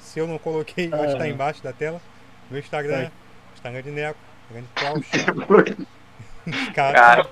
Se 0.00 0.18
eu 0.18 0.26
não 0.26 0.38
coloquei, 0.38 0.88
eu 0.92 1.00
acho 1.00 1.12
que 1.12 1.18
tá 1.18 1.28
embaixo 1.28 1.62
da 1.62 1.72
tela. 1.72 2.00
Meu 2.52 2.60
Instagram, 2.60 3.08
Instagram 3.54 3.82
de 3.82 3.90
Neco, 3.90 4.18
Instagram 4.50 4.62
de 4.62 4.68
Klaus. 4.74 5.06
Cara, 6.74 6.92
Cara, 6.94 7.26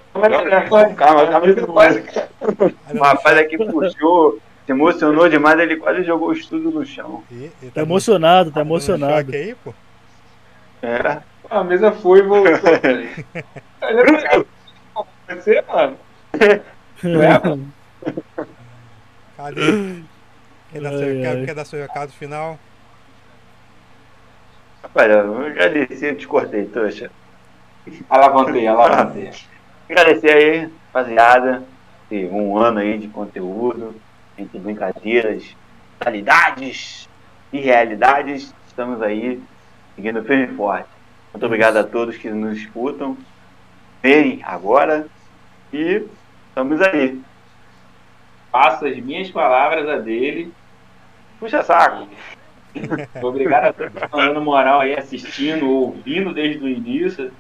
calma, 0.95 0.95
calma, 0.95 1.55
quase. 1.67 2.03
O 2.95 3.03
rapaz 3.03 3.37
aqui 3.39 3.59
puxou, 3.59 4.39
se 4.65 4.73
emocionou 4.73 5.29
demais, 5.29 5.59
ele 5.61 5.77
quase 5.77 6.03
jogou 6.05 6.29
o 6.29 6.33
estudo 6.33 6.71
no 6.71 6.87
chão. 6.87 7.23
e- 7.31 7.51
e 7.63 7.67
Tá 7.67 7.81
dando- 7.81 7.87
emocionado, 7.87 8.51
tá 8.51 8.61
dando 8.61 8.69
emocionado. 8.69 9.33
aí, 9.35 9.55
pô. 9.63 9.75
É. 10.83 11.21
A 11.51 11.63
mesa 11.65 11.93
foi 11.93 12.21
e 12.21 12.23
voltou. 12.23 12.53
Você, 15.29 15.63
mano. 15.63 15.97
Cadê? 19.37 20.03
Quer 20.73 20.81
dar, 20.81 20.91
seu, 20.91 21.09
Ai, 21.09 21.21
quer, 21.21 21.45
quer 21.47 21.55
dar 21.55 21.65
seu 21.65 21.81
recado 21.81 22.13
final? 22.13 22.59
Rapaz, 24.83 25.11
eu 25.11 25.47
agradeci, 25.47 26.05
eu 26.07 26.17
te 26.17 26.27
cortei, 26.27 26.65
trouxa. 26.67 27.11
Alavancei, 28.09 28.67
alavancei. 28.67 29.31
Agradecer 29.89 30.31
aí, 30.31 30.73
rapaziada, 30.87 31.65
um 32.31 32.57
ano 32.57 32.79
aí 32.79 32.99
de 32.99 33.09
conteúdo, 33.09 33.95
entre 34.39 34.59
brincadeiras, 34.59 35.57
qualidades, 35.99 37.09
e 37.53 37.59
realidades, 37.59 38.55
estamos 38.67 39.03
aí 39.03 39.43
seguindo 39.95 40.23
firme 40.25 40.45
e 40.45 40.57
forte. 40.57 40.89
Muito 41.33 41.47
obrigado 41.47 41.77
a 41.77 41.85
todos 41.85 42.17
que 42.17 42.31
nos 42.31 42.59
escutam. 42.59 43.17
Vem 44.03 44.41
agora 44.45 45.07
e 45.73 46.07
estamos 46.49 46.81
aí. 46.81 47.21
Faço 48.51 48.87
as 48.87 48.97
minhas 48.99 49.31
palavras 49.31 49.89
a 49.89 49.97
dele. 49.97 50.53
Puxa 51.39 51.63
saco. 51.63 52.09
Obrigado 53.23 53.65
a 53.67 53.73
todos 53.73 53.93
que 53.95 54.05
estão 54.05 54.21
dando 54.21 54.41
moral 54.41 54.81
aí, 54.81 54.95
assistindo, 54.97 55.69
ouvindo 55.69 56.33
desde 56.33 56.65
o 56.65 56.69
início. 56.69 57.31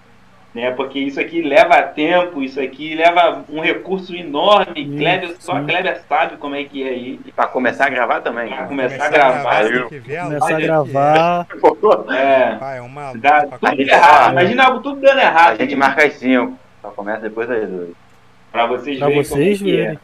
Né, 0.52 0.68
porque 0.72 0.98
isso 0.98 1.20
aqui 1.20 1.42
leva 1.42 1.80
tempo, 1.80 2.42
isso 2.42 2.60
aqui 2.60 2.96
leva 2.96 3.44
um 3.48 3.60
recurso 3.60 4.12
enorme. 4.16 4.84
Sim, 4.84 4.96
Kleber, 4.96 5.36
só 5.38 5.52
a 5.52 5.60
sim. 5.60 5.66
Kleber 5.68 6.02
sabe 6.08 6.36
como 6.38 6.56
é 6.56 6.64
que 6.64 6.82
é 6.82 6.88
aí. 6.88 7.20
E 7.24 7.30
para 7.30 7.46
começar 7.46 7.86
a 7.86 7.88
gravar 7.88 8.20
também. 8.20 8.48
Pra 8.48 8.56
cara. 8.56 8.68
começar 8.68 9.04
a 9.04 9.08
gravar, 9.10 9.60
a 9.60 9.62
Começar 10.24 10.56
a 10.56 10.60
gravar. 10.60 11.46
É, 12.10 12.56
Pai, 12.56 12.78
é 12.78 12.80
uma 12.80 13.12
dá 13.16 13.46
pra 13.46 13.58
tudo 13.58 13.70
começar. 13.70 13.96
errado. 13.96 14.32
Imagina 14.32 14.64
algo 14.64 14.80
tudo 14.80 15.00
dando 15.00 15.18
A 15.18 15.22
errado. 15.22 15.56
gente 15.58 15.76
marca 15.76 16.04
as 16.04 16.14
5. 16.14 16.58
Só 16.82 16.88
começa 16.90 17.20
depois 17.20 17.48
das 17.48 17.68
2. 17.68 17.90
Pra 18.50 18.66
vocês 18.66 18.98
Pra 18.98 19.06
verem 19.06 19.22
vocês 19.22 19.58
como 19.60 19.70
é 19.70 19.72
que 19.72 19.76
verem. 19.76 19.98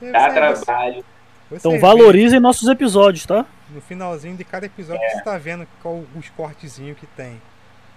É. 0.00 0.10
Dá 0.12 0.30
você- 0.54 0.64
trabalho. 0.64 1.04
Então 1.52 1.78
valorizem 1.78 2.40
nossos 2.40 2.68
episódios, 2.70 3.26
tá? 3.26 3.44
No 3.70 3.80
finalzinho 3.80 4.36
de 4.36 4.44
cada 4.44 4.66
episódio 4.66 5.02
você 5.10 5.22
tá 5.22 5.36
vendo 5.36 5.66
qual 5.82 6.02
os 6.16 6.28
cortezinhos 6.30 6.98
que 6.98 7.06
tem 7.06 7.40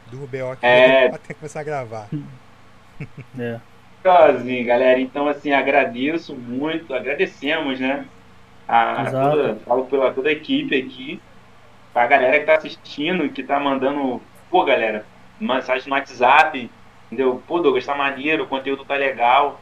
do 0.07 0.17
BO 0.27 0.55
que 0.59 0.65
É. 0.65 1.09
que 1.17 1.33
começar 1.33 1.61
a 1.61 1.63
gravar. 1.63 2.07
É. 3.39 3.59
Sozinho, 4.03 4.63
galera. 4.63 4.99
Então, 4.99 5.27
assim, 5.27 5.51
agradeço 5.51 6.35
muito, 6.35 6.93
agradecemos, 6.93 7.79
né? 7.79 8.05
A 8.67 9.03
Exato. 9.07 9.31
toda, 9.37 9.55
falo 9.65 9.85
pela 9.85 10.13
toda 10.13 10.29
a 10.29 10.31
equipe 10.31 10.77
aqui, 10.79 11.19
pra 11.91 12.05
galera 12.05 12.39
que 12.39 12.45
tá 12.45 12.55
assistindo, 12.55 13.27
que 13.29 13.41
tá 13.41 13.59
mandando, 13.59 14.21
pô, 14.51 14.63
galera, 14.63 15.03
mensagem 15.39 15.89
no 15.89 15.95
WhatsApp, 15.95 16.69
entendeu? 17.07 17.41
Pô, 17.47 17.59
Douglas, 17.59 17.83
tá 17.85 17.95
maneiro, 17.95 18.43
o 18.43 18.47
conteúdo 18.47 18.85
tá 18.85 18.93
legal. 18.95 19.59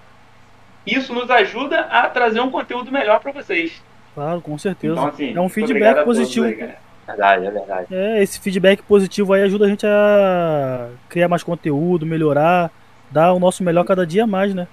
Isso 0.85 1.13
nos 1.13 1.29
ajuda 1.31 1.81
a 1.81 2.09
trazer 2.09 2.41
um 2.41 2.51
conteúdo 2.51 2.91
melhor 2.91 3.21
pra 3.21 3.31
vocês. 3.31 3.81
Claro, 4.15 4.41
com 4.41 4.57
certeza. 4.57 4.93
Então, 4.93 5.07
assim, 5.07 5.35
é 5.35 5.39
um 5.41 5.49
feedback 5.49 5.95
todos 5.95 6.05
positivo. 6.17 6.45
aí, 6.47 6.55
galera. 6.55 6.79
Verdade, 7.07 7.45
é 7.47 7.51
verdade. 7.51 7.87
É, 7.95 8.21
esse 8.23 8.39
feedback 8.39 8.83
positivo 8.83 9.33
aí 9.33 9.41
ajuda 9.43 9.65
a 9.65 9.67
gente 9.67 9.85
a 9.85 10.89
criar 11.07 11.27
mais 11.27 11.41
conteúdo, 11.41 12.05
melhorar, 12.05 12.69
dar 13.09 13.33
o 13.33 13.39
nosso 13.39 13.63
melhor 13.63 13.83
cada 13.85 14.05
dia 14.05 14.27
mais, 14.27 14.53
né? 14.53 14.67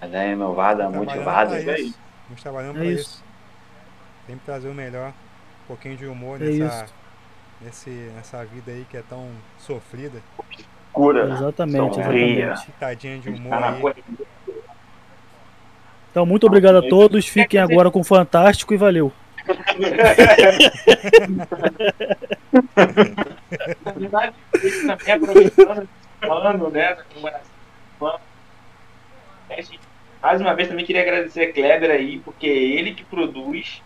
Mas 0.00 0.14
é 0.14 0.32
inovada, 0.32 0.84
Trabalhando 0.84 1.04
motivada. 1.04 1.50
pra 1.50 1.58
isso 1.60 1.70
aí. 1.70 1.82
isso. 1.82 1.98
Estamos 2.22 2.42
trabalhando 2.42 2.76
É 2.76 2.78
pra 2.80 2.84
isso. 2.84 3.00
isso. 3.00 3.24
Sempre 4.28 4.42
trazer 4.44 4.68
o 4.68 4.74
melhor, 4.74 5.08
um 5.08 5.66
pouquinho 5.66 5.96
de 5.96 6.06
humor 6.06 6.40
É 6.40 6.44
nessa, 6.44 6.84
isso. 6.84 6.94
nesse, 7.62 7.90
nessa 8.14 8.44
vida 8.44 8.70
aí 8.70 8.86
que 8.88 8.96
é 8.96 9.02
tão 9.08 9.28
sofrida. 9.58 10.20
Cura. 10.92 11.30
Exatamente, 11.32 11.94
Sombria. 11.96 12.44
exatamente. 12.44 12.66
Pitadinha 12.66 13.18
de 13.18 13.28
humor 13.30 13.50
Tá 13.50 13.60
na 13.60 13.68
aí. 13.70 13.82
Então, 16.10 16.24
muito 16.26 16.46
obrigado 16.46 16.76
a 16.78 16.82
todos. 16.82 17.26
Fiquem 17.28 17.60
agora 17.60 17.90
com 17.90 18.00
o 18.00 18.04
Fantástico 18.04 18.72
e 18.74 18.76
valeu. 18.76 19.12
Na 23.84 23.92
verdade, 23.92 24.32
também 24.86 25.12
aproveitando 25.14 25.88
esse 26.22 26.30
ano, 26.30 26.70
né, 26.70 26.94
da 26.94 27.02
comemoração 27.04 28.20
Mais 30.22 30.40
uma 30.40 30.54
vez 30.54 30.68
também 30.68 30.84
queria 30.84 31.02
agradecer 31.02 31.42
a 31.44 31.52
Kleber 31.52 31.90
aí, 31.90 32.18
porque 32.24 32.46
é 32.46 32.50
ele 32.50 32.92
que 32.94 33.04
produz, 33.04 33.80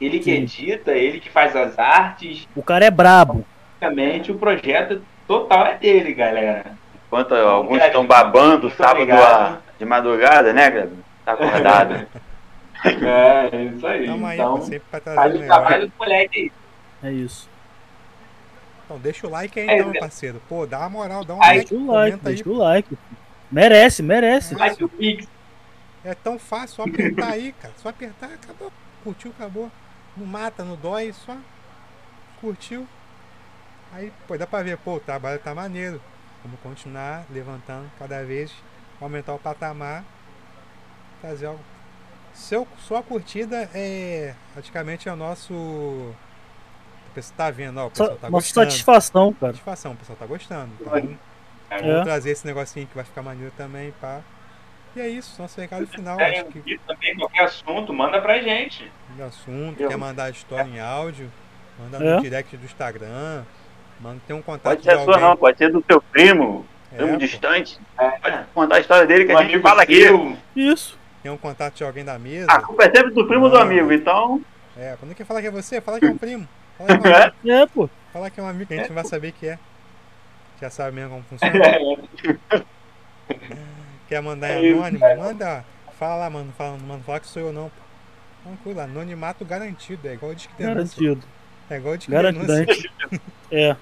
ele 0.00 0.18
que 0.18 0.24
Sim. 0.24 0.42
edita, 0.42 0.92
ele 0.92 1.20
que 1.20 1.28
faz 1.30 1.54
as 1.54 1.78
artes, 1.78 2.48
O 2.56 2.62
cara 2.62 2.84
é 2.86 2.90
brabo. 2.90 3.44
basicamente 3.80 4.32
o 4.32 4.38
projeto 4.38 5.02
total 5.28 5.66
é 5.66 5.74
dele, 5.76 6.14
galera. 6.14 6.72
Enquanto 7.06 7.34
alguns 7.34 7.82
estão 7.82 8.06
babando 8.06 8.70
sábado 8.70 9.12
a- 9.12 9.58
de 9.78 9.84
madrugada, 9.84 10.52
né, 10.52 10.70
Kleber? 10.70 10.90
Tá 11.24 11.32
acordado. 11.32 12.06
É, 12.82 13.54
é 13.54 13.64
isso 13.64 13.86
aí. 13.86 14.06
Tamo 14.06 14.26
aí 14.26 14.38
então, 14.38 14.62
sempre 14.62 14.88
pra 14.90 15.00
faz 15.02 15.14
trazer 15.16 15.36
o 15.38 15.42
o 15.42 15.46
trabalho 15.46 15.86
do 15.86 15.92
moleque 15.98 16.50
aí. 17.02 17.10
É 17.10 17.12
isso. 17.12 17.46
Então 18.86 18.98
deixa 18.98 19.26
o 19.26 19.30
like 19.30 19.60
aí 19.60 19.68
É, 19.68 19.78
então, 19.80 19.94
é. 19.94 19.98
parceiro. 19.98 20.40
Pô, 20.48 20.66
dá 20.66 20.78
uma 20.78 20.88
moral, 20.88 21.22
dá 21.22 21.34
um 21.34 21.42
Aí, 21.42 21.58
like, 21.58 21.68
Deixa 21.68 21.74
o 21.74 21.86
like, 21.86 22.10
comenta 22.16 22.28
aí. 22.30 22.34
deixa 22.36 22.48
o 22.48 22.56
like. 22.56 22.98
Merece, 23.52 24.02
merece. 24.02 24.54
Like 24.54 24.82
o 24.82 24.88
Pix. 24.88 25.28
É 26.02 26.14
tão 26.14 26.38
fácil, 26.38 26.76
só 26.76 26.82
apertar 26.84 27.32
aí, 27.32 27.52
cara. 27.60 27.74
Só 27.76 27.90
apertar, 27.90 28.30
acabou. 28.30 28.72
Curtiu, 29.04 29.30
acabou. 29.32 29.70
Não 30.16 30.26
mata, 30.26 30.64
não 30.64 30.74
dói, 30.76 31.12
só 31.12 31.36
curtiu. 32.40 32.86
Aí, 33.92 34.10
pô, 34.26 34.38
dá 34.38 34.46
pra 34.46 34.62
ver, 34.62 34.78
pô, 34.78 34.94
o 34.94 35.00
trabalho 35.00 35.38
tá 35.38 35.54
maneiro. 35.54 36.00
Vamos 36.42 36.58
continuar 36.60 37.24
levantando 37.30 37.90
cada 37.98 38.24
vez, 38.24 38.50
aumentar 39.00 39.34
o 39.34 39.38
patamar, 39.38 40.02
trazer 41.20 41.46
algo. 41.46 41.60
Seu, 42.32 42.66
sua 42.78 43.02
curtida 43.02 43.68
é 43.74 44.34
praticamente 44.52 45.08
é 45.08 45.12
o 45.12 45.16
nosso. 45.16 45.52
O 45.52 46.14
pessoal 47.14 47.36
tá 47.36 47.50
vendo, 47.50 47.78
ó, 47.78 47.86
o 47.86 47.90
pessoal 47.90 48.10
tá 48.16 48.28
Uma 48.28 48.30
gostando. 48.30 48.70
satisfação, 48.70 49.32
cara. 49.34 49.52
Satisfação, 49.52 49.92
o 49.92 49.96
pessoal 49.96 50.16
tá 50.18 50.26
gostando. 50.26 50.70
Então, 50.80 50.96
É. 51.70 51.82
vamos 51.82 52.04
trazer 52.04 52.30
esse 52.30 52.46
negocinho 52.46 52.86
que 52.86 52.94
vai 52.94 53.04
ficar 53.04 53.22
maneiro 53.22 53.52
também, 53.56 53.92
pá. 54.00 54.20
E 54.96 55.00
é 55.00 55.08
isso, 55.08 55.40
nosso 55.40 55.60
recado 55.60 55.86
final. 55.86 56.16
Tem 56.16 56.26
Acho 56.40 56.44
que 56.46 56.78
também 56.86 57.16
qualquer 57.16 57.44
assunto, 57.44 57.92
manda 57.92 58.20
pra 58.20 58.40
gente. 58.40 58.90
de 59.14 59.22
assunto, 59.22 59.80
Eu- 59.80 59.88
quer 59.88 59.96
mandar 59.96 60.24
a 60.24 60.30
história 60.30 60.68
em 60.68 60.80
áudio, 60.80 61.30
manda 61.78 61.98
É. 62.04 62.14
no 62.16 62.22
direct 62.22 62.56
do 62.56 62.64
Instagram, 62.64 63.44
manda 64.00 64.20
tem 64.26 64.34
um 64.34 64.42
contato 64.42 64.62
Pode 64.62 64.78
de 64.80 64.84
ser 64.84 64.92
a 64.92 65.04
sua 65.04 65.14
alguém. 65.14 65.28
não, 65.28 65.36
pode 65.36 65.58
ser 65.58 65.70
do 65.72 65.84
seu 65.88 66.00
primo, 66.00 66.66
É, 66.92 66.96
primo 66.96 67.12
pô, 67.12 67.18
distante. 67.18 67.78
É. 67.98 68.10
Pode 68.18 68.44
contar 68.54 68.76
a 68.76 68.80
história 68.80 69.06
dele 69.06 69.24
que 69.26 69.32
Um 69.32 69.38
a 69.38 69.44
gente 69.44 69.60
fala 69.60 69.82
aqui. 69.82 70.06
Isso. 70.56 70.98
Tem 71.22 71.30
um 71.30 71.36
contato 71.36 71.74
de 71.76 71.84
alguém 71.84 72.04
da 72.04 72.18
mesa. 72.18 72.46
A 72.50 72.60
culpa 72.62 72.84
é 72.84 72.90
sempre 72.94 73.10
do 73.12 73.26
primo 73.26 73.48
do 73.48 73.54
Não. 73.54 73.62
amigo, 73.62 73.92
então. 73.92 74.40
É, 74.76 74.96
quando 74.98 75.14
quer 75.14 75.24
falar 75.24 75.40
que 75.42 75.48
é 75.48 75.50
você, 75.50 75.80
fala 75.80 75.98
que 75.98 76.06
é 76.06 76.10
um 76.10 76.16
primo. 76.16 76.48
Fala 76.78 76.98
que 76.98 77.06
é 77.06 77.10
um 77.10 77.14
amigo, 77.22 77.34
É, 77.50 77.66
pô. 77.66 77.90
fala 78.12 78.30
que 78.30 78.40
é 78.40 78.42
um 78.42 78.46
amigo 78.48 78.66
que 78.66 78.74
a 78.74 78.76
gente 78.78 78.88
não 78.88 78.94
vai 78.94 79.04
saber 79.04 79.32
que 79.32 79.46
é. 79.48 79.58
Já 80.60 80.70
sabe 80.70 80.94
mesmo 80.96 81.10
como 81.10 81.22
funciona. 81.28 81.54
Quer 84.08 84.22
mandar 84.22 84.48
É 84.48 84.56
anônimo? 84.70 85.00
Manda. 85.18 85.64
Fala 85.98 86.16
lá, 86.16 86.30
mano. 86.30 86.52
Fala, 86.56 86.76
mano, 86.78 87.02
fala 87.04 87.20
que 87.20 87.26
sou 87.26 87.42
eu 87.42 87.52
não. 87.52 87.64
pô. 87.68 87.80
Tranquilo, 88.42 88.80
anonimato 88.80 89.44
garantido. 89.44 90.08
É 90.08 90.14
igual 90.14 90.34
de 90.34 90.48
que. 90.48 90.62
Garantido. 90.62 91.22
É 91.68 91.76
igual 91.76 91.96
de 91.96 92.06
que 92.06 92.12
Garantido. 92.12 92.46
denúncia. 92.46 92.90
É, 93.52 93.70
É. 93.70 93.70
Ah, 93.72 93.76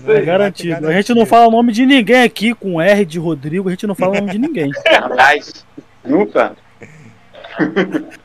não, 0.00 0.14
é 0.14 0.20
garantido. 0.22 0.86
A 0.86 0.92
gente 0.92 1.12
não 1.12 1.26
fala 1.26 1.48
o 1.48 1.50
nome 1.50 1.72
de 1.72 1.84
ninguém 1.84 2.22
aqui 2.22 2.54
com 2.54 2.80
R 2.80 3.04
de 3.04 3.18
Rodrigo, 3.18 3.66
a 3.68 3.72
gente 3.72 3.84
não 3.84 3.96
fala 3.96 4.12
o 4.12 4.20
nome 4.20 4.30
de 4.30 4.38
ninguém. 4.38 4.70
Jamais. 4.88 5.66
Nunca. 6.08 6.56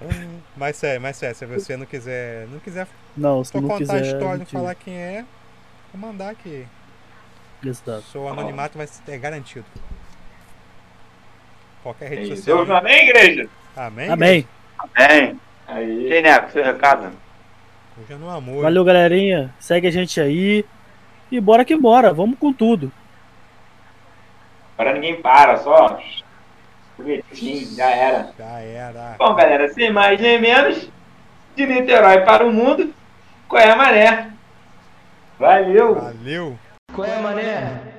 Mas 0.56 0.76
sério, 0.78 1.02
mas 1.02 1.18
sério, 1.18 1.36
se 1.36 1.46
você 1.48 1.76
não 1.76 1.86
quiser. 1.86 2.48
Não 2.48 2.60
quiser 2.60 2.88
Não, 3.18 3.44
se 3.44 3.56
não 3.56 3.64
contar 3.64 3.78
quiser. 3.80 3.98
a 3.98 4.02
história, 4.02 4.38
não 4.38 4.46
falar 4.46 4.76
quem 4.76 4.96
é, 4.96 5.26
vou 5.92 6.00
mandar 6.00 6.36
que 6.36 6.66
Exato. 7.66 8.04
seu 8.04 8.28
anonimato 8.28 8.78
vai 8.78 8.86
ser 8.86 9.02
é 9.12 9.18
garantido. 9.18 9.66
Qualquer 11.82 12.06
É 12.06 12.10
rede 12.10 12.24
isso. 12.34 12.36
social. 12.38 12.60
Ouve 12.60 12.72
Amém, 12.72 13.10
igreja? 13.10 13.50
Amém? 13.76 14.10
Amém. 14.10 14.48
Bem. 14.96 15.40
Aí. 15.68 16.14
Ei, 16.14 16.22
Neco, 16.22 16.52
seu 16.52 16.64
recado. 16.64 17.12
Hoje 17.98 18.14
é 18.14 18.16
no 18.16 18.30
amor. 18.30 18.62
Valeu, 18.64 18.84
galerinha. 18.84 19.54
Segue 19.60 19.88
a 19.88 19.92
gente 19.92 20.22
aí. 20.22 20.64
E 21.32 21.42
bora 21.42 21.66
que 21.66 21.76
bora. 21.76 22.14
Vamos 22.14 22.38
com 22.38 22.54
tudo. 22.54 22.92
Agora 24.78 24.94
ninguém 24.94 25.20
para, 25.22 25.58
só. 25.58 26.00
Foguetinho, 26.96 27.76
já 27.76 27.90
era. 27.90 28.34
Já 28.38 28.60
era. 28.60 29.16
Bom, 29.18 29.34
galera, 29.36 29.68
sem 29.74 29.92
mais 29.92 30.20
nem 30.20 30.40
menos, 30.40 30.90
de 31.56 31.66
Niterói 31.66 32.22
para 32.22 32.46
o 32.46 32.52
mundo, 32.52 32.94
qual 33.48 33.62
é 33.62 33.72
a 33.72 33.76
maré? 33.76 34.28
Valeu! 35.40 35.96
Valeu! 35.96 36.58
Qual 36.94 37.08
é, 37.08 37.20
mané? 37.20 37.82
Qual 37.82 37.93